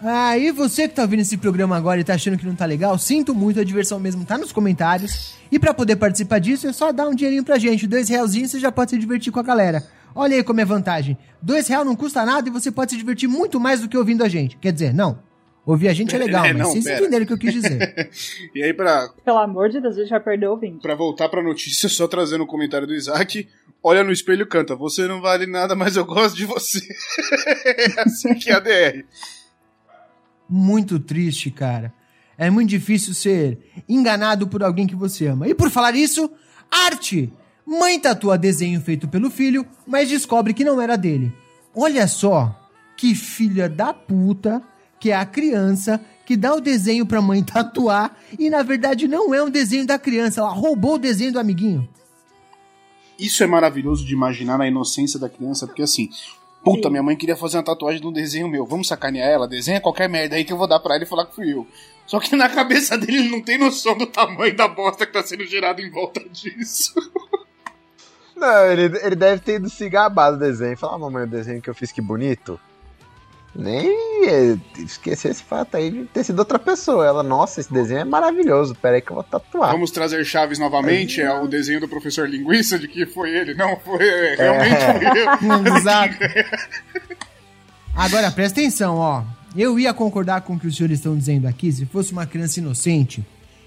Ah, 0.02 0.36
e 0.38 0.50
você 0.50 0.88
que 0.88 0.94
tá 0.94 1.02
ouvindo 1.02 1.20
esse 1.20 1.36
programa 1.36 1.76
agora 1.76 2.00
e 2.00 2.04
tá 2.04 2.14
achando 2.14 2.38
que 2.38 2.46
não 2.46 2.54
tá 2.54 2.64
legal, 2.64 2.96
sinto 2.98 3.34
muito, 3.34 3.60
a 3.60 3.64
diversão 3.64 4.00
mesmo 4.00 4.24
tá 4.24 4.38
nos 4.38 4.50
comentários. 4.50 5.34
E 5.52 5.58
pra 5.58 5.74
poder 5.74 5.96
participar 5.96 6.38
disso, 6.38 6.66
é 6.66 6.72
só 6.72 6.90
dar 6.90 7.06
um 7.06 7.14
dinheirinho 7.14 7.44
pra 7.44 7.58
gente. 7.58 7.86
Dois 7.86 8.08
realzinhos 8.08 8.50
você 8.50 8.58
já 8.58 8.72
pode 8.72 8.92
se 8.92 8.98
divertir 8.98 9.30
com 9.30 9.40
a 9.40 9.42
galera. 9.42 9.84
Olha 10.14 10.36
aí 10.36 10.42
como 10.42 10.60
é 10.60 10.64
vantagem. 10.64 11.16
Dois 11.40 11.66
real 11.68 11.84
não 11.84 11.94
custa 11.96 12.24
nada 12.24 12.48
e 12.48 12.52
você 12.52 12.70
pode 12.70 12.90
se 12.92 12.96
divertir 12.96 13.28
muito 13.28 13.58
mais 13.60 13.80
do 13.80 13.88
que 13.88 13.96
ouvindo 13.96 14.24
a 14.24 14.28
gente. 14.28 14.56
Quer 14.56 14.72
dizer, 14.72 14.92
não. 14.94 15.18
Ouvir 15.66 15.88
a 15.88 15.92
gente 15.92 16.14
é 16.14 16.18
legal, 16.18 16.44
É, 16.44 16.52
mas 16.52 16.62
não, 16.62 16.70
vocês 16.72 16.84
pera. 16.84 16.98
entenderam 17.00 17.24
o 17.24 17.26
que 17.26 17.32
eu 17.34 17.38
quis 17.38 17.52
dizer. 17.52 18.10
E 18.54 18.62
aí, 18.62 18.72
pra, 18.72 19.10
Pelo 19.24 19.38
amor 19.38 19.68
de 19.68 19.80
Deus, 19.80 19.94
a 19.96 20.00
gente 20.00 20.08
já 20.08 20.18
perdeu 20.18 20.50
o 20.50 20.54
ouvinte. 20.54 20.80
Pra 20.80 20.94
voltar 20.94 21.28
pra 21.28 21.42
notícia, 21.42 21.88
só 21.88 22.08
trazendo 22.08 22.42
o 22.44 22.46
comentário 22.46 22.86
do 22.86 22.94
Isaac. 22.94 23.46
Olha 23.82 24.02
no 24.02 24.10
espelho 24.10 24.42
e 24.42 24.46
canta. 24.46 24.74
Você 24.74 25.06
não 25.06 25.20
vale 25.20 25.46
nada, 25.46 25.76
mas 25.76 25.96
eu 25.96 26.04
gosto 26.04 26.36
de 26.36 26.44
você. 26.46 26.80
é 27.96 28.00
assim 28.02 28.34
que 28.34 28.50
é 28.50 28.54
a 28.54 28.58
DR. 28.60 29.04
muito 30.48 30.98
triste, 30.98 31.50
cara. 31.50 31.92
É 32.36 32.48
muito 32.50 32.70
difícil 32.70 33.12
ser 33.14 33.58
enganado 33.88 34.48
por 34.48 34.62
alguém 34.62 34.86
que 34.86 34.96
você 34.96 35.26
ama. 35.26 35.46
E 35.46 35.54
por 35.54 35.70
falar 35.70 35.94
isso, 35.94 36.30
arte! 36.70 37.30
Mãe 37.70 38.00
tatua 38.00 38.36
desenho 38.36 38.80
feito 38.80 39.06
pelo 39.06 39.30
filho, 39.30 39.64
mas 39.86 40.08
descobre 40.08 40.52
que 40.52 40.64
não 40.64 40.80
era 40.80 40.98
dele. 40.98 41.32
Olha 41.72 42.08
só 42.08 42.52
que 42.96 43.14
filha 43.14 43.68
da 43.68 43.94
puta 43.94 44.60
que 44.98 45.12
é 45.12 45.14
a 45.14 45.24
criança 45.24 46.00
que 46.26 46.36
dá 46.36 46.52
o 46.52 46.60
desenho 46.60 47.06
pra 47.06 47.22
mãe 47.22 47.40
tatuar 47.46 48.18
e 48.36 48.50
na 48.50 48.64
verdade 48.64 49.06
não 49.06 49.32
é 49.32 49.40
um 49.40 49.48
desenho 49.48 49.86
da 49.86 50.00
criança, 50.00 50.40
ela 50.40 50.50
roubou 50.50 50.94
o 50.94 50.98
desenho 50.98 51.32
do 51.32 51.38
amiguinho. 51.38 51.88
Isso 53.16 53.44
é 53.44 53.46
maravilhoso 53.46 54.04
de 54.04 54.14
imaginar 54.14 54.58
na 54.58 54.66
inocência 54.66 55.20
da 55.20 55.28
criança, 55.28 55.64
porque 55.64 55.82
assim. 55.82 56.10
Puta, 56.64 56.90
minha 56.90 57.04
mãe 57.04 57.16
queria 57.16 57.36
fazer 57.36 57.56
uma 57.56 57.62
tatuagem 57.62 58.00
de 58.00 58.06
um 58.06 58.12
desenho 58.12 58.48
meu. 58.48 58.66
Vamos 58.66 58.88
sacanear 58.88 59.28
ela? 59.28 59.46
Desenha 59.46 59.80
qualquer 59.80 60.08
merda 60.08 60.34
aí 60.34 60.44
que 60.44 60.52
eu 60.52 60.58
vou 60.58 60.66
dar 60.66 60.80
pra 60.80 60.96
ela 60.96 61.04
e 61.04 61.06
falar 61.06 61.24
que 61.26 61.36
fui 61.36 61.54
eu. 61.54 61.64
Só 62.04 62.18
que 62.18 62.34
na 62.34 62.48
cabeça 62.50 62.98
dele 62.98 63.18
ele 63.18 63.30
não 63.30 63.40
tem 63.40 63.56
noção 63.56 63.96
do 63.96 64.06
tamanho 64.06 64.56
da 64.56 64.66
bosta 64.66 65.06
que 65.06 65.12
tá 65.12 65.22
sendo 65.22 65.46
gerado 65.46 65.80
em 65.80 65.88
volta 65.88 66.20
disso. 66.28 66.94
Não, 68.40 68.64
ele, 68.66 68.98
ele 69.02 69.14
deve 69.14 69.42
ter 69.42 69.56
ido 69.56 69.68
se 69.68 69.86
gabar 69.90 70.30
do 70.30 70.38
desenho. 70.38 70.76
Falar, 70.76 70.94
ah, 70.94 70.98
mamãe, 70.98 71.24
o 71.24 71.26
desenho 71.26 71.60
que 71.60 71.68
eu 71.68 71.74
fiz 71.74 71.92
que 71.92 72.00
bonito. 72.00 72.58
Nem 73.54 73.90
eh, 74.26 74.56
esquecer 74.78 75.30
esse 75.30 75.42
fato 75.42 75.76
aí 75.76 75.90
de 75.90 76.04
ter 76.04 76.24
sido 76.24 76.38
outra 76.38 76.58
pessoa. 76.58 77.04
Ela, 77.04 77.22
nossa, 77.22 77.60
esse 77.60 77.70
desenho 77.70 78.00
é 78.00 78.04
maravilhoso. 78.04 78.74
Pera 78.76 78.96
aí 78.96 79.02
que 79.02 79.10
eu 79.10 79.16
vou 79.16 79.24
tatuar. 79.24 79.72
Vamos 79.72 79.90
trazer 79.90 80.24
Chaves 80.24 80.58
novamente. 80.58 81.20
É 81.20 81.30
o 81.34 81.46
desenho 81.46 81.80
do 81.80 81.88
professor 81.88 82.26
Linguiça 82.26 82.78
de 82.78 82.88
que 82.88 83.04
foi 83.04 83.30
ele. 83.36 83.52
Não, 83.54 83.76
foi. 83.76 84.08
é, 84.08 84.34
Realmente 84.36 85.38
fui 85.38 85.68
eu. 85.68 85.76
Exato. 85.76 86.14
Agora, 87.94 88.30
presta 88.30 88.60
atenção, 88.60 88.96
ó. 88.96 89.22
Eu 89.54 89.78
ia 89.78 89.92
concordar 89.92 90.42
com 90.42 90.54
o 90.54 90.58
que 90.58 90.68
os 90.68 90.76
senhores 90.76 90.98
estão 90.98 91.14
dizendo 91.18 91.46
aqui 91.46 91.70
se 91.70 91.84
fosse 91.84 92.12
uma 92.12 92.24
criança 92.24 92.60
inocente 92.60 93.22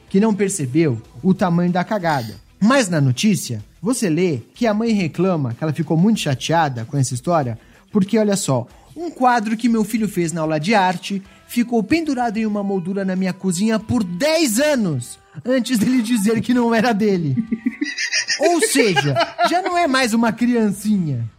que 0.10 0.20
não 0.20 0.34
percebeu 0.34 1.00
o 1.22 1.34
tamanho 1.34 1.72
da 1.72 1.84
cagada. 1.84 2.36
Mas 2.60 2.88
na 2.88 3.02
notícia, 3.02 3.62
você 3.84 4.10
lê 4.10 4.40
que 4.56 4.66
a 4.66 4.74
mãe 4.74 4.94
reclama 4.94 5.54
que 5.54 5.62
ela 5.62 5.74
ficou 5.74 5.98
muito 5.98 6.22
chateada 6.22 6.86
com 6.86 6.96
essa 6.96 7.14
história, 7.14 7.60
porque 7.92 8.18
olha 8.18 8.38
só, 8.38 8.66
um 8.96 9.12
quadro 9.12 9.58
que 9.58 9.68
meu 9.68 9.84
filho 9.84 10.08
fez 10.08 10.32
na 10.32 10.40
aula 10.40 10.58
de 10.58 10.74
arte 10.74 11.22
ficou 11.50 11.84
pendurado 11.84 12.38
em 12.38 12.46
uma 12.46 12.64
moldura 12.64 13.04
na 13.04 13.14
minha 13.14 13.34
cozinha 13.34 13.78
por 13.78 14.02
10 14.02 14.60
anos 14.62 15.20
antes 15.44 15.78
dele 15.78 16.02
dizer 16.02 16.40
que 16.40 16.54
não 16.54 16.74
era 16.74 16.94
dele. 16.94 17.36
Ou 18.40 18.62
seja, 18.62 19.16
já 19.50 19.62
não 19.62 19.78
é 19.78 19.86
mais 19.86 20.14
uma 20.14 20.32
criancinha. 20.32 21.30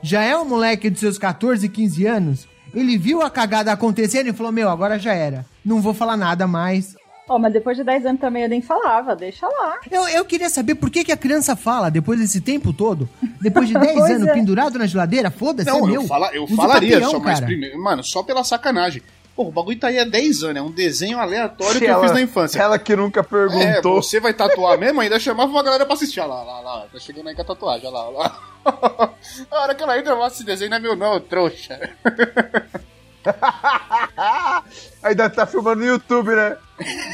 Já 0.00 0.22
é 0.22 0.38
um 0.38 0.44
moleque 0.44 0.88
de 0.88 1.00
seus 1.00 1.18
14, 1.18 1.68
15 1.68 2.06
anos. 2.06 2.48
Ele 2.72 2.96
viu 2.96 3.22
a 3.22 3.30
cagada 3.30 3.72
acontecendo 3.72 4.28
e 4.28 4.32
falou: 4.32 4.52
Meu, 4.52 4.68
agora 4.70 5.00
já 5.00 5.14
era. 5.14 5.44
Não 5.64 5.80
vou 5.80 5.92
falar 5.92 6.16
nada 6.16 6.46
mais. 6.46 6.94
Ó, 7.28 7.38
mas 7.38 7.52
depois 7.52 7.76
de 7.76 7.84
10 7.84 8.06
anos 8.06 8.20
também 8.20 8.42
eu 8.44 8.48
nem 8.48 8.62
falava, 8.62 9.14
deixa 9.14 9.46
lá. 9.46 9.78
Eu, 9.90 10.08
eu 10.08 10.24
queria 10.24 10.48
saber 10.48 10.74
por 10.76 10.88
que, 10.90 11.04
que 11.04 11.12
a 11.12 11.16
criança 11.16 11.54
fala 11.54 11.90
depois 11.90 12.18
desse 12.18 12.40
tempo 12.40 12.72
todo, 12.72 13.08
depois 13.40 13.68
de 13.68 13.74
10 13.78 13.92
Pois 13.98 14.10
anos 14.12 14.28
é. 14.28 14.32
pendurado 14.32 14.78
na 14.78 14.86
geladeira, 14.86 15.30
foda-se, 15.30 15.68
é 15.68 15.72
Não, 15.72 15.84
meu. 15.86 16.02
eu, 16.02 16.06
fala, 16.08 16.30
eu 16.32 16.44
Usa 16.44 16.56
falaria, 16.56 17.00
só, 17.04 17.18
mas 17.18 17.40
primeiro, 17.40 17.78
mano, 17.82 18.02
só 18.02 18.22
pela 18.22 18.42
sacanagem. 18.42 19.02
Pô, 19.36 19.44
o 19.44 19.52
bagulho 19.52 19.78
tá 19.78 19.86
aí 19.86 19.98
há 20.00 20.04
10 20.04 20.42
anos, 20.42 20.56
é 20.56 20.62
um 20.62 20.70
desenho 20.72 21.16
aleatório 21.18 21.74
Se 21.74 21.78
que 21.78 21.84
eu 21.84 21.90
ela- 21.92 22.02
fiz 22.02 22.12
na 22.12 22.20
infância. 22.20 22.58
Ela 22.60 22.76
que 22.76 22.96
nunca 22.96 23.20
É, 23.20 23.22
perguntou. 23.22 24.02
você 24.02 24.18
vai 24.18 24.32
tatuar 24.34 24.76
mesmo, 24.76 25.00
ainda 25.00 25.20
chamava 25.20 25.48
uma 25.52 25.62
galera 25.62 25.84
pra 25.86 25.94
assistir. 25.94 26.18
Olha 26.18 26.28
lá, 26.34 26.42
lá, 26.42 26.60
lá, 26.60 26.86
tá 26.92 26.98
chegando 26.98 27.28
aí 27.28 27.36
com 27.36 27.42
a 27.42 27.44
tatuagem, 27.44 27.86
olha 27.86 27.94
lá, 27.98 28.08
olha 28.08 28.18
lá. 28.18 28.38
a 29.52 29.60
hora 29.62 29.74
que 29.76 29.82
ela 29.84 29.96
entra, 29.96 30.12
eu 30.14 30.26
esse 30.26 30.42
desenho 30.44 30.70
não 30.70 30.76
é 30.78 30.80
meu 30.80 30.96
não, 30.96 31.20
trouxa. 31.20 31.78
Ainda 35.02 35.28
tá 35.30 35.46
filmando 35.46 35.80
no 35.80 35.86
YouTube, 35.86 36.30
né? 36.30 36.56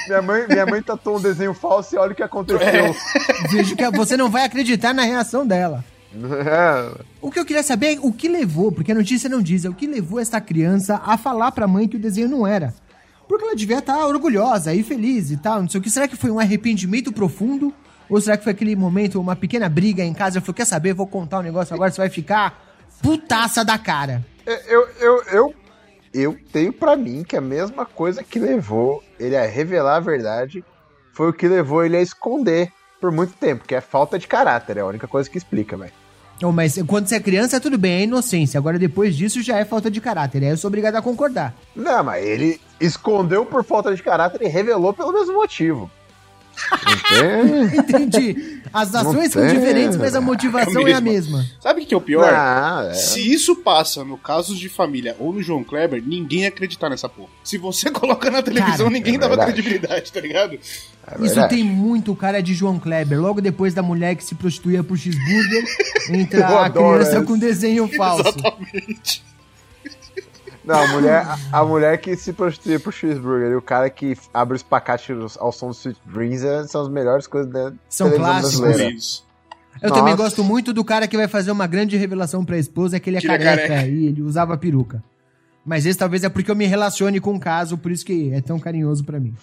Minha 0.07 0.23
mãe, 0.23 0.47
minha 0.49 0.67
mãe 0.67 0.83
tatuou 0.83 1.19
um 1.19 1.21
desenho 1.21 1.55
falso 1.55 1.95
e 1.95 1.99
olha 1.99 2.13
o 2.13 2.15
que 2.15 2.23
aconteceu. 2.23 2.95
Vejo 3.51 3.77
que 3.77 3.91
você 3.91 4.17
não 4.17 4.31
vai 4.31 4.45
acreditar 4.45 4.93
na 4.93 5.03
reação 5.03 5.47
dela. 5.47 5.85
É. 6.15 7.03
O 7.21 7.31
que 7.31 7.41
eu 7.41 7.45
queria 7.45 7.63
saber 7.63 7.97
é 7.97 7.99
o 8.01 8.13
que 8.13 8.29
levou, 8.29 8.71
porque 8.71 8.93
a 8.93 8.95
notícia 8.95 9.29
não 9.29 9.43
diz, 9.43 9.65
é 9.65 9.69
o 9.69 9.75
que 9.75 9.87
levou 9.87 10.21
essa 10.21 10.41
criança 10.41 11.01
a 11.05 11.19
falar 11.19 11.51
pra 11.53 11.67
mãe 11.67 11.89
que 11.89 11.97
o 11.97 12.01
desenho 12.01 12.29
não 12.29 12.47
era. 12.47 12.73
Porque 13.27 13.45
ela 13.45 13.57
devia 13.57 13.79
estar 13.79 14.07
orgulhosa 14.07 14.75
e 14.75 14.83
feliz 14.83 15.31
e 15.31 15.37
tal, 15.37 15.63
não 15.63 15.69
sei 15.69 15.81
o 15.81 15.83
que. 15.83 15.91
Será 15.91 16.07
que 16.07 16.17
foi 16.17 16.31
um 16.31 16.39
arrependimento 16.39 17.11
profundo? 17.11 17.73
Ou 18.09 18.21
será 18.21 18.37
que 18.37 18.45
foi 18.45 18.53
aquele 18.53 18.77
momento, 18.77 19.19
uma 19.19 19.35
pequena 19.35 19.69
briga 19.69 20.05
em 20.05 20.13
casa? 20.13 20.41
Falou, 20.41 20.55
quer 20.55 20.67
saber, 20.67 20.93
vou 20.93 21.07
contar 21.07 21.39
um 21.39 21.43
negócio 21.43 21.75
agora, 21.75 21.91
você 21.91 21.97
vai 21.97 22.11
ficar 22.11 22.63
putaça 23.03 23.65
da 23.65 23.79
cara. 23.79 24.25
Eu, 24.47 24.87
eu, 25.01 25.23
eu, 25.33 25.55
eu 26.15 26.39
tenho 26.53 26.73
pra 26.73 26.97
mim 26.97 27.25
que 27.25 27.37
a 27.37 27.41
mesma 27.41 27.85
coisa 27.85 28.23
que 28.23 28.39
levou 28.39 29.03
ele 29.19 29.37
a 29.37 29.45
revelar 29.45 29.97
a 29.97 30.01
verdade 30.01 30.65
foi 31.12 31.29
o 31.29 31.33
que 31.33 31.49
levou 31.49 31.85
ele 31.85 31.97
a 31.97 32.01
esconder 32.01 32.73
por 33.01 33.11
muito 33.11 33.35
tempo, 33.35 33.65
que 33.67 33.75
é 33.75 33.81
falta 33.81 34.19
de 34.19 34.27
caráter, 34.27 34.77
é 34.77 34.81
a 34.81 34.87
única 34.87 35.07
coisa 35.07 35.29
que 35.29 35.37
explica, 35.37 35.77
velho. 35.77 35.93
Não, 36.41 36.53
mas 36.53 36.81
quando 36.87 37.07
você 37.07 37.17
é 37.17 37.21
criança, 37.21 37.61
tudo 37.61 37.79
bem, 37.79 37.93
é 37.93 38.03
inocência. 38.03 38.59
Agora, 38.59 38.79
depois 38.79 39.17
disso, 39.17 39.43
já 39.43 39.59
é 39.59 39.65
falta 39.65 39.91
de 39.91 40.01
caráter. 40.01 40.43
Aí 40.43 40.51
eu 40.51 40.57
sou 40.57 40.69
obrigado 40.69 40.97
a 40.97 41.03
concordar. 41.03 41.55
Não, 41.77 42.03
mas 42.03 42.25
ele 42.25 42.61
escondeu 42.81 43.47
por 43.47 43.62
falta 43.62 43.95
de 43.95 44.03
caráter 44.03 44.43
e 44.43 44.49
revelou 44.49 44.93
pelo 44.93 45.12
mesmo 45.12 45.35
motivo. 45.35 45.91
Entendi. 47.75 48.61
As 48.72 48.93
ações 48.95 49.33
são 49.33 49.47
diferentes, 49.47 49.97
mas 49.97 50.14
a 50.14 50.20
motivação 50.20 50.87
é, 50.89 50.95
a 50.95 51.01
mesma. 51.01 51.39
mesma. 51.39 51.51
Sabe 51.61 51.83
o 51.83 51.87
que 51.87 51.95
é 51.95 51.97
o 51.97 52.01
pior? 52.01 52.29
Ah, 52.35 52.89
é. 52.91 52.95
Se 52.95 53.20
isso 53.33 53.55
passa 53.57 54.05
no 54.05 54.18
casos 54.18 54.59
de 54.59 54.68
família 54.68 55.14
ou 55.18 55.33
no 55.33 55.41
João 55.43 55.62
Kleber, 55.62 56.03
ninguém 56.05 56.41
ia 56.41 56.49
acreditar 56.49 56.91
nessa 56.91 57.09
porra. 57.09 57.29
Se 57.45 57.57
você 57.57 57.89
coloca 57.93 58.31
na 58.31 58.43
televisão, 58.43 58.87
Cara, 58.87 58.91
ninguém 58.91 59.14
é 59.14 59.18
dava 59.18 59.37
credibilidade, 59.37 60.12
tá 60.12 60.20
ligado? 60.20 60.59
É 61.07 61.25
Isso 61.25 61.49
tem 61.49 61.62
muito 61.62 62.14
cara 62.16 62.43
de 62.43 62.53
João 62.55 62.81
Kleber. 62.81 63.20
Logo 63.20 63.41
depois 63.41 63.75
da 63.75 63.83
mulher 63.83 64.16
que 64.16 64.25
se 64.25 64.35
prostituía 64.35 64.83
por 64.83 64.99
cheeseburger, 64.99 65.64
entra 66.11 66.47
a 66.64 66.70
criança 66.70 67.11
essa. 67.18 67.22
com 67.22 67.39
desenho 67.39 67.87
falso. 67.89 68.29
Exatamente. 68.29 69.22
Não, 70.65 70.83
a 70.83 70.87
mulher, 70.89 71.27
a, 71.53 71.65
mulher 71.65 71.99
que 71.99 72.17
se 72.17 72.33
prostitui 72.33 72.79
pro 72.79 72.91
cheeseburger 72.91 73.51
e 73.51 73.55
o 73.57 73.61
cara 73.62 73.91
que 73.91 74.17
abre 74.33 74.55
o 74.55 74.57
espacate 74.57 75.12
ao 75.39 75.53
som 75.53 75.69
do 75.69 75.75
Sweet 75.75 75.99
Dreams 76.07 76.43
é- 76.45 76.67
são 76.67 76.83
as 76.83 76.89
melhores 76.89 77.27
coisas 77.27 77.51
da 77.53 77.73
São 77.89 78.09
televisão 78.11 78.62
clássicos. 78.62 79.25
Eu 79.83 79.91
também 79.91 80.12
Nossa. 80.15 80.23
gosto 80.25 80.45
muito 80.45 80.73
do 80.73 80.85
cara 80.85 81.07
que 81.07 81.17
vai 81.17 81.29
fazer 81.29 81.51
uma 81.51 81.67
grande 81.67 81.97
revelação 81.97 82.45
pra 82.45 82.57
esposa, 82.57 82.99
que 82.99 83.11
ele 83.11 83.19
é 83.19 83.21
Que 83.21 83.27
ele 83.27 83.35
é 83.35 83.39
careca, 83.39 83.69
careca. 83.69 83.87
e 83.89 84.07
ele 84.07 84.23
usava 84.23 84.57
peruca. 84.57 85.03
Mas 85.67 85.85
esse 85.85 85.99
talvez 85.99 86.23
é 86.25 86.29
porque 86.29 86.51
eu 86.51 86.57
me 86.57 86.65
relacione 86.67 87.21
com 87.21 87.35
o 87.35 87.41
caso, 87.41 87.77
por 87.77 87.91
isso 87.91 88.05
que 88.05 88.33
é 88.33 88.41
tão 88.41 88.59
carinhoso 88.59 89.05
pra 89.05 89.19
mim. 89.21 89.35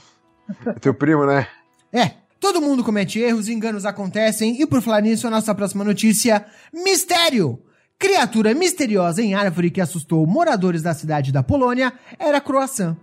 Teu 0.80 0.94
primo, 0.94 1.26
né? 1.26 1.48
É, 1.92 2.12
todo 2.40 2.62
mundo 2.62 2.84
comete 2.84 3.20
erros, 3.20 3.48
enganos 3.50 3.86
acontecem, 3.86 4.60
e 4.62 4.66
por 4.66 4.82
falar 4.82 5.02
nisso, 5.02 5.28
a 5.28 5.30
nossa 5.30 5.54
próxima 5.54 5.84
notícia: 5.84 6.46
Mistério! 6.74 7.60
Criatura 8.02 8.56
misteriosa 8.56 9.22
em 9.22 9.36
árvore 9.36 9.70
que 9.70 9.80
assustou 9.80 10.26
moradores 10.26 10.82
da 10.82 10.92
cidade 10.92 11.32
da 11.32 11.44
Polônia 11.44 11.94
era 12.18 12.42
croissant. 12.42 12.98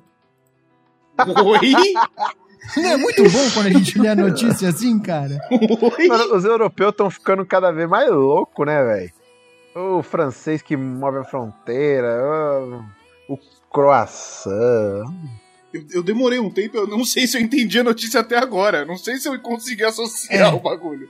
Oi? 1.44 1.72
Não 2.76 2.84
é 2.90 2.96
muito 2.96 3.22
bom 3.22 3.50
quando 3.54 3.66
a 3.66 3.70
gente 3.70 3.96
lê 3.96 4.08
a 4.08 4.16
notícia 4.16 4.68
assim, 4.68 4.98
cara? 4.98 5.38
Oi? 5.52 6.08
Mano, 6.08 6.34
os 6.34 6.44
europeus 6.44 6.90
estão 6.90 7.08
ficando 7.08 7.46
cada 7.46 7.70
vez 7.70 7.88
mais 7.88 8.10
loucos, 8.10 8.66
né, 8.66 8.82
velho? 8.82 9.12
O 9.76 10.02
francês 10.02 10.62
que 10.62 10.76
move 10.76 11.18
a 11.18 11.24
fronteira, 11.24 12.18
o, 13.28 13.34
o 13.34 13.38
croissant. 13.72 15.04
Eu, 15.72 15.84
eu 15.92 16.02
demorei 16.02 16.40
um 16.40 16.50
tempo, 16.50 16.76
eu 16.76 16.88
não 16.88 17.04
sei 17.04 17.28
se 17.28 17.36
eu 17.38 17.40
entendi 17.40 17.78
a 17.78 17.84
notícia 17.84 18.18
até 18.18 18.36
agora. 18.36 18.84
Não 18.84 18.96
sei 18.96 19.18
se 19.18 19.28
eu 19.28 19.38
consegui 19.40 19.84
associar 19.84 20.52
É. 20.52 20.56
o 20.56 20.58
bagulho. 20.58 21.08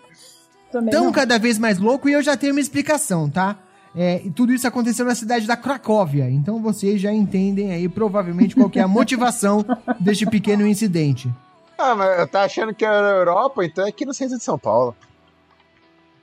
Também 0.71 0.91
Tão 0.91 1.07
não. 1.07 1.13
cada 1.13 1.39
vez 1.39 1.59
mais 1.59 1.79
louco 1.79 2.07
e 2.07 2.13
eu 2.13 2.21
já 2.21 2.37
tenho 2.37 2.53
uma 2.53 2.61
explicação, 2.61 3.31
tá? 3.31 3.57
É, 3.97 4.21
e 4.25 4.31
tudo 4.31 4.53
isso 4.53 4.67
aconteceu 4.67 5.05
na 5.05 5.15
cidade 5.15 5.47
da 5.47 5.57
Cracóvia, 5.57 6.29
então 6.31 6.61
vocês 6.61 7.01
já 7.01 7.13
entendem 7.13 7.73
aí 7.73 7.89
provavelmente 7.89 8.55
qual 8.55 8.69
que 8.69 8.79
é 8.79 8.83
a 8.83 8.89
motivação 8.89 9.65
deste 9.99 10.27
pequeno 10.27 10.67
incidente. 10.67 11.33
Ah, 11.79 11.95
mas 11.95 12.19
eu 12.19 12.29
tava 12.29 12.45
achando 12.45 12.75
que 12.75 12.85
era 12.85 13.03
na 13.03 13.17
Europa, 13.17 13.65
então 13.65 13.85
é 13.85 13.89
aqui 13.89 14.05
no 14.05 14.13
centro 14.13 14.37
de 14.37 14.45
São 14.45 14.59
Paulo. 14.59 14.95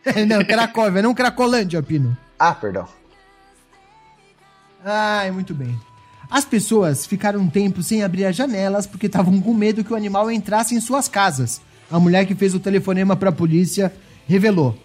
não, 0.28 0.44
Cracóvia, 0.44 1.02
não 1.02 1.14
Cracolândia, 1.14 1.82
Pino. 1.82 2.16
Ah, 2.38 2.54
perdão. 2.54 2.88
Ai, 4.84 5.32
muito 5.32 5.54
bem. 5.54 5.78
As 6.30 6.46
pessoas 6.46 7.06
ficaram 7.06 7.40
um 7.40 7.50
tempo 7.50 7.82
sem 7.82 8.04
abrir 8.04 8.26
as 8.26 8.36
janelas 8.36 8.86
porque 8.86 9.08
estavam 9.08 9.42
com 9.42 9.54
medo 9.54 9.84
que 9.84 9.94
o 9.94 9.96
animal 9.96 10.30
entrasse 10.30 10.76
em 10.76 10.82
suas 10.82 11.08
casas. 11.08 11.62
A 11.90 12.00
mulher 12.00 12.26
que 12.26 12.36
fez 12.36 12.54
o 12.54 12.60
telefonema 12.60 13.16
para 13.16 13.30
a 13.30 13.34
polícia 13.34 13.94
revelou. 14.28 14.78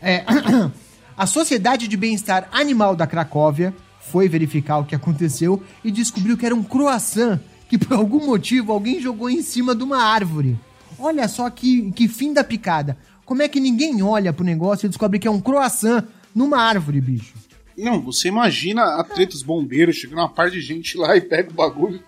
É, 0.00 0.24
a 1.18 1.26
Sociedade 1.26 1.88
de 1.88 1.96
Bem-Estar 1.96 2.48
Animal 2.52 2.94
da 2.94 3.04
Cracóvia 3.04 3.74
foi 4.00 4.28
verificar 4.28 4.78
o 4.78 4.84
que 4.84 4.94
aconteceu 4.94 5.60
e 5.84 5.90
descobriu 5.90 6.38
que 6.38 6.46
era 6.46 6.54
um 6.54 6.62
croissant 6.62 7.40
que 7.68 7.76
por 7.76 7.94
algum 7.94 8.24
motivo 8.24 8.72
alguém 8.72 9.00
jogou 9.00 9.28
em 9.28 9.42
cima 9.42 9.74
de 9.74 9.82
uma 9.82 10.00
árvore. 10.00 10.56
Olha 10.96 11.26
só 11.26 11.50
que, 11.50 11.90
que 11.90 12.06
fim 12.06 12.32
da 12.32 12.44
picada. 12.44 12.96
Como 13.24 13.42
é 13.42 13.48
que 13.48 13.58
ninguém 13.58 14.00
olha 14.00 14.32
pro 14.32 14.44
negócio 14.44 14.86
e 14.86 14.88
descobre 14.88 15.18
que 15.18 15.26
é 15.26 15.30
um 15.30 15.40
croissant 15.40 16.04
numa 16.32 16.62
árvore, 16.62 17.00
bicho? 17.00 17.34
Não, 17.76 18.00
você 18.00 18.28
imagina 18.28 18.84
a 18.94 19.02
treta 19.02 19.32
dos 19.32 19.42
bombeiros 19.42 19.96
chegando 19.96 20.20
uma 20.20 20.28
par 20.28 20.50
de 20.50 20.60
gente 20.60 20.96
lá 20.96 21.16
e 21.16 21.20
pega 21.20 21.50
o 21.50 21.54
bagulho. 21.54 22.00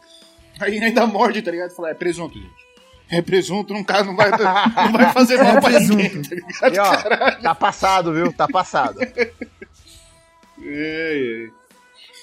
Aí 0.60 0.78
ainda 0.78 1.04
morde, 1.04 1.42
tá 1.42 1.50
ligado? 1.50 1.74
Fala, 1.74 1.90
é 1.90 1.94
presunto, 1.94 2.38
gente. 2.38 2.69
É 3.10 3.20
presunto, 3.20 3.74
não, 3.74 3.82
cara, 3.82 4.04
não, 4.04 4.14
vai, 4.14 4.30
não 4.30 4.92
vai 4.92 5.12
fazer 5.12 5.36
mal 5.42 5.56
É 5.56 5.60
pra 5.60 5.80
ninguém, 5.80 6.10
presunto. 6.10 6.28
tá 6.60 6.68
ligado? 6.68 6.74
E 6.74 6.78
ó, 6.78 7.42
tá 7.42 7.54
passado, 7.54 8.12
viu? 8.14 8.32
Tá 8.32 8.46
passado. 8.46 9.00
É, 9.02 9.32
é. 10.62 11.48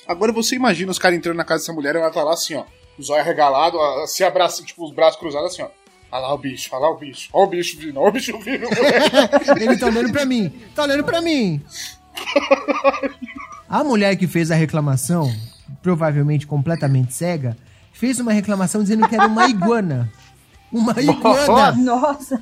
Agora 0.08 0.32
você 0.32 0.56
imagina 0.56 0.90
os 0.92 0.98
caras 1.00 1.18
entrando 1.18 1.36
na 1.38 1.44
casa 1.44 1.64
dessa 1.64 1.74
mulher 1.74 1.96
e 1.96 1.98
ela 1.98 2.10
tá 2.12 2.24
lá 2.24 2.34
assim, 2.34 2.56
ó. 2.56 2.64
Os 2.98 3.10
olhos 3.10 3.22
arregalados, 3.26 3.80
ó, 3.80 4.06
se 4.08 4.24
abraça, 4.24 4.64
tipo, 4.64 4.86
os 4.86 4.94
braços 4.94 5.20
cruzados 5.20 5.52
assim, 5.54 5.62
ó. 5.64 5.68
Olha 6.10 6.22
lá 6.22 6.34
o 6.34 6.38
bicho, 6.38 6.70
olha 6.72 6.82
lá 6.84 6.90
o 6.90 6.98
bicho. 6.98 7.30
Olha 7.34 7.46
o 7.46 7.50
bicho 7.50 7.78
vindo, 7.78 8.00
olha 8.00 8.08
o 8.10 8.12
bicho 8.14 8.40
vindo. 8.40 8.66
Ele 9.62 9.78
tá 9.78 9.88
olhando 9.88 10.12
pra 10.14 10.26
mim. 10.26 10.50
Tá 10.74 10.84
olhando 10.84 11.04
pra 11.04 11.20
mim. 11.20 11.62
A 13.68 13.84
mulher 13.84 14.16
que 14.16 14.26
fez 14.26 14.50
a 14.50 14.56
reclamação, 14.56 15.30
provavelmente 15.82 16.48
completamente 16.48 17.14
cega, 17.14 17.58
fez 17.92 18.20
uma 18.20 18.32
reclamação 18.32 18.82
dizendo 18.82 19.08
que 19.10 19.16
era 19.16 19.28
uma 19.28 19.48
iguana. 19.50 20.10
Uma 20.72 20.94
iguana. 21.00 21.72
Nossa, 21.78 22.42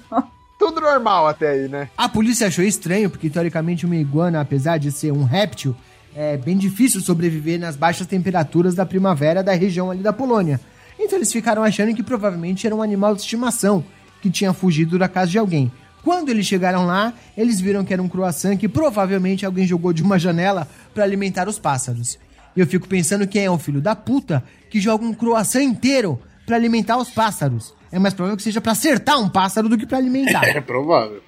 Tudo 0.57 0.81
normal 0.81 1.27
até 1.27 1.49
aí, 1.49 1.67
né? 1.67 1.89
A 1.97 2.07
polícia 2.07 2.47
achou 2.47 2.63
estranho, 2.63 3.09
porque 3.09 3.29
teoricamente 3.29 3.85
uma 3.85 3.95
iguana, 3.95 4.41
apesar 4.41 4.77
de 4.77 4.91
ser 4.91 5.11
um 5.11 5.23
réptil, 5.23 5.75
é 6.15 6.37
bem 6.37 6.57
difícil 6.57 7.01
sobreviver 7.01 7.59
nas 7.59 7.75
baixas 7.75 8.07
temperaturas 8.07 8.73
da 8.73 8.85
primavera 8.85 9.43
da 9.43 9.53
região 9.53 9.91
ali 9.91 10.01
da 10.01 10.13
Polônia. 10.13 10.59
Então 10.97 11.17
eles 11.17 11.31
ficaram 11.31 11.61
achando 11.61 11.93
que 11.93 12.01
provavelmente 12.01 12.65
era 12.65 12.75
um 12.75 12.81
animal 12.81 13.13
de 13.13 13.21
estimação 13.21 13.83
que 14.21 14.29
tinha 14.29 14.53
fugido 14.53 14.97
da 14.97 15.09
casa 15.09 15.31
de 15.31 15.37
alguém. 15.37 15.71
Quando 16.01 16.29
eles 16.29 16.45
chegaram 16.45 16.85
lá, 16.85 17.13
eles 17.35 17.59
viram 17.59 17.83
que 17.83 17.91
era 17.91 18.01
um 18.01 18.07
croissant 18.07 18.57
que 18.57 18.69
provavelmente 18.69 19.45
alguém 19.45 19.67
jogou 19.67 19.91
de 19.91 20.03
uma 20.03 20.17
janela 20.17 20.67
para 20.93 21.03
alimentar 21.03 21.49
os 21.49 21.59
pássaros. 21.59 22.17
E 22.55 22.59
eu 22.59 22.67
fico 22.67 22.87
pensando 22.87 23.27
quem 23.27 23.43
é 23.43 23.51
o 23.51 23.57
filho 23.57 23.81
da 23.81 23.95
puta 23.95 24.43
que 24.69 24.79
joga 24.79 25.03
um 25.03 25.13
croissant 25.13 25.63
inteiro 25.63 26.17
para 26.45 26.55
alimentar 26.55 26.97
os 26.97 27.09
pássaros. 27.09 27.73
É 27.95 27.99
mais 27.99 28.13
provável 28.13 28.35
que 28.35 28.43
seja 28.43 28.59
para 28.59 28.73
acertar 28.73 29.17
um 29.17 29.29
pássaro 29.29 29.69
do 29.69 29.77
que 29.77 29.85
para 29.85 29.97
alimentar. 29.97 30.43
É 30.55 30.59
provável. 30.59 31.23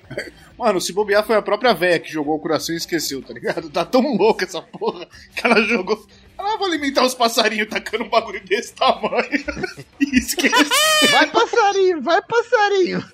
Mano, 0.59 0.81
se 0.81 0.91
bobear 0.91 1.25
foi 1.25 1.37
a 1.37 1.41
própria 1.41 1.73
véia 1.73 1.97
que 1.97 2.11
jogou 2.11 2.35
o 2.35 2.39
coração 2.39 2.75
e 2.75 2.77
esqueceu, 2.77 3.21
tá 3.21 3.33
ligado? 3.33 3.69
Tá 3.69 3.85
tão 3.85 4.01
louca 4.17 4.43
essa 4.43 4.61
porra 4.61 5.07
que 5.33 5.47
ela 5.47 5.61
jogou. 5.61 6.05
Ela 6.37 6.57
vai 6.57 6.67
alimentar 6.67 7.05
os 7.05 7.13
passarinhos 7.13 7.69
tacando 7.69 8.03
um 8.03 8.09
bagulho 8.09 8.43
desse 8.45 8.73
tamanho. 8.73 9.45
e 10.01 10.17
esquece. 10.17 11.09
Vai 11.09 11.27
passarinho, 11.27 12.01
vai 12.01 12.21
passarinho. 12.21 13.05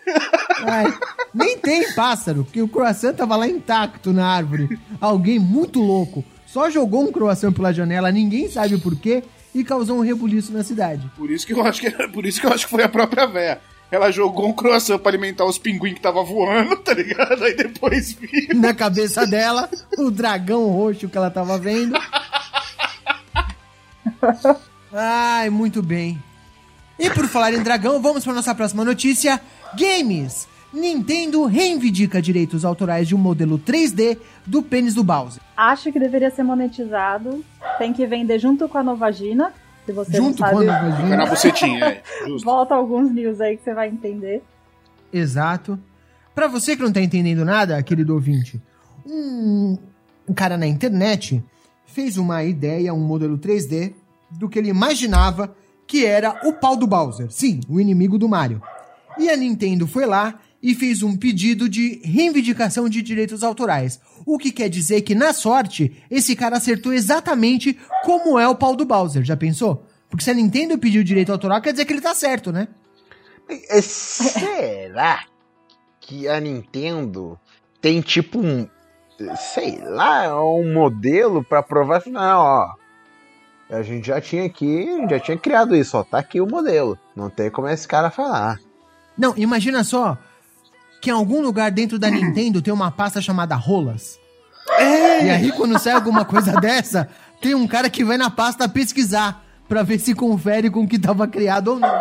Ai, 0.61 0.97
nem 1.31 1.55
tem 1.59 1.93
pássaro, 1.93 2.45
porque 2.45 2.61
o 2.61 2.67
croissant 2.67 3.15
tava 3.15 3.35
lá 3.35 3.47
intacto 3.47 4.11
na 4.11 4.25
árvore. 4.25 4.79
Alguém 4.99 5.37
muito 5.37 5.79
louco 5.79 6.25
só 6.47 6.71
jogou 6.71 7.03
um 7.03 7.11
croissant 7.11 7.53
pela 7.53 7.71
janela, 7.71 8.11
ninguém 8.11 8.49
sabe 8.49 8.73
o 8.73 8.79
porquê, 8.79 9.23
e 9.53 9.63
causou 9.63 9.97
um 9.97 10.01
rebuliço 10.01 10.51
na 10.51 10.63
cidade. 10.63 11.09
Por 11.15 11.29
isso 11.29 11.45
que 11.45 11.53
eu 11.53 11.63
acho 11.65 11.81
que, 11.81 11.89
por 12.09 12.25
isso 12.25 12.39
que, 12.39 12.47
eu 12.47 12.53
acho 12.53 12.65
que 12.65 12.71
foi 12.71 12.83
a 12.83 12.89
própria 12.89 13.25
véia. 13.25 13.61
Ela 13.91 14.09
jogou 14.09 14.47
um 14.47 14.53
croissant 14.53 14.97
pra 14.97 15.11
alimentar 15.11 15.45
os 15.45 15.59
pinguins 15.59 15.93
que 15.93 16.01
tava 16.01 16.23
voando, 16.23 16.75
tá 16.77 16.93
ligado? 16.95 17.43
Aí 17.43 17.55
depois 17.55 18.13
viu. 18.13 18.29
Na 18.55 18.73
cabeça 18.73 19.27
dela, 19.27 19.69
o 19.97 20.09
dragão 20.09 20.67
roxo 20.69 21.07
que 21.07 21.17
ela 21.17 21.29
tava 21.29 21.59
vendo. 21.59 21.93
Ai, 24.91 25.49
muito 25.51 25.83
bem. 25.83 26.21
E 26.97 27.09
por 27.09 27.27
falar 27.27 27.53
em 27.53 27.61
dragão, 27.61 28.01
vamos 28.01 28.23
para 28.23 28.33
nossa 28.33 28.55
próxima 28.55 28.83
notícia: 28.83 29.39
Games. 29.77 30.47
Nintendo 30.73 31.45
reivindica 31.45 32.21
direitos 32.21 32.65
autorais 32.65 33.07
de 33.07 33.13
um 33.15 33.17
modelo 33.19 33.59
3D 33.59 34.17
do 34.45 34.63
pênis 34.63 34.95
do 34.95 35.03
Bowser. 35.03 35.41
acho 35.55 35.91
que 35.91 35.99
deveria 35.99 36.31
ser 36.31 36.43
monetizado. 36.43 37.43
Tem 37.77 37.93
que 37.93 38.05
vender 38.07 38.39
junto 38.39 38.67
com 38.67 38.77
a 38.77 38.83
Novagina. 38.83 39.53
Se 39.85 39.91
você 39.91 40.15
Junto 40.17 40.41
não 40.41 40.49
com 40.49 40.55
sabe, 40.57 40.69
a 40.69 40.79
Fica 40.79 40.95
vagina. 40.95 41.17
na 41.17 41.25
bucetinha, 41.25 41.85
é. 41.85 42.01
Justo. 42.25 42.45
volta 42.45 42.73
alguns 42.73 43.11
news 43.11 43.39
aí 43.41 43.57
que 43.57 43.63
você 43.63 43.73
vai 43.73 43.89
entender. 43.89 44.41
Exato. 45.11 45.77
Pra 46.33 46.47
você 46.47 46.75
que 46.75 46.81
não 46.81 46.91
tá 46.91 47.01
entendendo 47.01 47.43
nada, 47.45 47.81
querido 47.83 48.13
ouvinte, 48.13 48.61
um, 49.05 49.77
um 50.27 50.33
cara 50.33 50.57
na 50.57 50.65
internet 50.65 51.43
fez 51.85 52.17
uma 52.17 52.43
ideia, 52.43 52.93
um 52.93 52.99
modelo 53.05 53.37
3D, 53.37 53.93
do 54.31 54.49
que 54.49 54.57
ele 54.57 54.69
imaginava 54.69 55.53
que 55.85 56.05
era 56.05 56.39
o 56.47 56.53
pau 56.53 56.75
do 56.75 56.87
Bowser. 56.87 57.29
Sim, 57.29 57.59
o 57.69 57.79
inimigo 57.79 58.17
do 58.17 58.27
Mario. 58.27 58.61
E 59.19 59.29
a 59.29 59.35
Nintendo 59.37 59.85
foi 59.85 60.05
lá 60.05 60.39
e 60.63 60.73
fez 60.73 61.03
um 61.03 61.17
pedido 61.17 61.67
de 61.67 61.99
reivindicação 62.05 62.87
de 62.87 63.01
direitos 63.01 63.43
autorais. 63.43 63.99
O 64.25 64.37
que 64.37 64.49
quer 64.49 64.69
dizer 64.69 65.01
que, 65.01 65.13
na 65.13 65.33
sorte, 65.33 66.01
esse 66.09 66.37
cara 66.37 66.55
acertou 66.55 66.93
exatamente 66.93 67.77
como 68.05 68.39
é 68.39 68.47
o 68.47 68.55
pau 68.55 68.73
do 68.73 68.85
Bowser. 68.85 69.25
Já 69.25 69.35
pensou? 69.35 69.85
Porque 70.09 70.23
se 70.23 70.31
a 70.31 70.33
Nintendo 70.33 70.77
pediu 70.77 71.03
direito 71.03 71.33
autoral, 71.33 71.61
quer 71.61 71.73
dizer 71.73 71.83
que 71.83 71.91
ele 71.91 71.99
tá 71.99 72.15
certo, 72.15 72.53
né? 72.53 72.69
É, 73.49 73.81
Será 73.81 75.25
que 75.99 76.29
a 76.29 76.39
Nintendo 76.39 77.37
tem 77.81 77.99
tipo 77.99 78.39
um. 78.39 78.65
Sei 79.37 79.79
lá, 79.79 80.41
um 80.43 80.73
modelo 80.73 81.43
pra 81.43 81.61
provar 81.61 81.97
assim, 81.97 82.11
não, 82.11 82.39
ó. 82.39 82.73
A 83.69 83.81
gente 83.81 84.07
já 84.07 84.21
tinha 84.21 84.45
aqui, 84.45 84.87
já 85.09 85.19
tinha 85.19 85.37
criado 85.37 85.75
isso, 85.75 85.97
ó. 85.97 86.03
Tá 86.03 86.19
aqui 86.19 86.39
o 86.39 86.47
modelo. 86.47 86.97
Não 87.15 87.29
tem 87.29 87.49
como 87.49 87.67
esse 87.67 87.87
cara 87.87 88.09
falar. 88.09 88.59
Não, 89.17 89.33
imagina 89.35 89.83
só 89.83 90.17
que 91.03 91.09
em 91.09 91.13
algum 91.13 91.41
lugar 91.41 91.69
dentro 91.69 91.99
da 91.99 92.09
Nintendo 92.09 92.61
tem 92.61 92.73
uma 92.73 92.89
pasta 92.89 93.19
chamada 93.19 93.55
rolas. 93.55 94.17
E 94.79 95.29
aí, 95.29 95.51
quando 95.51 95.77
sai 95.77 95.91
alguma 95.91 96.23
coisa 96.23 96.53
dessa, 96.61 97.09
tem 97.41 97.53
um 97.53 97.67
cara 97.67 97.89
que 97.89 98.05
vai 98.05 98.15
na 98.15 98.29
pasta 98.29 98.69
pesquisar 98.69 99.43
pra 99.67 99.83
ver 99.83 99.99
se 99.99 100.15
confere 100.15 100.69
com 100.69 100.83
o 100.83 100.87
que 100.87 100.97
tava 100.97 101.27
criado 101.27 101.73
ou 101.73 101.79
não. 101.79 101.93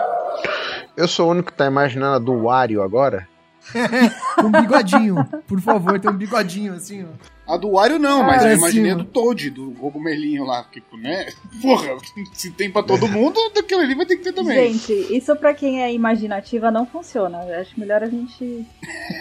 Eu 0.97 1.09
sou 1.09 1.27
o 1.27 1.31
único 1.33 1.51
que 1.51 1.59
tá 1.59 1.67
imaginando 1.67 2.15
a 2.15 2.19
do 2.21 2.45
Wario 2.45 2.81
agora. 2.81 3.27
Um 4.43 4.51
bigodinho, 4.51 5.17
por 5.47 5.61
favor, 5.61 5.99
tem 6.01 6.11
um 6.11 6.17
bigodinho 6.17 6.75
assim, 6.75 7.05
ó. 7.05 7.53
A 7.55 7.57
do 7.57 7.73
Wario 7.73 7.99
não, 7.99 8.23
mas 8.23 8.43
Ah, 8.43 8.51
eu 8.51 8.59
imaginei 8.59 8.93
a 8.93 8.95
do 8.95 9.05
Toad, 9.05 9.51
do 9.51 9.73
cogumelinho 9.73 10.45
lá, 10.45 10.65
que, 10.65 10.83
né? 10.97 11.27
Porra, 11.61 11.97
se 12.33 12.51
tem 12.51 12.71
pra 12.71 12.83
todo 12.83 13.09
mundo, 13.09 13.39
daquele 13.55 13.83
ali 13.83 13.95
vai 13.95 14.07
ter 14.07 14.17
que 14.17 14.23
ter 14.23 14.33
também. 14.33 14.73
Gente, 14.73 14.93
isso 15.15 15.35
pra 15.37 15.53
quem 15.53 15.83
é 15.83 15.93
imaginativa 15.93 16.71
não 16.71 16.87
funciona. 16.87 17.43
Eu 17.45 17.61
acho 17.61 17.79
melhor 17.79 18.03
a 18.03 18.09
gente. 18.09 18.67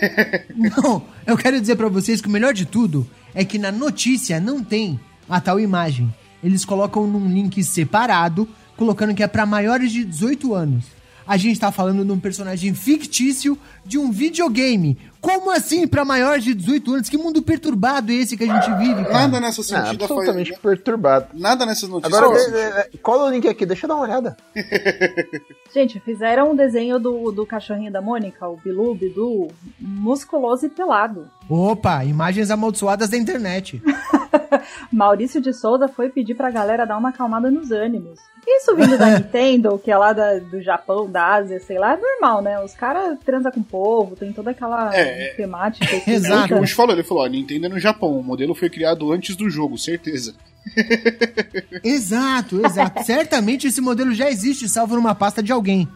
Não, 0.56 1.04
eu 1.26 1.36
quero 1.38 1.60
dizer 1.60 1.76
pra 1.76 1.88
vocês 1.90 2.22
que 2.22 2.28
o 2.28 2.32
melhor 2.32 2.54
de 2.54 2.66
tudo 2.66 3.08
é 3.34 3.44
que 3.44 3.58
na 3.58 3.72
notícia 3.72 4.40
não 4.40 4.64
tem 4.64 5.00
a 5.28 5.42
tal 5.42 5.60
imagem. 5.60 6.14
Eles 6.44 6.64
colocam 6.64 7.08
num 7.08 7.28
link 7.28 7.64
separado, 7.64 8.48
colocando 8.78 9.14
que 9.16 9.24
é 9.24 9.28
pra 9.28 9.46
maiores 9.46 9.92
de 9.92 10.04
18 10.06 10.54
anos. 10.54 10.86
A 11.32 11.38
gente 11.38 11.62
tá 11.62 11.72
falando 11.72 12.04
de 12.04 12.12
um 12.12 12.20
personagem 12.20 12.74
fictício 12.74 13.58
de 13.86 13.98
um 13.98 14.12
videogame. 14.12 14.98
Como 15.22 15.52
assim 15.52 15.88
pra 15.88 16.04
maiores 16.04 16.44
de 16.44 16.54
18 16.56 16.94
anos? 16.96 17.10
Que 17.10 17.18
mundo 17.18 17.42
perturbado 17.44 18.12
é 18.12 18.16
esse 18.16 18.36
que 18.36 18.44
a 18.44 18.48
gente 18.48 18.72
vive, 18.80 19.04
cara? 19.04 19.14
Nada 19.28 19.40
nessa 19.40 19.62
Ah, 19.62 19.64
sentido 19.64 20.04
absolutamente 20.04 20.50
faz. 20.50 20.62
perturbado. 20.62 21.28
Nada 21.34 21.66
nessas 21.66 21.88
notícias. 21.88 22.18
Agora, 22.22 22.34
faz 22.40 22.54
é, 22.54 22.90
é, 22.94 22.98
cola 23.02 23.26
o 23.26 23.30
link 23.30 23.48
aqui, 23.48 23.66
deixa 23.66 23.86
eu 23.86 23.90
dar 23.90 23.96
uma 23.96 24.04
olhada. 24.06 24.36
Gente, 25.74 26.00
fizeram 26.00 26.52
um 26.52 26.56
desenho 26.56 27.00
do, 27.00 27.32
do 27.32 27.46
cachorrinho 27.46 27.92
da 27.92 28.02
Mônica, 28.02 28.48
o 28.48 28.58
Bilu, 28.58 28.96
Bidu, 28.96 29.48
musculoso 29.80 30.66
e 30.66 30.70
pelado. 30.70 31.30
Opa, 31.50 32.04
imagens 32.04 32.50
amaldiçoadas 32.52 33.10
da 33.10 33.18
internet. 33.18 33.82
Maurício 34.92 35.40
de 35.42 35.54
Souza 35.54 35.88
foi 35.88 36.10
pedir 36.10 36.36
pra 36.36 36.50
galera 36.52 36.86
dar 36.86 36.98
uma 36.98 37.10
acalmada 37.10 37.50
nos 37.50 37.72
ânimos. 37.72 38.20
Isso 38.46 38.76
vindo 38.76 38.98
da 38.98 39.06
Nintendo, 39.20 39.78
que 39.80 39.92
é 39.92 39.98
lá 39.98 40.14
da- 40.14 40.40
do 40.40 40.62
Japão, 40.62 41.10
da 41.10 41.36
Ásia, 41.36 41.60
sei 41.60 41.78
lá, 41.78 41.94
é 41.94 41.98
normal, 41.98 42.42
né? 42.42 42.60
Os 42.64 42.74
caras 42.74 43.18
transam 43.24 43.52
com 43.52 43.60
o 43.60 43.64
povo, 43.64 44.16
tem 44.16 44.34
toda 44.34 44.52
aquela 44.52 44.94
É, 44.96 45.11
é. 45.12 45.34
temática. 45.36 45.86
É 45.86 45.98
o 45.98 46.02
que 46.02 46.12
Exato. 46.12 46.56
o 46.56 46.68
falou, 46.68 46.94
ele 46.94 47.04
falou, 47.04 47.24
ó, 47.24 47.28
Nintendo 47.28 47.66
é 47.68 47.70
no 47.70 47.80
Japão, 47.80 48.20
o 48.20 48.24
modelo 48.24 48.56
foi 48.56 48.70
criado 48.70 49.12
antes 49.12 49.36
do 49.36 49.50
jogo, 49.50 49.78
certeza. 49.78 50.36
exato, 51.84 52.66
exato. 52.66 53.04
Certamente 53.06 53.68
esse 53.68 53.82
modelo 53.82 54.14
já 54.14 54.30
existe, 54.30 54.70
salvo 54.70 54.96
numa 54.96 55.16
pasta 55.16 55.42
de 55.42 55.52
alguém. 55.52 55.88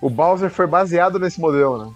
O 0.00 0.08
Bowser 0.08 0.50
foi 0.50 0.66
baseado 0.66 1.18
nesse 1.18 1.40
modelo, 1.40 1.78
né? 1.78 1.92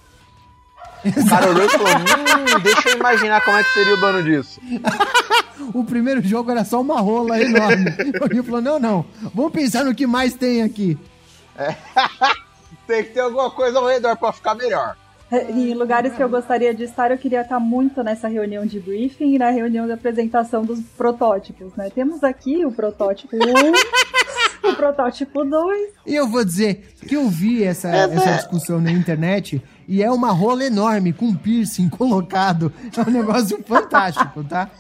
O 1.04 1.28
cara 1.28 1.50
olhou 1.50 1.64
e 1.64 1.68
falou: 1.68 1.88
Hum, 1.88 2.62
deixa 2.62 2.88
eu 2.88 2.96
imaginar 2.96 3.40
como 3.44 3.56
é 3.56 3.62
que 3.62 3.72
seria 3.72 3.94
o 3.94 4.00
dono 4.00 4.22
disso. 4.22 4.60
O 5.74 5.82
primeiro 5.84 6.22
jogo 6.22 6.50
era 6.50 6.64
só 6.64 6.80
uma 6.80 7.00
rola 7.00 7.40
enorme. 7.40 7.92
Ele 8.30 8.42
falou: 8.42 8.60
não, 8.60 8.78
não, 8.78 9.04
vamos 9.34 9.52
pensar 9.52 9.84
no 9.84 9.94
que 9.94 10.06
mais 10.06 10.34
tem 10.34 10.62
aqui. 10.62 10.98
Tem 12.86 13.02
que 13.02 13.10
ter 13.10 13.20
alguma 13.20 13.50
coisa 13.50 13.78
ao 13.78 13.86
redor 13.86 14.16
pra 14.16 14.32
ficar 14.32 14.54
melhor. 14.54 14.96
Em 15.30 15.74
lugares 15.74 16.12
que 16.14 16.22
eu 16.22 16.28
gostaria 16.28 16.72
de 16.72 16.84
estar, 16.84 17.10
eu 17.10 17.18
queria 17.18 17.40
estar 17.40 17.58
muito 17.58 18.00
nessa 18.04 18.28
reunião 18.28 18.64
de 18.64 18.78
briefing 18.78 19.34
e 19.34 19.38
na 19.38 19.50
reunião 19.50 19.84
de 19.84 19.92
apresentação 19.92 20.64
dos 20.64 20.78
protótipos, 20.96 21.74
né? 21.74 21.90
Temos 21.92 22.22
aqui 22.22 22.64
o 22.64 22.70
protótipo 22.70 23.34
1, 23.34 24.68
o 24.70 24.76
protótipo 24.76 25.44
2. 25.44 25.88
E 26.06 26.14
eu 26.14 26.28
vou 26.28 26.44
dizer 26.44 26.94
que 27.08 27.16
eu 27.16 27.28
vi 27.28 27.64
essa, 27.64 27.88
essa 27.88 28.34
discussão 28.36 28.80
na 28.80 28.92
internet 28.92 29.60
e 29.88 30.00
é 30.00 30.08
uma 30.12 30.30
rola 30.30 30.62
enorme 30.64 31.12
com 31.12 31.34
piercing 31.34 31.88
colocado. 31.88 32.72
É 32.96 33.00
um 33.00 33.12
negócio 33.12 33.60
fantástico, 33.64 34.44
tá? 34.44 34.70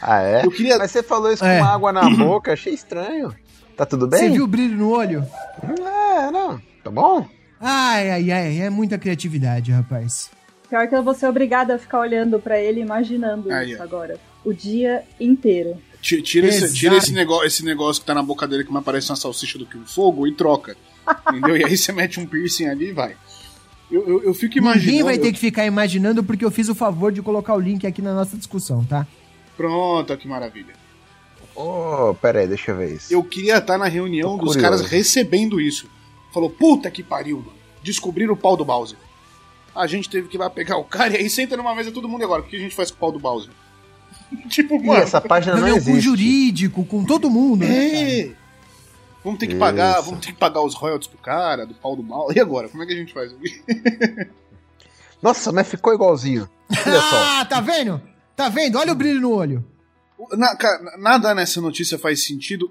Ah, 0.00 0.22
é? 0.22 0.44
Eu 0.46 0.50
queria- 0.52 0.78
Mas 0.78 0.92
você 0.92 1.02
falou 1.02 1.32
isso 1.32 1.44
É. 1.44 1.58
com 1.58 1.64
água 1.64 1.92
na 1.92 2.08
boca, 2.10 2.52
achei 2.52 2.74
estranho. 2.74 3.34
Tá 3.76 3.84
tudo 3.84 4.06
bem? 4.06 4.20
Você 4.20 4.28
viu 4.30 4.44
o 4.44 4.48
brilho 4.48 4.76
no 4.78 4.90
olho? 4.90 5.26
É, 5.64 6.30
não. 6.30 6.60
Tá 6.84 6.90
bom? 6.90 7.26
Ai, 7.64 8.10
ai, 8.10 8.30
ai, 8.32 8.60
é 8.60 8.68
muita 8.70 8.98
criatividade, 8.98 9.70
rapaz. 9.70 10.30
Pior 10.68 10.88
que 10.88 10.94
eu 10.96 11.02
vou 11.02 11.14
ser 11.14 11.26
obrigada 11.26 11.74
a 11.76 11.78
ficar 11.78 12.00
olhando 12.00 12.38
pra 12.40 12.60
ele 12.60 12.80
e 12.80 12.82
imaginando 12.82 13.52
Aí, 13.52 13.72
isso 13.72 13.80
ó. 13.80 13.84
agora. 13.84 14.18
O 14.44 14.52
dia 14.52 15.02
inteiro. 15.20 15.76
Ti- 16.00 16.20
Tira, 16.22 16.48
esse, 16.48 16.72
tira 16.74 16.96
esse, 16.96 17.12
negócio, 17.12 17.46
esse 17.46 17.64
negócio 17.64 18.00
que 18.02 18.06
tá 18.06 18.14
na 18.14 18.22
boca 18.22 18.48
dele 18.48 18.64
que 18.64 18.72
mais 18.72 18.84
parece 18.84 19.10
uma 19.10 19.16
salsicha 19.16 19.56
do 19.58 19.64
que 19.66 19.76
um 19.78 19.86
fogo 19.86 20.26
e 20.26 20.34
troca. 20.34 20.76
Entendeu? 21.28 21.56
E 21.56 21.64
aí 21.64 21.76
você 21.76 21.92
mete 21.92 22.18
um 22.18 22.26
piercing 22.26 22.66
ali 22.66 22.88
e 22.88 22.92
vai. 22.92 23.14
Eu, 23.90 24.08
eu, 24.08 24.24
eu 24.24 24.34
fico 24.34 24.58
imaginando. 24.58 24.86
Ninguém 24.86 25.02
vai 25.04 25.18
ter 25.18 25.32
que 25.32 25.38
ficar 25.38 25.64
imaginando 25.66 26.24
porque 26.24 26.44
eu 26.44 26.50
fiz 26.50 26.68
o 26.68 26.74
favor 26.74 27.12
de 27.12 27.22
colocar 27.22 27.54
o 27.54 27.60
link 27.60 27.86
aqui 27.86 28.02
na 28.02 28.14
nossa 28.14 28.36
discussão, 28.36 28.82
tá? 28.84 29.06
Pronto, 29.56 30.16
que 30.16 30.26
maravilha. 30.26 30.72
Ô, 31.54 32.14
pera 32.14 32.40
aí, 32.40 32.48
deixa 32.48 32.70
eu 32.72 32.76
ver 32.78 32.94
isso. 32.94 33.12
Eu 33.12 33.22
queria 33.22 33.58
estar 33.58 33.76
na 33.78 33.86
reunião 33.86 34.30
Tô 34.38 34.46
dos 34.46 34.54
curioso. 34.56 34.60
caras 34.78 34.90
recebendo 34.90 35.60
isso. 35.60 35.86
Falou, 36.32 36.48
puta 36.50 36.90
que 36.90 37.02
pariu, 37.02 37.38
mano. 37.38 37.52
Descobriram 37.82 38.34
o 38.34 38.36
pau 38.36 38.56
do 38.56 38.64
Bowser. 38.64 38.96
A 39.74 39.86
gente 39.86 40.08
teve 40.08 40.28
que 40.28 40.36
ir 40.36 40.38
lá 40.40 40.48
pegar 40.50 40.76
o 40.76 40.84
cara 40.84 41.14
e 41.14 41.16
aí 41.16 41.30
senta 41.30 41.56
numa 41.56 41.74
mesa 41.74 41.90
todo 41.92 42.08
mundo 42.08 42.20
e 42.22 42.24
agora. 42.24 42.42
O 42.42 42.44
que 42.44 42.56
a 42.56 42.58
gente 42.60 42.74
faz 42.74 42.90
com 42.90 42.96
o 42.96 43.00
pau 43.00 43.12
do 43.12 43.18
Bowser? 43.18 43.50
tipo, 44.48 44.82
mano. 44.82 45.00
essa 45.02 45.20
página 45.20 45.54
não 45.56 45.62
Não, 45.62 45.70
com 45.72 45.76
existe. 45.76 46.00
jurídico, 46.00 46.84
com 46.84 47.04
todo 47.04 47.28
mundo. 47.30 47.60
né, 47.64 47.90
cara? 47.90 48.10
É. 48.10 48.42
Vamos 49.24 49.38
ter 49.38 49.46
que 49.46 49.54
pagar, 49.54 49.98
Isso. 49.98 50.06
vamos 50.06 50.26
ter 50.26 50.32
que 50.32 50.38
pagar 50.38 50.62
os 50.62 50.74
royalties 50.74 51.08
pro 51.08 51.18
cara, 51.18 51.64
do 51.64 51.74
pau 51.74 51.94
do 51.94 52.02
mal. 52.02 52.32
E 52.34 52.40
agora? 52.40 52.68
Como 52.68 52.82
é 52.82 52.86
que 52.86 52.92
a 52.92 52.96
gente 52.96 53.12
faz? 53.12 53.32
Nossa, 55.22 55.52
mas 55.52 55.68
ficou 55.68 55.94
igualzinho. 55.94 56.48
Olha 56.70 57.00
só. 57.00 57.16
Ah, 57.40 57.44
tá 57.44 57.60
vendo? 57.60 58.02
Tá 58.34 58.48
vendo? 58.48 58.78
Olha 58.78 58.92
o 58.92 58.96
brilho 58.96 59.20
no 59.20 59.30
olho. 59.32 59.64
Na- 60.32 60.56
cara, 60.56 60.96
nada 60.98 61.34
nessa 61.34 61.60
notícia 61.60 61.98
faz 61.98 62.24
sentido. 62.24 62.70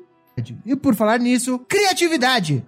E 0.65 0.75
por 0.75 0.95
falar 0.95 1.19
nisso, 1.19 1.59
criatividade. 1.59 2.63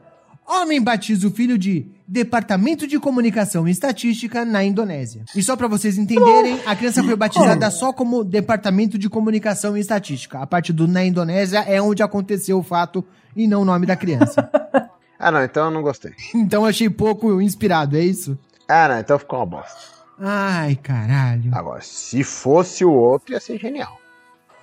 Homem 0.48 0.82
batiza 0.82 1.28
o 1.28 1.32
filho 1.32 1.58
de 1.58 1.86
Departamento 2.08 2.86
de 2.86 3.00
Comunicação 3.00 3.68
e 3.68 3.72
Estatística 3.72 4.44
na 4.44 4.64
Indonésia. 4.64 5.24
E 5.36 5.42
só 5.42 5.56
pra 5.56 5.68
vocês 5.68 5.98
entenderem, 5.98 6.60
a 6.66 6.76
criança 6.76 7.04
foi 7.04 7.16
batizada 7.16 7.72
só 7.72 7.94
como 7.94 8.24
Departamento 8.24 8.98
de 8.98 9.10
Comunicação 9.10 9.78
e 9.78 9.80
Estatística. 9.80 10.40
A 10.40 10.46
parte 10.46 10.74
do 10.74 10.88
na 10.88 11.04
Indonésia 11.06 11.60
é 11.60 11.82
onde 11.82 12.04
aconteceu 12.04 12.60
o 12.60 12.64
fato 12.64 13.04
e 13.36 13.48
não 13.48 13.62
o 13.62 13.66
nome 13.66 13.86
da 13.86 13.96
criança. 13.96 14.50
Ah, 15.26 15.32
não, 15.32 15.42
então 15.42 15.66
eu 15.66 15.72
não 15.72 15.82
gostei. 15.82 16.12
então 16.36 16.64
eu 16.64 16.68
achei 16.68 16.90
pouco 16.90 17.40
inspirado, 17.42 17.96
é 17.96 18.02
isso? 18.04 18.38
Ah, 18.68 18.90
não, 18.90 19.00
então 19.00 19.18
ficou 19.18 19.40
uma 19.40 19.46
bosta. 19.46 19.80
Ai, 20.20 20.76
caralho. 20.76 21.50
Agora, 21.54 21.80
se 21.82 22.26
fosse 22.26 22.84
o 22.84 22.92
outro, 22.92 23.32
ia 23.34 23.40
ser 23.40 23.58
genial. 23.58 23.98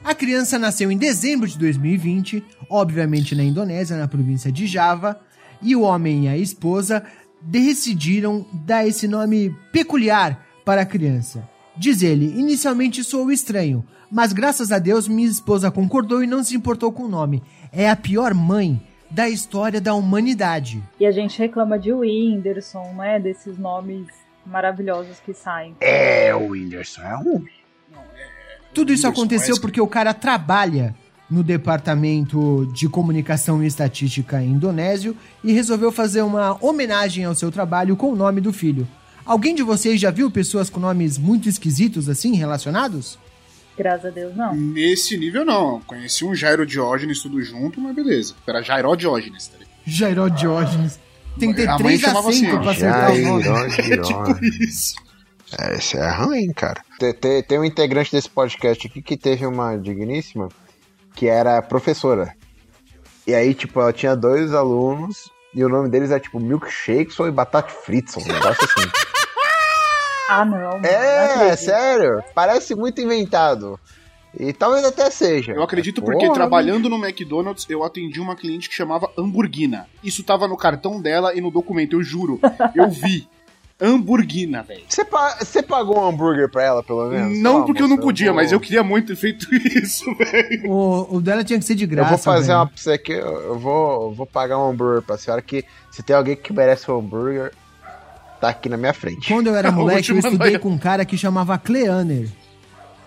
A 0.04 0.14
criança 0.14 0.58
nasceu 0.58 0.90
em 0.90 0.98
dezembro 0.98 1.48
de 1.48 1.56
2020, 1.56 2.44
obviamente 2.68 3.34
na 3.34 3.42
Indonésia, 3.42 3.96
na 3.96 4.06
província 4.06 4.52
de 4.52 4.66
Java, 4.66 5.18
e 5.62 5.76
o 5.76 5.82
homem 5.82 6.24
e 6.24 6.28
a 6.28 6.36
esposa 6.36 7.04
decidiram 7.40 8.46
dar 8.52 8.86
esse 8.86 9.08
nome 9.08 9.54
peculiar 9.72 10.46
para 10.64 10.82
a 10.82 10.86
criança. 10.86 11.48
Diz 11.76 12.02
ele, 12.02 12.26
inicialmente 12.38 13.02
sou 13.02 13.30
estranho, 13.30 13.84
mas 14.10 14.32
graças 14.32 14.70
a 14.72 14.78
Deus 14.78 15.08
minha 15.08 15.28
esposa 15.28 15.70
concordou 15.70 16.22
e 16.22 16.26
não 16.26 16.42
se 16.42 16.54
importou 16.54 16.92
com 16.92 17.04
o 17.04 17.08
nome. 17.08 17.42
É 17.72 17.88
a 17.88 17.96
pior 17.96 18.34
mãe 18.34 18.80
da 19.10 19.28
história 19.28 19.80
da 19.80 19.94
humanidade. 19.94 20.82
E 20.98 21.06
a 21.06 21.10
gente 21.10 21.38
reclama 21.38 21.78
de 21.78 21.92
Whindersson, 21.92 22.92
né? 22.94 23.18
Desses 23.18 23.58
nomes 23.58 24.06
maravilhosos 24.46 25.18
que 25.20 25.34
saem. 25.34 25.74
É, 25.80 26.34
o 26.34 26.50
Whindersson 26.50 27.02
é 27.02 27.16
um. 27.16 27.44
Tudo 28.72 28.92
isso 28.92 29.06
aconteceu 29.06 29.60
porque 29.60 29.80
o 29.80 29.86
cara 29.86 30.14
trabalha 30.14 30.94
no 31.30 31.42
departamento 31.42 32.68
de 32.72 32.88
comunicação 32.88 33.62
e 33.62 33.66
estatística 33.66 34.42
indonésio 34.42 35.16
e 35.44 35.52
resolveu 35.52 35.92
fazer 35.92 36.22
uma 36.22 36.56
homenagem 36.64 37.24
ao 37.24 37.34
seu 37.34 37.50
trabalho 37.50 37.96
com 37.96 38.12
o 38.12 38.16
nome 38.16 38.40
do 38.40 38.52
filho. 38.52 38.86
Alguém 39.24 39.54
de 39.54 39.62
vocês 39.62 40.00
já 40.00 40.10
viu 40.10 40.30
pessoas 40.30 40.68
com 40.68 40.80
nomes 40.80 41.16
muito 41.16 41.48
esquisitos 41.48 42.08
assim 42.08 42.34
relacionados? 42.34 43.18
Graças 43.78 44.06
a 44.06 44.10
Deus, 44.10 44.36
não. 44.36 44.54
Nesse 44.54 45.16
nível, 45.16 45.44
não. 45.44 45.80
Conheci 45.82 46.24
um 46.24 46.34
Jairo 46.34 46.66
Diógenes 46.66 47.20
tudo 47.22 47.40
junto, 47.40 47.80
mas 47.80 47.94
beleza. 47.94 48.34
Era 48.46 48.60
Jairo 48.60 48.94
Diógenes, 48.96 49.46
tá 49.46 49.56
ligado? 49.56 49.74
Jairo 49.86 50.30
Diógenes. 50.30 50.98
Tem 51.38 51.54
que 51.54 51.64
ter 51.64 51.76
três 51.76 52.04
acentos 52.04 52.26
assim, 52.26 52.50
pra 52.50 52.70
acertar 52.72 53.12
o 53.12 53.18
nome. 53.18 53.42
Jairo, 53.42 54.02
tipo 54.02 54.44
isso. 54.44 54.96
É, 55.58 55.76
isso 55.76 55.96
é 55.96 56.12
ruim, 56.12 56.52
cara. 56.52 56.82
Tem, 56.98 57.14
tem, 57.14 57.42
tem 57.42 57.58
um 57.58 57.64
integrante 57.64 58.12
desse 58.12 58.28
podcast 58.28 58.86
aqui 58.86 59.00
que 59.00 59.16
teve 59.16 59.46
uma 59.46 59.76
digníssima 59.76 60.48
que 61.14 61.26
era 61.26 61.60
professora. 61.62 62.34
E 63.26 63.34
aí, 63.34 63.54
tipo, 63.54 63.80
ela 63.80 63.92
tinha 63.92 64.16
dois 64.16 64.52
alunos 64.54 65.30
e 65.54 65.64
o 65.64 65.68
nome 65.68 65.88
deles 65.88 66.10
é 66.10 66.18
tipo 66.18 66.40
Milkshakes 66.40 67.18
e 67.18 67.30
Batata 67.30 67.68
Fritson, 67.68 68.20
um 68.20 68.26
negócio 68.26 68.64
assim. 68.64 68.90
Ah, 70.32 70.44
não. 70.44 70.78
não 70.78 70.88
é, 70.88 71.24
acredito. 71.24 71.56
sério. 71.56 72.22
Parece 72.32 72.76
muito 72.76 73.00
inventado. 73.00 73.80
E 74.38 74.52
talvez 74.52 74.84
até 74.84 75.10
seja. 75.10 75.50
Eu 75.50 75.62
acredito 75.64 76.00
Porra, 76.00 76.12
porque 76.12 76.32
trabalhando 76.32 76.88
no 76.88 77.04
McDonald's 77.04 77.66
eu 77.68 77.82
atendi 77.82 78.20
uma 78.20 78.36
cliente 78.36 78.68
que 78.68 78.74
chamava 78.76 79.10
Hamburguina. 79.18 79.88
Isso 80.04 80.22
tava 80.22 80.46
no 80.46 80.56
cartão 80.56 81.02
dela 81.02 81.34
e 81.34 81.40
no 81.40 81.50
documento, 81.50 81.96
eu 81.96 82.02
juro. 82.04 82.38
Eu 82.76 82.88
vi. 82.88 83.28
Hamburguina, 83.80 84.62
velho. 84.62 84.82
Você, 84.88 85.04
pa- 85.04 85.38
pagou 85.68 85.98
um 86.00 86.08
hambúrguer 86.08 86.50
pra 86.50 86.62
ela, 86.64 86.82
pelo 86.82 87.08
menos? 87.08 87.38
Não 87.38 87.62
Ah, 87.62 87.64
porque 87.64 87.82
eu 87.82 87.88
não 87.88 87.96
podia, 87.96 88.26
vou- 88.32 88.36
mas 88.36 88.52
eu 88.52 88.60
queria 88.60 88.82
muito 88.82 89.08
ter 89.08 89.16
feito 89.16 89.46
isso, 89.54 90.04
velho. 90.16 90.70
O, 90.70 91.16
o 91.16 91.20
dela 91.20 91.42
tinha 91.44 91.58
que 91.58 91.64
ser 91.64 91.74
de 91.74 91.86
graça. 91.86 92.06
Eu 92.06 92.16
vou 92.16 92.18
fazer 92.18 92.46
velho. 92.48 92.58
uma 92.58 92.66
pra 92.66 92.76
você 92.76 92.92
aqui, 92.92 93.12
eu 93.12 93.40
eu 93.40 93.58
vou, 93.58 94.02
eu 94.10 94.14
vou 94.14 94.26
pagar 94.26 94.58
um 94.58 94.70
hambúrguer 94.70 95.02
pra 95.02 95.16
senhora 95.16 95.40
que 95.42 95.64
se 95.90 96.02
tem 96.02 96.14
alguém 96.14 96.36
que 96.36 96.52
merece 96.52 96.90
um 96.90 96.98
hambúrguer, 96.98 97.52
tá 98.40 98.48
aqui 98.50 98.68
na 98.68 98.76
minha 98.76 98.92
frente. 98.92 99.26
Quando 99.32 99.46
eu 99.48 99.54
era 99.56 99.70
moleque, 99.72 100.10
eu 100.10 100.18
estudei 100.18 100.58
com 100.58 100.68
um 100.70 100.78
cara 100.78 101.04
que 101.04 101.16
chamava 101.16 101.56
Cleaner. 101.58 102.28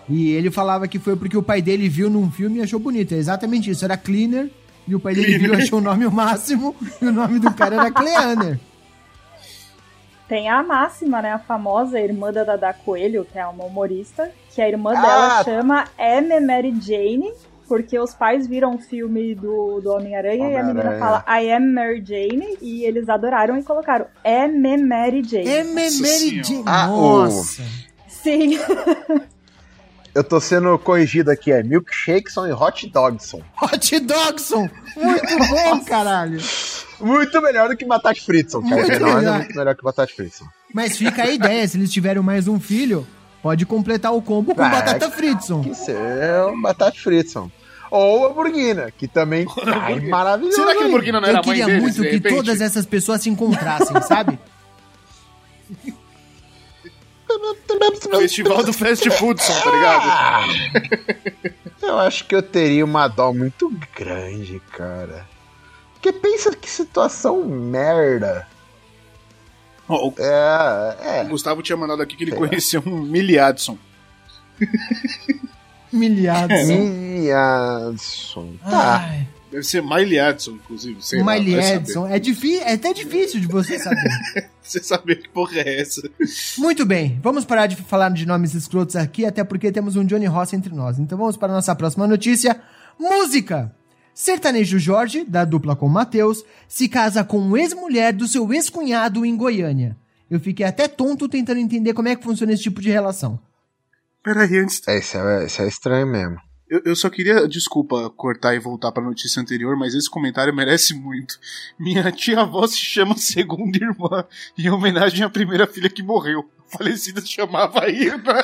E 0.08 0.32
ele 0.32 0.50
falava 0.50 0.86
que 0.86 0.98
foi 0.98 1.16
porque 1.16 1.36
o 1.36 1.42
pai 1.42 1.62
dele 1.62 1.88
viu 1.88 2.10
num 2.10 2.30
filme 2.30 2.58
e 2.58 2.62
achou 2.62 2.78
bonito. 2.78 3.14
É 3.14 3.16
exatamente 3.16 3.70
isso. 3.70 3.84
Era 3.84 3.96
Cleaner. 3.96 4.50
E 4.86 4.94
o 4.94 5.00
pai 5.00 5.14
dele 5.14 5.38
viu 5.38 5.54
e 5.54 5.56
achou 5.56 5.78
o 5.78 5.82
nome 5.82 6.04
o 6.04 6.10
máximo. 6.12 6.76
E 7.00 7.06
o 7.06 7.12
nome 7.12 7.38
do 7.38 7.50
cara 7.54 7.76
era 7.76 7.90
Cleaner. 7.92 8.60
Tem 10.28 10.48
a 10.48 10.62
máxima, 10.62 11.20
né? 11.20 11.32
A 11.32 11.38
famosa 11.38 12.00
irmã 12.00 12.32
da 12.32 12.44
Dada 12.44 12.72
Coelho, 12.72 13.26
que 13.30 13.38
é 13.38 13.46
uma 13.46 13.64
humorista, 13.64 14.30
que 14.54 14.60
a 14.62 14.68
irmã 14.68 14.92
Ah! 14.96 15.00
dela 15.02 15.44
chama 15.44 15.84
M. 15.98 16.40
Mary 16.40 16.74
Jane, 16.80 17.30
porque 17.68 17.98
os 17.98 18.14
pais 18.14 18.46
viram 18.46 18.74
o 18.74 18.78
filme 18.78 19.34
do, 19.34 19.80
do 19.80 19.90
Homem-Aranha 19.92 20.50
e 20.50 20.56
a 20.56 20.62
menina 20.62 20.98
fala 20.98 21.24
I 21.28 21.50
am 21.52 21.72
Mary 21.74 22.02
Jane, 22.04 22.56
e 22.62 22.84
eles 22.84 23.08
adoraram 23.08 23.58
e 23.58 23.62
colocaram 23.62 24.06
M. 24.24 24.76
Mary 24.78 25.22
Jane. 25.22 25.48
É 25.48 25.62
Mary. 25.64 26.42
Jane. 26.42 26.62
Ah, 26.66 26.86
Nossa. 26.86 27.62
Sim. 28.08 28.58
Eu 30.14 30.22
tô 30.22 30.40
sendo 30.40 30.78
corrigido 30.78 31.30
aqui, 31.30 31.50
é 31.50 31.62
Milkshakeson 31.62 32.46
e 32.46 32.52
Hot 32.52 32.88
Dogson. 32.88 33.42
Hot 33.60 34.00
Dogson. 34.00 34.68
Muito 34.96 35.38
bom, 35.50 35.84
caralho. 35.84 36.38
Muito 37.00 37.42
melhor 37.42 37.68
do 37.68 37.76
que 37.76 37.84
Batata 37.84 38.20
Fritson, 38.20 38.62
cara. 38.62 38.76
Muito 38.76 39.00
Não, 39.00 39.14
melhor. 39.16 39.34
é 39.34 39.38
muito 39.38 39.56
melhor 39.56 39.74
que 39.74 39.82
Batata 39.82 40.12
Fritson. 40.14 40.44
Mas 40.72 40.96
fica 40.96 41.24
a 41.24 41.30
ideia. 41.30 41.66
Se 41.66 41.76
eles 41.76 41.92
tiverem 41.92 42.22
mais 42.22 42.46
um 42.46 42.60
filho, 42.60 43.04
pode 43.42 43.66
completar 43.66 44.14
o 44.14 44.22
combo 44.22 44.54
com 44.54 44.62
Ah, 44.62 44.68
batata 44.68 45.10
Fritson. 45.10 45.62
Que 45.62 45.74
ser 45.74 45.96
um 46.48 46.62
Batata 46.62 46.96
Fritson. 46.96 47.50
Ou 47.90 48.26
a 48.26 48.30
Burguina, 48.32 48.90
que 48.96 49.06
também 49.08 49.46
tá 49.46 49.90
maravilhoso. 50.08 50.56
Será 50.56 50.72
que 50.72 50.78
o 50.78 50.82
aí. 50.82 50.88
Hamburguina 50.88 51.20
não 51.20 51.28
era 51.28 51.38
Eu 51.38 51.42
a 51.42 51.46
mãe 51.46 51.50
queria 51.56 51.66
deles, 51.66 51.82
muito 51.82 52.02
que 52.02 52.08
repente? 52.08 52.34
todas 52.36 52.60
essas 52.60 52.86
pessoas 52.86 53.20
se 53.22 53.28
encontrassem, 53.30 54.00
sabe? 54.02 54.38
Festival 58.20 58.62
do 58.64 58.72
Fast 58.72 59.10
Foodson, 59.10 59.52
tá 59.60 59.70
ligado? 59.70 60.02
Ah, 60.06 60.46
eu 61.82 61.98
acho 61.98 62.26
que 62.26 62.34
eu 62.34 62.42
teria 62.42 62.84
uma 62.84 63.08
dó 63.08 63.32
muito 63.32 63.70
grande, 63.94 64.60
cara. 64.72 65.26
Porque 65.94 66.12
pensa 66.12 66.54
que 66.54 66.68
situação 66.68 67.44
merda. 67.44 68.46
Ó, 69.88 70.08
o 70.08 70.14
É, 70.18 70.96
o 70.98 71.04
é. 71.04 71.24
Gustavo 71.24 71.62
tinha 71.62 71.76
mandado 71.76 72.02
aqui 72.02 72.16
que 72.16 72.24
ele 72.24 72.32
conhecia 72.32 72.80
um 72.80 73.02
Miliadson. 73.02 73.78
Milhares. 75.92 76.68
Miadson. 76.68 78.54
Tá. 78.68 78.96
Ai, 78.98 79.28
Deve 79.54 79.62
ser 79.62 79.80
Miley 79.84 80.18
Adson, 80.18 80.50
inclusive. 80.50 80.96
Sei 81.00 81.22
lá, 81.22 81.32
Miley 81.32 81.62
saber. 81.62 81.76
Edson. 81.76 82.08
É, 82.08 82.16
é 82.16 82.72
até 82.72 82.92
difícil 82.92 83.38
de 83.40 83.46
você 83.46 83.78
saber. 83.78 84.02
Você 84.64 84.82
saber 84.82 85.16
que 85.16 85.28
porra 85.28 85.58
é 85.58 85.82
essa. 85.82 86.00
Muito 86.56 86.86
bem, 86.86 87.20
vamos 87.22 87.44
parar 87.44 87.66
de 87.66 87.76
falar 87.76 88.08
de 88.08 88.24
nomes 88.24 88.54
escrotos 88.54 88.96
aqui, 88.96 89.26
até 89.26 89.44
porque 89.44 89.70
temos 89.70 89.94
um 89.94 90.02
Johnny 90.06 90.24
Ross 90.24 90.54
entre 90.54 90.74
nós. 90.74 90.98
Então 90.98 91.18
vamos 91.18 91.36
para 91.36 91.52
a 91.52 91.56
nossa 91.56 91.76
próxima 91.76 92.06
notícia. 92.06 92.58
Música! 92.98 93.76
Sertanejo 94.14 94.78
Jorge, 94.78 95.22
da 95.22 95.44
dupla 95.44 95.76
com 95.76 95.86
Matheus, 95.86 96.42
se 96.66 96.88
casa 96.88 97.22
com 97.22 97.54
ex-mulher 97.58 98.14
do 98.14 98.26
seu 98.26 98.50
ex-cunhado 98.54 99.26
em 99.26 99.36
Goiânia. 99.36 99.98
Eu 100.30 100.40
fiquei 100.40 100.64
até 100.64 100.88
tonto 100.88 101.28
tentando 101.28 101.60
entender 101.60 101.92
como 101.92 102.08
é 102.08 102.16
que 102.16 102.24
funciona 102.24 102.54
esse 102.54 102.62
tipo 102.62 102.80
de 102.80 102.90
relação. 102.90 103.38
Peraí, 104.22 104.56
antes. 104.56 104.80
É, 104.88 104.98
Isso 104.98 105.18
é, 105.18 105.44
isso 105.44 105.60
é 105.60 105.68
estranho 105.68 106.06
mesmo. 106.06 106.38
Eu, 106.74 106.82
eu 106.86 106.96
só 106.96 107.08
queria, 107.08 107.46
desculpa, 107.46 108.10
cortar 108.16 108.52
e 108.52 108.58
voltar 108.58 108.90
pra 108.90 109.00
notícia 109.00 109.40
anterior, 109.40 109.76
mas 109.76 109.94
esse 109.94 110.10
comentário 110.10 110.52
merece 110.54 110.92
muito. 110.92 111.38
Minha 111.78 112.10
tia-avó 112.10 112.66
se 112.66 112.78
chama 112.78 113.16
segunda 113.16 113.78
irmã, 113.78 114.24
em 114.58 114.68
homenagem 114.68 115.22
à 115.24 115.30
primeira 115.30 115.68
filha 115.68 115.88
que 115.88 116.02
morreu. 116.02 116.50
A 116.66 116.76
falecida 116.76 117.20
se 117.20 117.28
chamava 117.28 117.88
Irma. 117.88 118.42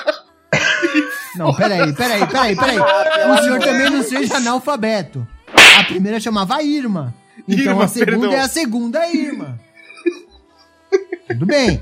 Não, 1.35 1.53
peraí, 1.53 1.93
peraí, 1.93 2.27
peraí, 2.27 2.57
peraí. 2.57 2.79
O 2.79 3.43
senhor 3.43 3.61
também 3.61 3.91
não 3.91 4.03
seja 4.03 4.37
analfabeto. 4.37 5.27
A 5.79 5.85
primeira 5.85 6.19
chamava 6.19 6.61
Irma. 6.61 7.15
Então 7.49 7.73
Irma, 7.73 7.85
a 7.85 7.89
segunda 7.89 8.21
perdão. 8.21 8.33
é 8.33 8.41
a 8.41 8.49
segunda 8.49 9.07
Irma. 9.09 9.61
Tudo 11.29 11.47
bem. 11.47 11.81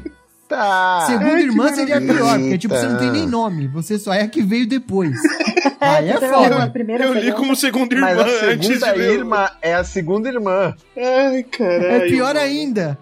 Tá. 0.49 1.05
Segunda 1.07 1.35
Ai, 1.35 1.43
irmã 1.43 1.75
seria 1.75 2.01
pior, 2.01 2.39
porque 2.39 2.57
tipo, 2.57 2.75
você 2.75 2.89
não 2.89 2.99
tem 2.99 3.11
nem 3.11 3.21
Eita. 3.21 3.31
nome. 3.31 3.69
Você 3.69 3.99
só 3.99 4.15
é 4.15 4.23
a 4.23 4.29
que 4.29 4.43
veio 4.43 4.67
depois. 4.67 5.15
Aí 5.79 6.09
é 6.09 6.19
foda. 6.19 6.71
primeira 6.71 7.05
Eu 7.05 7.13
li 7.13 7.31
como 7.33 7.55
segunda 7.55 7.95
irmã 7.95 8.07
Mas 8.15 8.19
a 8.19 8.47
antes 8.47 8.81
segunda 8.81 9.13
irmã 9.13 9.51
é 9.61 9.75
a 9.75 9.85
segunda 9.85 10.29
irmã. 10.29 10.75
Ai, 10.97 11.43
caralho. 11.43 11.85
É 11.85 12.01
pior 12.09 12.35
mano. 12.35 12.41
ainda. 12.41 12.99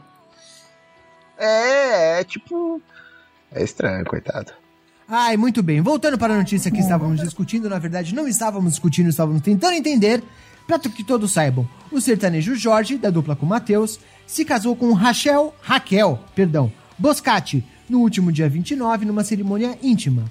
É, 1.39 2.21
é 2.21 2.25
tipo. 2.25 2.83
É 3.55 3.63
estranho, 3.63 4.05
coitado. 4.05 4.53
Ai, 5.09 5.37
muito 5.37 5.63
bem. 5.63 5.81
Voltando 5.81 6.19
para 6.19 6.35
a 6.35 6.39
notícia 6.39 6.71
que 6.71 6.81
estávamos 6.81 7.21
discutindo, 7.21 7.71
na 7.71 7.79
verdade 7.79 8.13
não 8.13 8.27
estávamos 8.27 8.73
discutindo, 8.73 9.09
estávamos 9.09 9.43
tentando 9.43 9.75
entender. 9.75 10.21
Para 10.67 10.81
que 10.81 11.05
todos 11.05 11.31
saibam, 11.31 11.69
o 11.93 12.01
sertanejo 12.01 12.57
Jorge, 12.57 12.99
da 12.99 13.09
dupla 13.09 13.37
com 13.37 13.47
Matheus, 13.47 14.01
se 14.27 14.45
casou 14.45 14.75
com 14.75 14.93
Rachel, 14.93 15.55
Raquel, 15.63 16.19
perdão, 16.35 16.73
Boscati, 16.99 17.65
no 17.89 18.01
último 18.01 18.33
dia 18.33 18.49
29, 18.49 19.05
numa 19.05 19.25
cerimônia 19.25 19.79
íntima. 19.83 20.25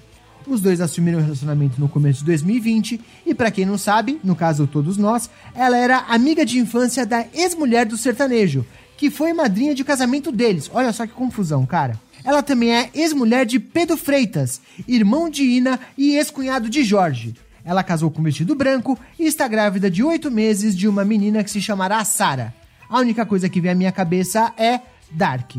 Os 0.46 0.60
dois 0.60 0.80
assumiram 0.80 1.18
o 1.18 1.22
relacionamento 1.22 1.80
no 1.80 1.88
começo 1.88 2.20
de 2.20 2.26
2020 2.26 3.00
e, 3.26 3.34
para 3.34 3.50
quem 3.50 3.66
não 3.66 3.76
sabe, 3.76 4.20
no 4.22 4.36
caso 4.36 4.66
todos 4.66 4.96
nós, 4.96 5.28
ela 5.54 5.76
era 5.76 5.98
amiga 6.08 6.46
de 6.46 6.58
infância 6.58 7.04
da 7.04 7.26
ex-mulher 7.34 7.84
do 7.84 7.96
sertanejo, 7.96 8.64
que 8.96 9.10
foi 9.10 9.32
madrinha 9.32 9.74
de 9.74 9.82
casamento 9.82 10.30
deles. 10.30 10.70
Olha 10.72 10.92
só 10.92 11.06
que 11.06 11.12
confusão, 11.12 11.66
cara. 11.66 12.00
Ela 12.24 12.42
também 12.42 12.74
é 12.74 12.90
ex-mulher 12.94 13.44
de 13.44 13.58
Pedro 13.58 13.96
Freitas, 13.96 14.60
irmão 14.86 15.28
de 15.28 15.42
Ina 15.42 15.80
e 15.98 16.16
ex-cunhado 16.16 16.70
de 16.70 16.84
Jorge. 16.84 17.34
Ela 17.64 17.82
casou 17.82 18.10
com 18.10 18.22
vestido 18.22 18.54
branco 18.54 18.98
e 19.18 19.26
está 19.26 19.48
grávida 19.48 19.90
de 19.90 20.02
oito 20.02 20.30
meses 20.30 20.76
de 20.76 20.86
uma 20.86 21.04
menina 21.04 21.42
que 21.42 21.50
se 21.50 21.60
chamará 21.60 22.04
Sara. 22.04 22.54
A 22.88 23.00
única 23.00 23.26
coisa 23.26 23.48
que 23.48 23.60
vem 23.60 23.72
à 23.72 23.74
minha 23.74 23.92
cabeça 23.92 24.52
é 24.56 24.80
Dark. 25.10 25.56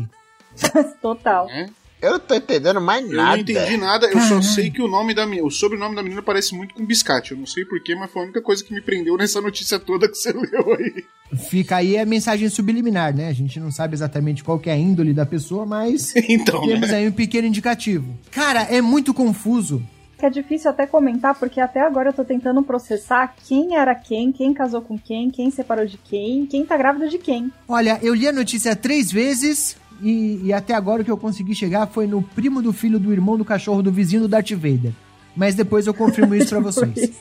Total. 1.00 1.48
Eu 2.00 2.12
não 2.12 2.20
tô 2.20 2.34
entendendo 2.34 2.80
mais 2.80 3.04
Eu 3.04 3.16
nada. 3.16 3.32
não 3.36 3.42
entendi 3.42 3.76
nada, 3.76 4.06
eu 4.06 4.20
só 4.20 4.40
sei 4.40 4.70
que 4.70 4.80
o 4.80 4.86
nome 4.86 5.12
da 5.14 5.26
menina, 5.26 5.44
o 5.46 5.50
sobrenome 5.50 5.96
da 5.96 6.02
menina 6.02 6.22
parece 6.22 6.54
muito 6.54 6.72
com 6.74 6.86
biscate. 6.86 7.32
Eu 7.32 7.38
não 7.38 7.46
sei 7.46 7.64
porquê, 7.64 7.94
mas 7.96 8.08
foi 8.10 8.22
a 8.22 8.24
única 8.26 8.40
coisa 8.40 8.62
que 8.62 8.72
me 8.72 8.80
prendeu 8.80 9.16
nessa 9.16 9.40
notícia 9.40 9.80
toda 9.80 10.08
que 10.08 10.14
você 10.14 10.30
leu 10.32 10.74
aí. 10.78 11.04
Fica 11.50 11.76
aí 11.76 11.98
a 11.98 12.06
mensagem 12.06 12.48
subliminar, 12.48 13.12
né? 13.14 13.28
A 13.28 13.32
gente 13.32 13.58
não 13.58 13.72
sabe 13.72 13.94
exatamente 13.94 14.44
qual 14.44 14.60
que 14.60 14.70
é 14.70 14.74
a 14.74 14.76
índole 14.76 15.12
da 15.12 15.26
pessoa, 15.26 15.66
mas 15.66 16.14
Então, 16.28 16.60
temos 16.60 16.88
né? 16.88 16.98
aí 16.98 17.08
um 17.08 17.12
pequeno 17.12 17.48
indicativo. 17.48 18.16
Cara, 18.30 18.62
é 18.62 18.80
muito 18.80 19.12
confuso. 19.12 19.82
Que 20.18 20.26
é 20.26 20.30
difícil 20.30 20.70
até 20.70 20.86
comentar, 20.86 21.34
porque 21.34 21.60
até 21.60 21.80
agora 21.80 22.10
eu 22.10 22.12
tô 22.12 22.24
tentando 22.24 22.62
processar 22.62 23.34
quem 23.46 23.76
era 23.76 23.94
quem, 23.94 24.30
quem 24.32 24.52
casou 24.54 24.82
com 24.82 24.96
quem, 24.98 25.30
quem 25.30 25.50
separou 25.50 25.86
de 25.86 25.96
quem, 25.98 26.44
quem 26.46 26.64
tá 26.64 26.76
grávida 26.76 27.08
de 27.08 27.18
quem. 27.18 27.52
Olha, 27.68 27.98
eu 28.02 28.14
li 28.14 28.26
a 28.26 28.32
notícia 28.32 28.74
três 28.74 29.12
vezes 29.12 29.76
e, 30.00 30.40
e 30.44 30.52
até 30.52 30.74
agora 30.74 31.02
o 31.02 31.04
que 31.04 31.10
eu 31.10 31.16
consegui 31.16 31.54
chegar 31.54 31.86
foi 31.86 32.06
no 32.06 32.22
primo 32.22 32.62
do 32.62 32.72
filho 32.72 32.98
do 32.98 33.12
irmão 33.12 33.36
do 33.36 33.44
cachorro 33.44 33.82
do 33.82 33.92
vizinho 33.92 34.22
do 34.22 34.28
Darth 34.28 34.50
Vader. 34.52 34.92
Mas 35.36 35.54
depois 35.54 35.86
eu 35.86 35.94
confirmo 35.94 36.34
isso 36.34 36.48
pra 36.48 36.60
vocês. 36.60 37.12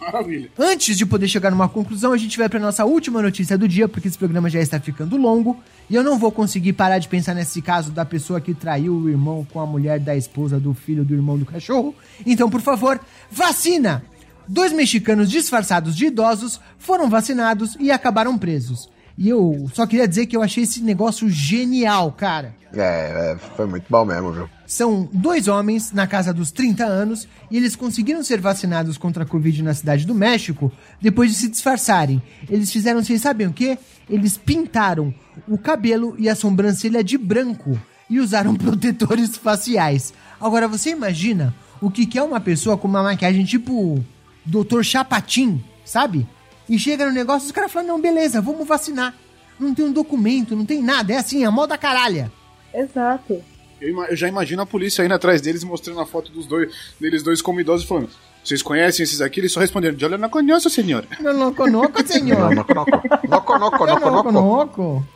Maravilha. 0.00 0.50
Antes 0.58 0.98
de 0.98 1.06
poder 1.06 1.28
chegar 1.28 1.50
numa 1.50 1.68
conclusão, 1.68 2.12
a 2.12 2.16
gente 2.16 2.36
vai 2.36 2.48
para 2.48 2.60
nossa 2.60 2.84
última 2.84 3.22
notícia 3.22 3.56
do 3.56 3.66
dia, 3.66 3.88
porque 3.88 4.08
esse 4.08 4.18
programa 4.18 4.50
já 4.50 4.60
está 4.60 4.78
ficando 4.78 5.16
longo 5.16 5.58
e 5.88 5.94
eu 5.94 6.02
não 6.02 6.18
vou 6.18 6.30
conseguir 6.30 6.74
parar 6.74 6.98
de 6.98 7.08
pensar 7.08 7.34
nesse 7.34 7.62
caso 7.62 7.90
da 7.90 8.04
pessoa 8.04 8.40
que 8.40 8.52
traiu 8.52 8.94
o 8.94 9.08
irmão 9.08 9.46
com 9.50 9.60
a 9.60 9.66
mulher 9.66 9.98
da 9.98 10.14
esposa 10.14 10.60
do 10.60 10.74
filho 10.74 11.04
do 11.04 11.14
irmão 11.14 11.38
do 11.38 11.46
cachorro. 11.46 11.94
Então, 12.26 12.50
por 12.50 12.60
favor, 12.60 13.00
vacina! 13.30 14.04
Dois 14.46 14.72
mexicanos 14.72 15.30
disfarçados 15.30 15.96
de 15.96 16.06
idosos 16.06 16.60
foram 16.78 17.08
vacinados 17.08 17.76
e 17.80 17.90
acabaram 17.90 18.36
presos. 18.36 18.90
E 19.16 19.28
eu 19.28 19.70
só 19.72 19.86
queria 19.86 20.08
dizer 20.08 20.26
que 20.26 20.36
eu 20.36 20.42
achei 20.42 20.64
esse 20.64 20.82
negócio 20.82 21.28
genial, 21.28 22.10
cara. 22.12 22.54
É, 22.72 23.34
é, 23.34 23.38
foi 23.56 23.66
muito 23.66 23.84
bom 23.88 24.04
mesmo, 24.04 24.32
viu? 24.32 24.50
São 24.66 25.08
dois 25.12 25.46
homens 25.46 25.92
na 25.92 26.06
casa 26.06 26.32
dos 26.32 26.50
30 26.50 26.84
anos 26.84 27.28
e 27.50 27.56
eles 27.56 27.76
conseguiram 27.76 28.24
ser 28.24 28.40
vacinados 28.40 28.98
contra 28.98 29.22
a 29.22 29.26
Covid 29.26 29.62
na 29.62 29.72
cidade 29.74 30.04
do 30.04 30.14
México 30.14 30.72
depois 31.00 31.30
de 31.30 31.36
se 31.36 31.48
disfarçarem. 31.48 32.20
Eles 32.48 32.72
fizeram, 32.72 33.02
vocês 33.02 33.22
sabem 33.22 33.46
o 33.46 33.52
quê? 33.52 33.78
Eles 34.10 34.36
pintaram 34.36 35.14
o 35.46 35.56
cabelo 35.56 36.16
e 36.18 36.28
a 36.28 36.34
sobrancelha 36.34 37.04
de 37.04 37.16
branco 37.16 37.78
e 38.10 38.18
usaram 38.18 38.54
protetores 38.56 39.36
faciais. 39.36 40.12
Agora 40.40 40.66
você 40.66 40.90
imagina 40.90 41.54
o 41.80 41.90
que 41.90 42.06
que 42.06 42.18
é 42.18 42.22
uma 42.22 42.40
pessoa 42.40 42.76
com 42.76 42.88
uma 42.88 43.02
maquiagem 43.02 43.44
tipo 43.44 44.04
Dr. 44.44 44.82
Chapatin, 44.82 45.62
sabe? 45.84 46.26
E 46.68 46.78
chega 46.78 47.04
no 47.06 47.12
negócio, 47.12 47.46
os 47.46 47.52
caras 47.52 47.70
falam, 47.72 47.88
não, 47.88 48.00
beleza, 48.00 48.40
vamos 48.40 48.66
vacinar. 48.66 49.14
Não 49.60 49.74
tem 49.74 49.84
um 49.84 49.92
documento, 49.92 50.56
não 50.56 50.64
tem 50.64 50.82
nada, 50.82 51.12
é 51.12 51.16
assim, 51.18 51.44
a 51.44 51.50
moda 51.50 51.76
caralha. 51.78 52.32
Exato. 52.72 53.40
Eu, 53.80 54.02
eu 54.04 54.16
já 54.16 54.26
imagino 54.28 54.62
a 54.62 54.66
polícia 54.66 55.04
indo 55.04 55.14
atrás 55.14 55.40
deles 55.40 55.62
mostrando 55.62 56.00
a 56.00 56.06
foto 56.06 56.32
dos 56.32 56.46
dois, 56.46 56.72
deles 56.98 57.22
dois 57.22 57.42
como 57.42 57.60
idosos 57.60 57.84
e 57.84 57.88
falando: 57.88 58.08
Vocês 58.42 58.62
conhecem 58.62 59.04
esses 59.04 59.20
aqui? 59.20 59.40
Eles 59.40 59.52
só 59.52 59.60
responderam: 59.60 59.96
Eu 60.00 60.18
não 60.18 60.28
conheço, 60.30 60.68
senhor. 60.70 61.06
Não, 61.20 61.32
não 61.34 61.52
conoco, 61.54 62.00
Não, 62.00 62.06
senhor. 62.06 62.54
noco, 62.54 62.74
noco. 62.74 62.90
Noco, 63.28 63.58
noco, 63.58 63.76
Eu 63.84 63.86
noco, 64.00 64.00
não 64.00 64.12
noco. 64.12 64.32
conoco. 64.32 65.06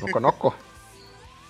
Noco, 0.00 0.20
noco. 0.20 0.54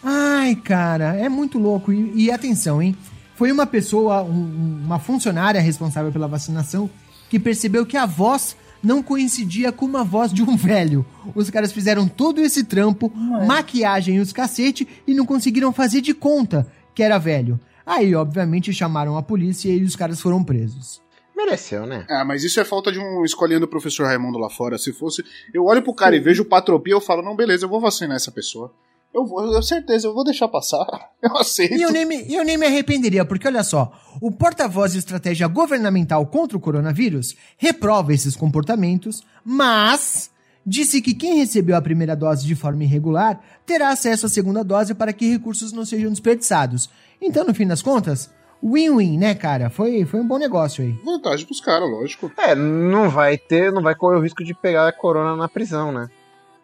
Ai, 0.03 0.55
cara, 0.57 1.15
é 1.17 1.29
muito 1.29 1.59
louco. 1.59 1.93
E, 1.93 2.25
e 2.25 2.31
atenção, 2.33 2.81
hein? 2.81 2.97
Foi 3.37 3.53
uma 3.53 3.67
pessoa, 3.67 4.23
um- 4.23 4.83
uma 4.85 4.99
funcionária 4.99 5.61
responsável 5.61 6.11
pela 6.13 6.27
vacinação, 6.29 6.89
que 7.29 7.39
percebeu 7.39 7.85
que 7.87 7.97
a 7.97 8.07
voz 8.07 8.57
não 8.83 9.03
coincidia 9.03 9.73
com 9.73 9.85
uma 9.85 10.05
voz 10.05 10.33
de 10.33 10.43
um 10.43 10.57
velho. 10.57 11.05
Os 11.35 11.51
caras 11.51 11.73
fizeram 11.73 12.09
todo 12.09 12.41
esse 12.41 12.65
trampo, 12.65 13.13
maquiagem 13.47 14.17
e 14.17 14.21
os 14.21 14.33
cacete, 14.33 14.87
e 15.07 15.15
não 15.15 15.27
conseguiram 15.27 15.73
fazer 15.73 16.01
de 16.01 16.15
conta 16.15 16.67
que 16.95 17.03
era 17.03 17.19
velho. 17.19 17.59
Aí, 17.85 18.15
obviamente, 18.15 18.73
chamaram 18.73 19.17
a 19.17 19.23
polícia 19.23 19.69
e 19.69 19.83
os 19.83 19.97
caras 19.97 20.21
foram 20.21 20.45
presos. 20.45 21.01
Mereceu, 21.37 21.87
né? 21.87 22.05
Ah, 22.09 22.25
mas 22.25 22.45
isso 22.45 22.61
é 22.61 22.65
falta 22.65 22.93
de 22.93 22.99
um 22.99 23.25
escolhendo 23.25 23.65
o 23.65 23.69
professor 23.69 24.07
Raimundo 24.07 24.39
lá 24.39 24.51
fora. 24.51 24.77
Se 24.77 24.93
fosse. 24.93 25.25
Eu 25.55 25.65
olho 25.65 25.83
pro 25.83 25.95
cara 25.95 26.15
e 26.15 26.21
vejo 26.21 26.45
patropia, 26.45 26.93
eu 26.93 27.01
falo: 27.01 27.23
Não, 27.23 27.35
beleza, 27.35 27.65
eu 27.65 27.69
vou 27.69 27.81
vacinar 27.81 28.17
essa 28.17 28.31
pessoa. 28.31 28.73
Eu 29.13 29.27
vou, 29.27 29.53
eu 29.53 29.63
certeza, 29.63 30.07
eu 30.07 30.15
vou 30.15 30.25
deixar 30.25 30.49
passar. 30.49 30.87
Eu 31.21 31.37
aceito. 31.37 31.75
E 31.75 31.83
eu 31.83 31.91
nem, 31.93 32.07
me, 32.07 32.33
eu 32.33 32.43
nem 32.43 32.57
me 32.57 32.65
arrependeria, 32.65 33.27
porque 33.27 33.47
olha 33.47 33.63
só, 33.63 33.93
o 34.23 34.33
porta-voz 34.33 34.93
de 34.93 34.99
estratégia 34.99 35.47
governamental 35.47 36.25
contra 36.27 36.57
o 36.57 36.61
coronavírus 36.61 37.37
reprova 37.59 38.15
esses 38.15 38.35
comportamentos, 38.35 39.23
mas 39.45 40.31
disse 40.65 41.03
que 41.03 41.13
quem 41.13 41.37
recebeu 41.37 41.77
a 41.77 41.83
primeira 41.83 42.17
dose 42.17 42.47
de 42.47 42.55
forma 42.55 42.85
irregular 42.85 43.39
terá 43.67 43.91
acesso 43.91 44.25
à 44.25 44.29
segunda 44.31 44.65
dose 44.65 44.95
para 44.95 45.13
que 45.13 45.31
recursos 45.31 45.73
não 45.73 45.85
sejam 45.85 46.11
desperdiçados. 46.11 46.89
Então, 47.21 47.45
no 47.45 47.55
fim 47.55 47.67
das 47.67 47.83
contas, 47.83 48.31
win-win, 48.63 49.19
né, 49.19 49.35
cara? 49.35 49.69
Foi, 49.69 50.05
foi 50.07 50.21
um 50.21 50.27
bom 50.27 50.39
negócio 50.39 50.83
aí. 50.83 50.93
Vantagem 51.05 51.45
pros 51.45 51.61
caras, 51.61 51.91
lógico. 51.91 52.33
É, 52.39 52.55
não 52.55 53.11
vai 53.11 53.37
ter, 53.37 53.71
não 53.73 53.83
vai 53.83 53.95
correr 53.95 54.17
o 54.17 54.23
risco 54.23 54.43
de 54.43 54.55
pegar 54.55 54.89
a 54.89 54.93
corona 54.93 55.37
na 55.37 55.49
prisão, 55.49 55.93
né? 55.93 56.09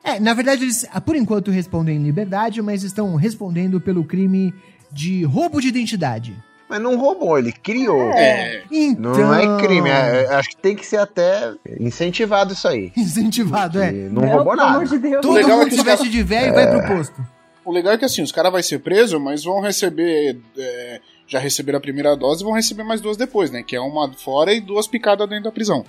É, 0.06 0.20
na 0.20 0.32
verdade, 0.34 0.62
eles, 0.62 0.86
ah, 0.92 1.00
por 1.00 1.16
enquanto, 1.16 1.50
respondem 1.50 1.96
em 1.96 2.02
liberdade, 2.02 2.62
mas 2.62 2.84
estão 2.84 3.16
respondendo 3.16 3.80
pelo 3.80 4.04
crime 4.04 4.54
de 4.92 5.24
roubo 5.24 5.60
de 5.60 5.66
identidade. 5.66 6.32
Mas 6.68 6.80
não 6.80 6.96
roubou, 6.96 7.36
ele 7.38 7.50
criou. 7.52 8.10
É. 8.12 8.62
Então... 8.70 9.12
Não 9.12 9.34
é 9.34 9.60
crime, 9.60 9.88
é- 9.90 10.24
é- 10.24 10.34
acho 10.34 10.50
que 10.50 10.56
tem 10.58 10.76
que 10.76 10.86
ser 10.86 10.98
até 10.98 11.52
incentivado 11.80 12.52
isso 12.52 12.68
aí. 12.68 12.92
Incentivado, 12.96 13.80
é. 13.82 13.90
E 13.90 14.08
não 14.08 14.22
roubou 14.22 14.52
pelo 14.52 14.60
amor 14.62 14.80
nada. 14.80 14.86
de 14.86 14.98
Deus. 14.98 15.22
Todo 15.22 15.34
legal 15.34 15.50
é 15.50 15.56
mundo 15.56 15.68
que 15.70 15.76
se 15.76 15.82
veste 15.82 16.08
de 16.08 16.22
velho 16.22 16.48
e 16.48 16.52
vai 16.52 16.70
pro 16.70 16.86
posto. 16.96 17.20
O 17.64 17.72
legal 17.72 17.92
é 17.94 17.98
que 17.98 18.04
assim, 18.04 18.22
os 18.22 18.30
caras 18.30 18.52
vão 18.52 18.62
ser 18.62 18.78
presos, 18.78 19.20
mas 19.20 19.42
vão 19.42 19.60
receber. 19.60 20.38
é, 20.56 21.00
já 21.26 21.40
receberam 21.40 21.78
a 21.78 21.82
primeira 21.82 22.16
dose 22.16 22.42
e 22.42 22.44
vão 22.44 22.52
receber 22.54 22.84
mais 22.84 23.00
duas 23.00 23.16
depois, 23.16 23.50
né? 23.50 23.64
Que 23.64 23.74
é 23.74 23.80
uma 23.80 24.12
fora 24.12 24.52
e 24.52 24.60
duas 24.60 24.86
picadas 24.86 25.28
dentro 25.28 25.44
da 25.44 25.52
prisão. 25.52 25.84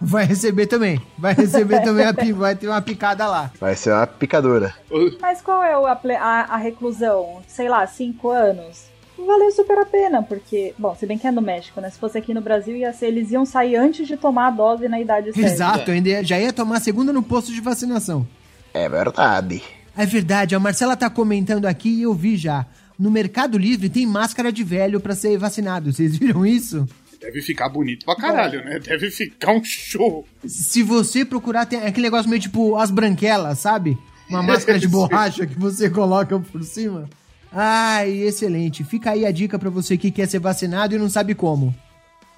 Vai 0.00 0.24
receber 0.26 0.66
também. 0.66 1.00
Vai 1.18 1.32
receber 1.34 1.80
também 1.82 2.04
a 2.04 2.12
pi- 2.12 2.32
vai 2.32 2.54
ter 2.54 2.68
uma 2.68 2.82
picada 2.82 3.26
lá. 3.26 3.50
Vai 3.58 3.74
ser 3.74 3.92
uma 3.92 4.06
picadura. 4.06 4.74
Mas 5.20 5.40
qual 5.40 5.62
é 5.62 5.72
a, 5.72 5.98
a- 6.22 6.54
a 6.54 6.56
reclusão? 6.56 7.42
Sei 7.48 7.68
lá, 7.68 7.86
cinco 7.86 8.28
anos? 8.30 8.84
Valeu 9.18 9.50
super 9.50 9.78
a 9.78 9.86
pena, 9.86 10.22
porque, 10.22 10.74
bom, 10.78 10.94
se 10.94 11.06
bem 11.06 11.16
que 11.16 11.26
é 11.26 11.30
no 11.30 11.40
México, 11.40 11.80
né? 11.80 11.88
Se 11.88 11.98
fosse 11.98 12.18
aqui 12.18 12.34
no 12.34 12.42
Brasil, 12.42 12.76
ia 12.76 12.92
ser, 12.92 13.06
eles 13.06 13.30
iam 13.30 13.46
sair 13.46 13.74
antes 13.76 14.06
de 14.06 14.14
tomar 14.18 14.48
a 14.48 14.50
dose 14.50 14.86
na 14.88 15.00
idade 15.00 15.32
certa. 15.32 15.48
Exato, 15.50 15.90
ainda 15.90 16.08
ia- 16.10 16.22
já 16.24 16.38
ia 16.38 16.52
tomar 16.52 16.76
a 16.76 16.80
segunda 16.80 17.12
no 17.14 17.22
posto 17.22 17.50
de 17.50 17.60
vacinação. 17.62 18.26
É 18.74 18.86
verdade. 18.90 19.62
É 19.96 20.04
verdade, 20.04 20.54
a 20.54 20.60
Marcela 20.60 20.94
tá 20.94 21.08
comentando 21.08 21.64
aqui 21.64 21.88
e 21.88 22.02
eu 22.02 22.12
vi 22.12 22.36
já. 22.36 22.66
No 22.98 23.10
Mercado 23.10 23.56
Livre 23.56 23.88
tem 23.88 24.06
máscara 24.06 24.52
de 24.52 24.62
velho 24.62 25.00
pra 25.00 25.14
ser 25.14 25.38
vacinado. 25.38 25.90
Vocês 25.90 26.14
viram 26.18 26.44
isso? 26.44 26.86
Deve 27.20 27.40
ficar 27.42 27.68
bonito 27.68 28.04
pra 28.04 28.14
caralho, 28.16 28.64
né? 28.64 28.78
Deve 28.78 29.10
ficar 29.10 29.52
um 29.52 29.64
show. 29.64 30.26
Se 30.46 30.82
você 30.82 31.24
procurar, 31.24 31.66
tem 31.66 31.80
aquele 31.80 32.06
negócio 32.06 32.28
meio 32.28 32.40
tipo 32.40 32.76
as 32.76 32.90
branquelas, 32.90 33.58
sabe? 33.58 33.96
Uma 34.28 34.42
máscara 34.42 34.78
de 34.78 34.86
borracha 34.88 35.46
que 35.46 35.58
você 35.58 35.88
coloca 35.88 36.38
por 36.38 36.62
cima. 36.62 37.08
Ai, 37.50 38.22
excelente. 38.22 38.84
Fica 38.84 39.12
aí 39.12 39.24
a 39.24 39.30
dica 39.30 39.58
pra 39.58 39.70
você 39.70 39.96
que 39.96 40.10
quer 40.10 40.28
ser 40.28 40.38
vacinado 40.38 40.94
e 40.94 40.98
não 40.98 41.08
sabe 41.08 41.34
como. 41.34 41.74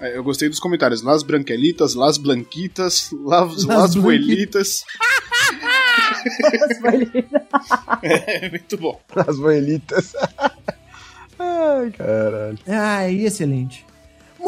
É, 0.00 0.16
eu 0.16 0.22
gostei 0.22 0.48
dos 0.48 0.60
comentários. 0.60 1.02
Las 1.02 1.24
Branquelitas, 1.24 1.94
Las 1.94 2.18
Blanquitas, 2.18 3.10
Las, 3.24 3.64
Las 3.64 3.66
las 3.66 3.94
Buelitas. 3.96 4.84
É 8.02 8.50
muito 8.50 8.76
bom. 8.76 9.00
As 9.14 9.38
boelitas. 9.38 10.14
Ai, 11.38 11.90
caralho. 11.90 12.58
Ai, 12.66 13.24
excelente. 13.26 13.84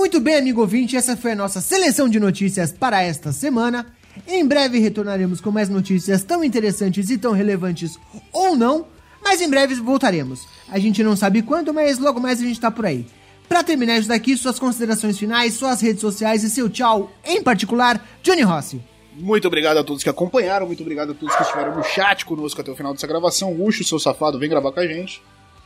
Muito 0.00 0.18
bem, 0.18 0.36
amigo 0.36 0.62
ouvinte, 0.62 0.96
essa 0.96 1.14
foi 1.14 1.32
a 1.32 1.36
nossa 1.36 1.60
seleção 1.60 2.08
de 2.08 2.18
notícias 2.18 2.72
para 2.72 3.02
esta 3.02 3.32
semana. 3.32 3.84
Em 4.26 4.46
breve 4.46 4.78
retornaremos 4.78 5.42
com 5.42 5.50
mais 5.50 5.68
notícias 5.68 6.24
tão 6.24 6.42
interessantes 6.42 7.10
e 7.10 7.18
tão 7.18 7.32
relevantes 7.32 7.98
ou 8.32 8.56
não, 8.56 8.86
mas 9.22 9.42
em 9.42 9.50
breve 9.50 9.74
voltaremos. 9.74 10.48
A 10.70 10.78
gente 10.78 11.04
não 11.04 11.14
sabe 11.14 11.42
quando, 11.42 11.74
mas 11.74 11.98
logo 11.98 12.18
mais 12.18 12.40
a 12.40 12.44
gente 12.46 12.58
tá 12.58 12.70
por 12.70 12.86
aí. 12.86 13.04
Pra 13.46 13.62
terminar 13.62 13.98
isso 13.98 14.08
daqui, 14.08 14.38
suas 14.38 14.58
considerações 14.58 15.18
finais, 15.18 15.52
suas 15.52 15.82
redes 15.82 16.00
sociais 16.00 16.42
e 16.44 16.48
seu 16.48 16.70
tchau, 16.70 17.12
em 17.22 17.42
particular, 17.42 18.02
Johnny 18.22 18.40
Rossi. 18.40 18.80
Muito 19.12 19.48
obrigado 19.48 19.76
a 19.76 19.84
todos 19.84 20.02
que 20.02 20.08
acompanharam, 20.08 20.66
muito 20.66 20.80
obrigado 20.80 21.10
a 21.12 21.14
todos 21.14 21.36
que 21.36 21.42
estiveram 21.42 21.76
no 21.76 21.84
chat 21.84 22.24
conosco 22.24 22.58
até 22.58 22.70
o 22.70 22.74
final 22.74 22.94
dessa 22.94 23.06
gravação. 23.06 23.54
Ucho, 23.62 23.84
seu 23.84 23.98
safado, 23.98 24.38
vem 24.38 24.48
gravar 24.48 24.72
com 24.72 24.80
a 24.80 24.86
gente. 24.86 25.20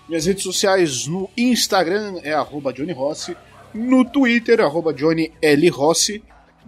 Minhas 0.09 0.27
redes 0.27 0.43
sociais 0.43 1.07
no 1.07 1.31
Instagram 1.37 2.19
é 2.25 2.35
arroba 2.35 2.73
Johnny 2.73 2.93
Rossi, 2.93 3.37
no 3.75 4.05
Twitter, 4.05 4.61
arroba 4.61 4.95
Johnny 4.95 5.33
L. 5.43 5.69
Rossi, 5.69 6.23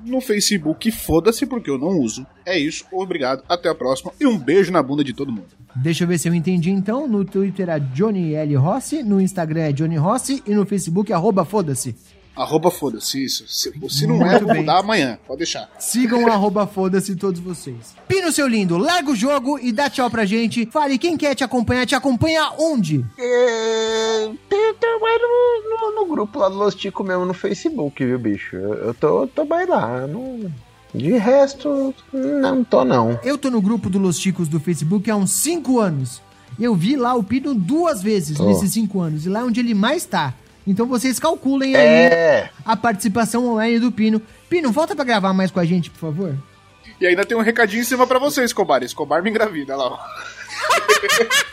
no 0.05 0.21
Facebook, 0.21 0.91
foda-se 0.91 1.47
porque 1.47 1.71
eu 1.71 1.79
não 1.79 1.99
uso. 2.01 2.27
É 2.45 2.59
isso, 2.59 2.85
obrigado, 2.93 3.43
até 3.49 3.69
a 3.69 3.75
próxima 3.75 4.13
e 4.21 4.27
um 4.27 4.39
beijo 4.39 4.71
na 4.73 4.83
bunda 4.83 5.03
de 5.03 5.13
todo 5.13 5.33
mundo. 5.33 5.47
Deixa 5.75 6.05
eu 6.05 6.09
ver 6.09 6.19
se 6.19 6.29
eu 6.29 6.35
entendi 6.35 6.71
então. 6.71 7.07
No 7.07 7.25
Twitter 7.25 7.69
é 7.69 7.79
Johnny 7.79 8.35
L. 8.35 8.55
Rossi, 8.57 9.03
no 9.03 9.21
Instagram 9.21 9.61
é 9.61 9.73
Johnny 9.73 9.97
Rossi 9.97 10.43
e 10.47 10.55
no 10.55 10.65
Facebook 10.65 11.13
arroba 11.13 11.45
foda-se. 11.45 11.95
Arroba 12.37 12.71
foda-se, 12.71 13.25
isso. 13.25 13.45
Se, 13.49 13.73
se 13.89 14.07
não 14.07 14.17
Muito 14.19 14.31
é, 14.31 14.39
vou 14.39 14.49
bem. 14.49 14.61
mudar 14.61 14.79
amanhã, 14.81 15.19
pode 15.27 15.39
deixar. 15.39 15.71
Sigam 15.79 16.23
o 16.25 16.31
arroba 16.31 16.67
foda-se 16.67 17.17
todos 17.17 17.41
vocês. 17.41 17.95
Pino, 18.07 18.31
seu 18.31 18.47
lindo, 18.47 18.77
larga 18.77 19.11
o 19.11 19.17
jogo 19.17 19.59
e 19.59 19.73
dá 19.73 19.89
tchau 19.89 20.11
pra 20.11 20.27
gente. 20.27 20.67
Fale, 20.67 20.99
quem 20.99 21.17
quer 21.17 21.35
te 21.35 21.43
acompanhar, 21.43 21.87
te 21.87 21.95
acompanha 21.95 22.53
onde? 22.59 23.03
É, 23.19 24.31
tem, 24.51 24.75
tem 24.75 25.01
mais 25.01 25.21
no, 25.23 25.91
no, 25.93 26.01
no 26.03 26.07
grupo 26.07 26.39
lá 26.39 26.49
do 26.51 26.57
Los 26.57 26.75
Tico 26.75 27.03
mesmo 27.03 27.25
no 27.25 27.33
Facebook, 27.35 28.05
viu, 28.05 28.19
bicho? 28.19 28.55
Eu, 28.55 28.75
eu 28.75 28.95
tô, 28.95 29.27
tô 29.29 29.45
bem 29.47 29.65
lá. 29.67 30.07
Não, 30.07 30.53
de 30.95 31.13
resto, 31.17 31.95
não 32.13 32.63
tô 32.65 32.85
não. 32.85 33.19
Eu 33.25 33.39
tô 33.39 33.51
no 33.51 33.61
grupo 33.63 33.89
do 33.91 33.99
Los 33.99 34.19
Chicos 34.19 34.47
do 34.49 34.61
Facebook 34.61 35.11
há 35.11 35.17
uns 35.17 35.33
5 35.33 35.79
anos. 35.81 36.21
Eu 36.59 36.75
vi 36.75 36.97
lá 36.97 37.15
o 37.15 37.23
Pino 37.23 37.55
duas 37.55 38.03
vezes 38.03 38.39
Oh. 38.41 38.45
nesses 38.47 38.73
5 38.73 39.01
anos. 39.01 39.27
E 39.27 39.29
lá 39.29 39.41
é 39.41 39.45
onde 39.45 39.61
ele 39.61 39.75
mais 39.75 40.05
tá. 40.07 40.33
Então 40.67 40.87
vocês 40.87 41.19
calculem 41.19 41.77
aí 41.77 41.83
É, 41.87 42.51
a 42.65 42.77
participação 42.77 43.47
online 43.47 43.79
do 43.79 43.93
Pino. 43.93 44.21
Pino, 44.49 44.73
volta 44.73 44.95
pra 44.97 45.05
gravar 45.05 45.33
mais 45.33 45.51
com 45.51 45.61
a 45.61 45.65
gente, 45.65 45.91
por 45.91 45.99
favor. 46.01 46.35
E 47.01 47.07
ainda 47.07 47.25
tem 47.25 47.37
um 47.37 47.43
recadinho 47.43 47.83
em 47.83 47.85
cima 47.85 48.07
pra 48.07 48.19
você, 48.19 48.43
Escobar. 48.45 48.83
Escobar 48.83 49.23
me 49.23 49.31
engravida 49.31 49.77
lá, 49.77 49.87
ó. 49.87 49.99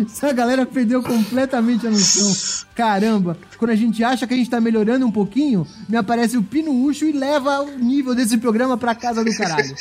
Essa 0.00 0.32
galera 0.32 0.64
perdeu 0.64 1.02
completamente 1.02 1.84
a 1.84 1.90
noção. 1.90 2.64
Caramba, 2.74 3.36
quando 3.56 3.72
a 3.72 3.74
gente 3.76 4.04
acha 4.04 4.28
que 4.28 4.34
a 4.34 4.36
gente 4.36 4.48
tá 4.48 4.60
melhorando 4.60 5.04
um 5.04 5.10
pouquinho, 5.10 5.66
me 5.88 5.96
aparece 5.96 6.36
o 6.36 6.42
Pino 6.42 6.70
Ucho 6.84 7.04
e 7.04 7.10
leva 7.10 7.62
o 7.62 7.70
nível 7.76 8.14
desse 8.14 8.38
programa 8.38 8.78
pra 8.78 8.94
casa 8.94 9.24
do 9.24 9.36
caralho. 9.36 9.74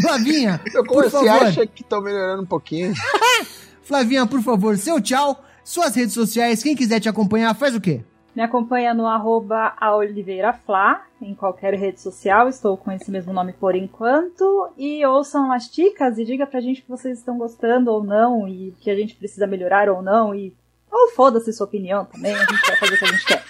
Flavinha, 0.00 0.58
Eu, 0.72 0.82
como 0.86 1.02
por 1.02 1.10
você 1.10 1.26
favor. 1.26 1.42
acha 1.46 1.66
que 1.66 1.84
tô 1.84 2.00
melhorando 2.00 2.42
um 2.42 2.46
pouquinho? 2.46 2.94
Flavinha, 3.84 4.24
por 4.26 4.40
favor, 4.42 4.78
seu 4.78 4.98
tchau, 4.98 5.44
suas 5.64 5.94
redes 5.94 6.14
sociais, 6.14 6.62
quem 6.62 6.76
quiser 6.76 7.00
te 7.00 7.08
acompanhar, 7.08 7.54
faz 7.54 7.74
o 7.74 7.80
quê? 7.80 8.02
Me 8.34 8.42
acompanha 8.42 8.94
no 8.94 9.06
arroba 9.06 9.74
aoliveiraflá, 9.80 11.04
em 11.20 11.34
qualquer 11.34 11.74
rede 11.74 12.00
social, 12.00 12.48
estou 12.48 12.76
com 12.76 12.92
esse 12.92 13.10
mesmo 13.10 13.32
nome 13.32 13.52
por 13.52 13.74
enquanto. 13.74 14.70
E 14.78 15.04
ouçam 15.04 15.50
as 15.50 15.68
dicas 15.68 16.16
e 16.16 16.24
diga 16.24 16.46
pra 16.46 16.60
gente 16.60 16.82
que 16.82 16.88
vocês 16.88 17.18
estão 17.18 17.36
gostando 17.36 17.90
ou 17.90 18.04
não, 18.04 18.46
e 18.46 18.72
que 18.80 18.90
a 18.90 18.94
gente 18.94 19.16
precisa 19.16 19.46
melhorar 19.46 19.88
ou 19.88 20.00
não, 20.00 20.34
e. 20.34 20.54
Ou 20.90 21.10
foda-se 21.10 21.52
sua 21.52 21.66
opinião 21.66 22.04
também, 22.04 22.34
a 22.34 22.38
gente 22.38 22.66
vai 22.66 22.76
fazer 22.76 22.94
o 22.94 22.98
que 22.98 23.04
a 23.04 23.08
gente 23.08 23.26
quer. 23.26 23.44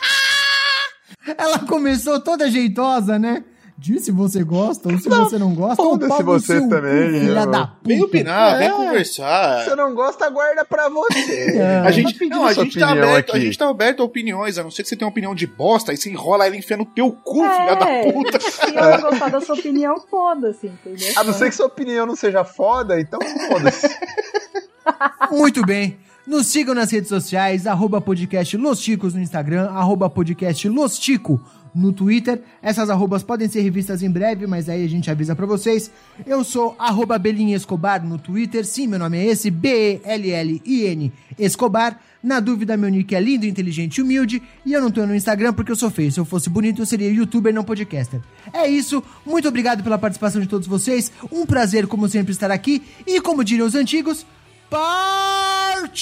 Ela 1.39 1.59
começou 1.61 2.21
toda 2.21 2.51
jeitosa, 2.51 3.19
né? 3.19 3.45
Diz 3.83 4.05
se 4.05 4.13
você 4.13 4.45
gosta 4.45 4.91
ou 4.93 4.99
se 4.99 5.09
você 5.09 5.39
não 5.39 5.55
gosta. 5.55 5.77
foda-se 5.83 6.23
você 6.23 6.59
seu 6.59 6.69
também, 6.69 7.21
filha 7.21 7.47
da 7.47 7.67
puta. 7.69 7.79
Vem 7.83 8.03
opinar, 8.03 8.59
vem 8.59 8.69
É. 8.69 8.71
conversar. 8.73 9.61
Se 9.65 9.71
você 9.71 9.75
não 9.75 9.95
gosta, 9.95 10.29
guarda 10.29 10.67
pra 10.67 10.91
você. 10.91 11.57
É. 11.57 11.79
A 11.79 11.91
gente, 11.91 12.13
pedindo 12.13 12.37
não, 12.37 12.47
a 12.47 12.53
gente 12.53 12.79
tá 12.79 12.91
aberto, 12.91 13.31
a 13.31 13.37
aqui. 13.37 13.47
gente 13.47 13.57
tá 13.57 13.71
aberto 13.71 14.03
a 14.03 14.05
opiniões, 14.05 14.59
a 14.59 14.63
não 14.63 14.71
ser 14.71 14.83
que 14.83 14.89
você 14.91 14.97
tenha 14.97 15.07
uma 15.07 15.11
opinião 15.13 15.35
de 15.35 15.47
bosta, 15.47 15.93
aí 15.93 15.97
você 15.97 16.11
enrola 16.11 16.45
ela 16.45 16.55
e 16.55 16.59
enfia 16.59 16.77
no 16.77 16.85
teu 16.85 17.11
cu, 17.11 17.37
filha 17.37 17.75
da 17.75 17.89
É, 17.89 18.13
puta. 18.13 18.37
se 18.39 18.67
eu 18.69 18.75
não 18.75 19.01
gostar 19.01 19.31
da 19.31 19.41
sua 19.41 19.55
opinião, 19.55 19.99
foda-se, 20.11 20.67
entendeu? 20.67 21.09
A 21.17 21.25
não 21.25 21.33
ser 21.33 21.49
que 21.49 21.55
sua 21.57 21.65
opinião 21.67 22.05
não 22.05 22.15
seja 22.17 22.45
foda, 22.45 23.01
então 23.01 23.19
foda-se. 23.49 23.89
Muito 25.33 25.65
bem. 25.65 25.97
Nos 26.27 26.49
sigam 26.49 26.75
nas 26.75 26.91
redes 26.93 27.09
sociais, 27.09 27.67
arroba 27.67 28.01
podcast 28.01 28.57
Los 28.57 28.79
Ticos 28.81 29.15
no 29.15 29.21
Instagram, 29.21 29.71
arroba 29.71 30.09
podcast 30.11 30.69
Los 30.69 30.99
Tico 30.99 31.41
no 31.75 31.93
Twitter. 31.93 32.43
Essas 32.63 32.91
arrobas 32.91 33.23
podem 33.23 33.49
ser 33.49 33.61
revistas 33.61 34.03
em 34.03 34.11
breve, 34.11 34.47
mas 34.47 34.69
aí 34.69 34.85
a 34.85 34.89
gente 34.89 35.11
avisa 35.11 35.35
pra 35.35 35.47
vocês. 35.47 35.91
Eu 36.27 36.45
sou 36.45 36.75
arroba 36.79 37.21
Escobar 37.55 38.05
no 38.05 38.19
Twitter. 38.19 38.65
Sim, 38.65 38.89
meu 38.89 38.99
nome 38.99 39.19
é 39.19 39.27
esse, 39.27 39.51
B-E-L-L-I-N 39.51 41.13
Escobar. 41.39 42.01
Na 42.23 42.39
dúvida, 42.39 42.77
meu 42.77 42.91
nick 42.91 43.15
é 43.15 43.21
lindo, 43.21 43.47
inteligente 43.47 43.97
e 43.97 44.03
humilde. 44.03 44.43
E 44.65 44.75
eu 44.75 44.83
não 44.83 44.91
tô 44.91 45.07
no 45.07 45.15
Instagram 45.15 45.55
porque 45.55 45.73
eu 45.73 45.77
sou 45.77 45.91
feio. 45.91 46.13
Se 46.13 46.21
eu 46.21 46.25
fosse 46.27 46.51
bonito, 46.51 46.83
eu 46.83 46.87
seria 46.87 47.11
youtuber, 47.11 47.55
não 47.55 47.65
podcaster. 47.65 48.21
É 48.53 48.69
isso. 48.69 49.03
Muito 49.25 49.49
obrigado 49.49 49.83
pela 49.83 49.97
participação 49.97 50.41
de 50.41 50.47
todos 50.47 50.69
vocês. 50.69 51.11
Um 51.33 51.47
prazer, 51.47 51.87
como 51.87 52.07
sempre, 52.09 52.33
estar 52.33 52.51
aqui. 52.51 52.83
E 53.07 53.23
como 53.23 53.43
diriam 53.43 53.67
os 53.67 53.75
antigos, 53.75 54.27
partiu! 54.69 56.01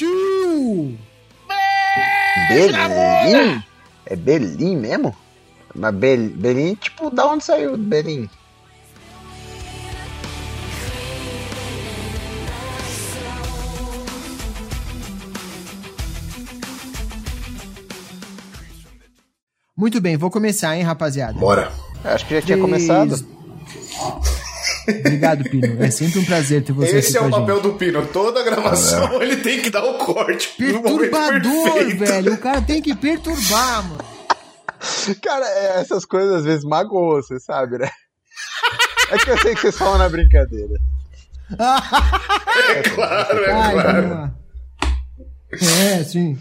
Belim? 2.48 3.62
É 4.06 4.16
Belim 4.16 4.76
mesmo? 4.76 5.14
Mas 5.78 5.94
Bel, 5.94 6.76
tipo, 6.76 7.10
da 7.10 7.26
onde 7.26 7.44
saiu 7.44 7.76
Belim? 7.78 8.28
Muito 19.76 20.00
bem, 20.00 20.16
vou 20.16 20.30
começar, 20.30 20.76
hein, 20.76 20.82
rapaziada. 20.82 21.38
Bora. 21.38 21.70
Acho 22.04 22.26
que 22.26 22.34
já 22.34 22.42
tinha 22.42 22.56
Três- 22.56 22.60
começado. 22.60 23.26
Obrigado, 24.88 25.44
Pino. 25.44 25.82
É 25.82 25.90
sempre 25.90 26.18
um 26.18 26.24
prazer 26.24 26.62
ter 26.64 26.72
você 26.72 26.96
Esse 26.98 27.16
é 27.16 27.20
aqui 27.20 27.28
o 27.28 27.30
com 27.30 27.36
a 27.36 27.40
papel 27.40 27.54
gente. 27.56 27.64
do 27.64 27.72
Pino. 27.74 28.06
Toda 28.06 28.42
gravação 28.42 29.22
ele 29.22 29.36
tem 29.36 29.60
que 29.60 29.70
dar 29.70 29.84
o 29.84 29.98
corte. 29.98 30.54
no 30.58 30.82
momento 30.82 31.10
Perturbador, 31.10 31.96
velho. 31.96 32.34
O 32.34 32.38
cara 32.38 32.62
tem 32.62 32.80
que 32.80 32.94
perturbar, 32.94 33.86
mano. 33.86 34.17
Cara, 35.22 35.46
é, 35.46 35.80
essas 35.80 36.04
coisas 36.04 36.36
às 36.36 36.44
vezes 36.44 36.64
magoam, 36.64 37.22
você 37.22 37.38
sabe, 37.40 37.78
né? 37.78 37.90
É 39.10 39.18
que 39.18 39.30
eu 39.30 39.38
sei 39.38 39.54
que 39.54 39.60
vocês 39.60 39.76
falam 39.78 39.98
na 39.98 40.08
brincadeira. 40.08 40.74
É 41.50 42.82
claro, 42.94 43.44
é 43.44 43.50
Ai, 43.52 43.72
claro. 43.72 44.02
vamos 44.02 44.10
lá. 44.10 44.34
É, 45.52 46.04
sim. 46.04 46.38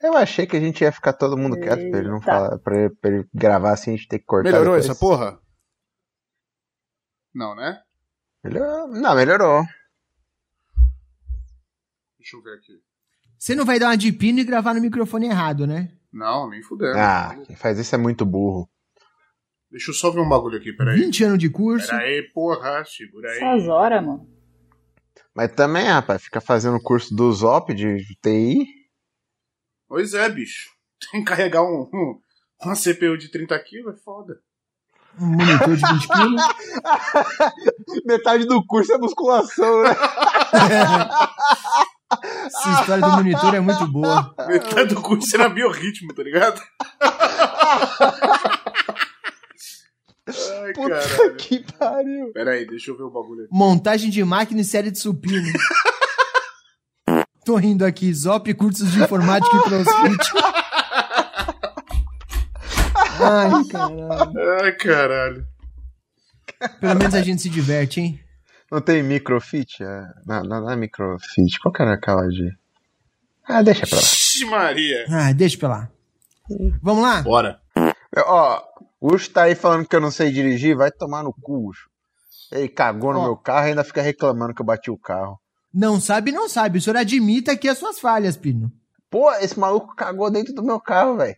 Eu 0.00 0.16
achei 0.16 0.46
que 0.46 0.56
a 0.56 0.60
gente 0.60 0.80
ia 0.80 0.90
ficar 0.90 1.12
todo 1.12 1.36
mundo 1.36 1.58
quieto 1.60 1.90
pra 1.90 2.00
ele 2.00 2.08
não 2.08 2.20
falar, 2.20 2.58
pra 2.58 2.76
ele, 2.76 2.90
pra 2.90 3.10
ele 3.10 3.28
gravar 3.32 3.72
assim, 3.72 3.92
a 3.92 3.96
gente 3.96 4.08
ter 4.08 4.18
que 4.18 4.24
cortar. 4.24 4.50
Melhorou 4.50 4.74
depois. 4.74 4.84
essa 4.90 4.98
porra? 4.98 5.38
Não, 7.34 7.54
né? 7.54 7.80
Melhorou. 8.42 8.88
Não, 8.88 9.14
melhorou. 9.14 9.62
Deixa 12.18 12.36
eu 12.36 12.42
ver 12.42 12.54
aqui. 12.56 12.72
Você 13.38 13.54
não 13.54 13.64
vai 13.64 13.78
dar 13.78 13.86
uma 13.88 13.96
de 13.96 14.12
pino 14.12 14.38
e 14.40 14.44
gravar 14.44 14.74
no 14.74 14.80
microfone 14.80 15.26
errado, 15.26 15.66
né? 15.66 15.92
Não, 16.12 16.48
nem 16.50 16.62
fudendo. 16.62 16.98
Ah, 16.98 17.34
quem 17.46 17.56
faz 17.56 17.78
isso 17.78 17.94
é 17.94 17.98
muito 17.98 18.26
burro. 18.26 18.68
Deixa 19.70 19.90
eu 19.90 19.94
só 19.94 20.10
ver 20.10 20.20
um 20.20 20.28
bagulho 20.28 20.58
aqui, 20.58 20.70
peraí. 20.72 21.00
20 21.00 21.24
anos 21.24 21.38
de 21.38 21.48
curso. 21.48 21.88
Peraí, 21.88 22.22
porra, 22.34 22.84
segura 22.84 23.30
aí. 23.30 23.36
Essas 23.38 23.68
horas, 23.68 24.04
mano. 24.04 24.28
Mas 25.34 25.50
também, 25.52 25.86
rapaz, 25.86 26.22
fica 26.22 26.42
fazendo 26.42 26.78
curso 26.82 27.14
do 27.14 27.32
Zop 27.32 27.72
de 27.72 28.04
TI. 28.20 28.66
Pois 29.88 30.12
é, 30.12 30.28
bicho. 30.28 30.70
Tem 31.10 31.24
que 31.24 31.30
carregar 31.30 31.62
um, 31.62 31.88
um, 31.92 32.20
uma 32.62 32.74
CPU 32.74 33.16
de 33.16 33.30
30 33.30 33.58
quilos, 33.60 33.94
é 33.94 33.96
foda. 33.98 34.38
Um 35.18 35.26
monitor 35.26 35.74
de 35.74 35.92
20 35.92 36.08
quilos. 36.08 36.42
Metade 38.04 38.46
do 38.46 38.64
curso 38.66 38.92
é 38.92 38.98
musculação, 38.98 39.82
né? 39.82 39.90
Essa 42.22 42.80
história 42.80 43.02
do 43.04 43.10
monitor 43.10 43.54
é 43.54 43.60
muito 43.60 43.86
boa. 43.88 44.34
Metade 44.46 44.94
do 44.94 45.02
curso 45.02 45.34
era 45.34 45.48
biorritmo, 45.48 46.14
tá 46.14 46.22
ligado? 46.22 46.60
Ai, 50.28 50.72
Puta 50.74 50.88
caralho. 51.00 51.36
que 51.36 51.64
pariu. 51.78 52.32
Peraí, 52.32 52.66
deixa 52.66 52.90
eu 52.90 52.96
ver 52.96 53.02
o 53.04 53.10
bagulho 53.10 53.44
aqui. 53.44 53.52
Montagem 53.54 54.08
de 54.10 54.22
máquina 54.24 54.60
e 54.60 54.64
série 54.64 54.90
de 54.90 54.98
supino. 54.98 55.52
Tô 57.44 57.56
rindo 57.56 57.84
aqui. 57.84 58.12
Zop, 58.14 58.52
cursos 58.54 58.92
de 58.92 59.02
informática 59.02 59.56
e 59.56 59.62
crossfit. 59.62 60.32
Ai, 63.20 63.64
caralho. 63.70 64.32
Ai, 64.62 64.72
caralho. 64.72 65.46
Pelo 66.80 66.94
menos 66.96 67.14
a 67.14 67.22
gente 67.22 67.42
se 67.42 67.48
diverte, 67.50 68.00
hein? 68.00 68.20
Não 68.72 68.80
tem 68.80 69.02
microfit? 69.02 69.82
É, 69.84 70.02
não, 70.24 70.42
não, 70.44 70.60
não 70.62 70.70
é 70.70 70.76
microfit. 70.76 71.60
Qual 71.60 71.72
que 71.72 71.82
era 71.82 71.92
aquela 71.92 72.26
de. 72.26 72.48
Ah, 73.44 73.60
deixa 73.62 73.86
pra 73.86 73.96
lá. 73.98 74.02
Ixi, 74.02 74.44
Maria. 74.46 75.04
Ah, 75.10 75.32
deixa 75.32 75.58
pra 75.58 75.68
lá. 75.68 75.90
Vamos 76.82 77.02
lá? 77.02 77.20
Bora. 77.22 77.60
Eu- 77.76 78.24
Ó, 78.26 78.62
o 78.98 79.14
Ucho 79.14 79.28
tá 79.30 79.42
aí 79.42 79.54
falando 79.54 79.86
que 79.86 79.94
eu 79.94 80.00
não 80.00 80.10
sei 80.10 80.32
dirigir, 80.32 80.74
vai 80.74 80.90
tomar 80.90 81.22
no 81.22 81.34
cu, 81.34 81.68
Ucho. 81.68 81.90
Ele 82.50 82.66
cagou 82.68 83.12
no 83.12 83.18
Ó. 83.20 83.22
meu 83.24 83.36
carro 83.36 83.66
e 83.66 83.70
ainda 83.70 83.84
fica 83.84 84.00
reclamando 84.00 84.54
que 84.54 84.62
eu 84.62 84.66
bati 84.66 84.90
o 84.90 84.96
carro. 84.98 85.38
Não 85.72 86.00
sabe, 86.00 86.32
não 86.32 86.48
sabe. 86.48 86.78
O 86.78 86.82
senhor 86.82 86.96
admita 86.96 87.52
aqui 87.52 87.68
as 87.68 87.76
suas 87.78 87.98
falhas, 87.98 88.36
Pino. 88.38 88.72
Pô, 89.10 89.30
esse 89.34 89.58
maluco 89.58 89.94
cagou 89.94 90.30
dentro 90.30 90.54
do 90.54 90.62
meu 90.62 90.80
carro, 90.80 91.16
velho. 91.18 91.36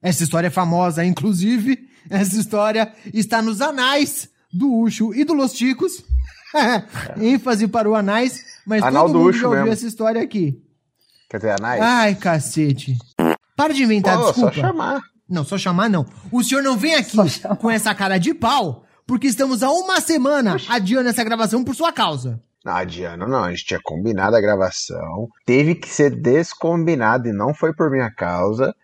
Essa 0.00 0.22
história 0.22 0.46
é 0.46 0.50
famosa, 0.50 1.04
inclusive. 1.04 1.88
Essa 2.10 2.36
história 2.38 2.92
está 3.14 3.40
nos 3.42 3.60
anais 3.60 4.28
do 4.52 4.72
Ucho 4.80 5.14
e 5.14 5.24
do 5.24 5.32
Los 5.34 5.52
Ticos. 5.52 6.04
ênfase 7.20 7.68
para 7.68 7.88
o 7.88 7.94
anais, 7.94 8.42
mas 8.66 8.82
Anal 8.82 9.04
todo 9.06 9.12
do 9.12 9.18
mundo 9.20 9.30
Ucho 9.30 9.40
já 9.40 9.46
ouviu 9.48 9.62
mesmo. 9.62 9.72
essa 9.74 9.86
história 9.86 10.22
aqui. 10.22 10.60
Quer 11.28 11.36
dizer, 11.38 11.50
a 11.52 11.56
Nai? 11.58 11.80
Ai, 11.80 12.14
cacete. 12.14 12.96
Para 13.56 13.72
de 13.72 13.82
inventar 13.82 14.18
Pô, 14.18 14.26
desculpa. 14.26 14.54
só 14.54 14.60
chamar. 14.60 15.00
Não, 15.28 15.44
só 15.44 15.56
chamar 15.56 15.88
não. 15.88 16.04
O 16.30 16.42
senhor 16.42 16.62
não 16.62 16.76
vem 16.76 16.94
aqui 16.94 17.16
com 17.58 17.70
essa 17.70 17.94
cara 17.94 18.18
de 18.18 18.34
pau, 18.34 18.84
porque 19.06 19.26
estamos 19.26 19.62
há 19.62 19.70
uma 19.70 20.00
semana 20.00 20.56
adiando 20.68 21.08
essa 21.08 21.24
gravação 21.24 21.64
por 21.64 21.74
sua 21.74 21.92
causa. 21.92 22.40
Não, 22.64 22.74
adiando 22.74 23.26
não, 23.26 23.44
a 23.44 23.50
gente 23.50 23.64
tinha 23.64 23.80
combinado 23.82 24.36
a 24.36 24.40
gravação, 24.40 25.28
teve 25.44 25.74
que 25.74 25.88
ser 25.88 26.10
descombinado 26.10 27.28
e 27.28 27.32
não 27.32 27.54
foi 27.54 27.74
por 27.74 27.90
minha 27.90 28.10
causa. 28.10 28.74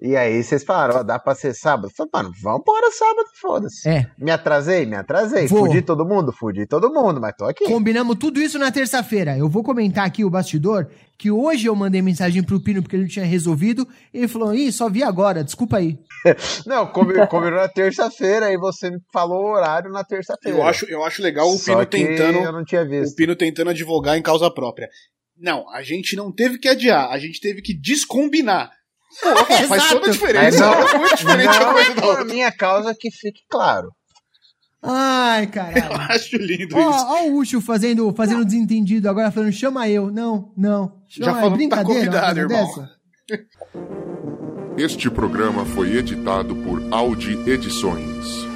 E 0.00 0.14
aí 0.14 0.40
vocês 0.44 0.62
falaram, 0.62 1.00
ó, 1.00 1.02
dá 1.02 1.18
pra 1.18 1.34
ser 1.34 1.52
sábado? 1.54 1.88
Eu 1.88 1.90
Falei, 1.90 2.10
mano, 2.14 2.30
vambora 2.40 2.88
sábado, 2.92 3.26
foda-se. 3.40 3.88
É. 3.88 4.06
Me 4.16 4.30
atrasei, 4.30 4.86
me 4.86 4.94
atrasei. 4.94 5.48
Vou. 5.48 5.66
Fudi 5.66 5.82
todo 5.82 6.04
mundo? 6.06 6.30
Fudi 6.32 6.66
todo 6.68 6.88
mundo, 6.92 7.20
mas 7.20 7.34
tô 7.36 7.44
aqui. 7.44 7.64
Combinamos 7.64 8.16
tudo 8.16 8.40
isso 8.40 8.60
na 8.60 8.70
terça-feira. 8.70 9.36
Eu 9.36 9.48
vou 9.48 9.64
comentar 9.64 10.06
aqui 10.06 10.24
o 10.24 10.30
bastidor 10.30 10.86
que 11.18 11.32
hoje 11.32 11.66
eu 11.66 11.74
mandei 11.74 12.00
mensagem 12.00 12.44
pro 12.44 12.60
Pino 12.62 12.80
porque 12.80 12.94
ele 12.94 13.02
não 13.02 13.10
tinha 13.10 13.24
resolvido. 13.24 13.88
E 14.14 14.18
ele 14.18 14.28
falou: 14.28 14.54
Ih, 14.54 14.70
só 14.70 14.88
vi 14.88 15.02
agora, 15.02 15.42
desculpa 15.42 15.78
aí. 15.78 15.98
Não, 16.66 16.86
combi- 16.86 17.26
combinou 17.26 17.58
na 17.60 17.68
terça-feira 17.68 18.52
e 18.52 18.56
você 18.56 18.90
me 18.90 18.98
falou 19.12 19.46
o 19.46 19.52
horário 19.52 19.90
na 19.90 20.04
terça-feira. 20.04 20.58
Eu 20.58 20.64
acho, 20.64 20.84
eu 20.86 21.04
acho 21.04 21.20
legal 21.22 21.48
o 21.48 21.56
Só 21.58 21.72
Pino 21.84 21.86
que 21.86 21.96
tentando. 21.96 22.38
Eu 22.38 22.52
não 22.52 22.64
tinha 22.64 22.82
O 22.82 22.88
visto. 22.88 23.16
Pino 23.16 23.34
tentando 23.34 23.70
advogar 23.70 24.16
em 24.16 24.22
causa 24.22 24.48
própria. 24.48 24.88
Não, 25.36 25.68
a 25.70 25.82
gente 25.82 26.14
não 26.16 26.32
teve 26.32 26.58
que 26.58 26.68
adiar, 26.68 27.10
a 27.10 27.18
gente 27.18 27.40
teve 27.40 27.62
que 27.62 27.72
descombinar. 27.72 28.70
Porra, 29.22 29.44
faz 29.46 29.60
Exato. 29.62 29.94
toda 29.94 30.06
a 30.06 30.10
diferença. 30.10 30.58
Não- 30.60 30.74
é 30.88 30.98
muito 30.98 31.16
diferente 31.16 31.56
uma 31.58 31.72
coisa 31.72 31.94
da 31.94 32.00
Não 32.00 32.00
é 32.00 32.00
por 32.02 32.04
outra. 32.20 32.24
minha 32.24 32.52
causa 32.52 32.94
que 32.98 33.10
fique 33.10 33.40
claro. 33.50 33.90
Ai, 34.82 35.44
Eu 35.44 35.50
caralho. 35.50 35.92
acho 36.12 36.36
lindo 36.36 36.76
Ó, 36.76 36.90
isso. 36.90 37.06
ó 37.08 37.22
o 37.26 37.36
Ucho 37.38 37.60
fazendo, 37.60 38.14
fazendo 38.14 38.44
desentendido 38.44 39.08
agora, 39.08 39.30
falando, 39.32 39.52
chama 39.52 39.88
eu. 39.88 40.10
Não, 40.10 40.52
não. 40.56 40.92
Chama, 41.08 41.26
Já 41.32 41.34
falou 41.40 41.58
que 41.58 41.68
tá 41.68 41.76
brincadeira, 41.82 42.10
uma 42.10 42.20
convidado, 42.20 42.40
coisa 42.48 42.54
irmão. 42.54 42.66
dessa? 42.68 42.98
Este 44.76 45.10
programa 45.10 45.64
foi 45.64 45.96
editado 45.96 46.54
por 46.54 46.80
Audi 46.92 47.32
Edições. 47.50 48.46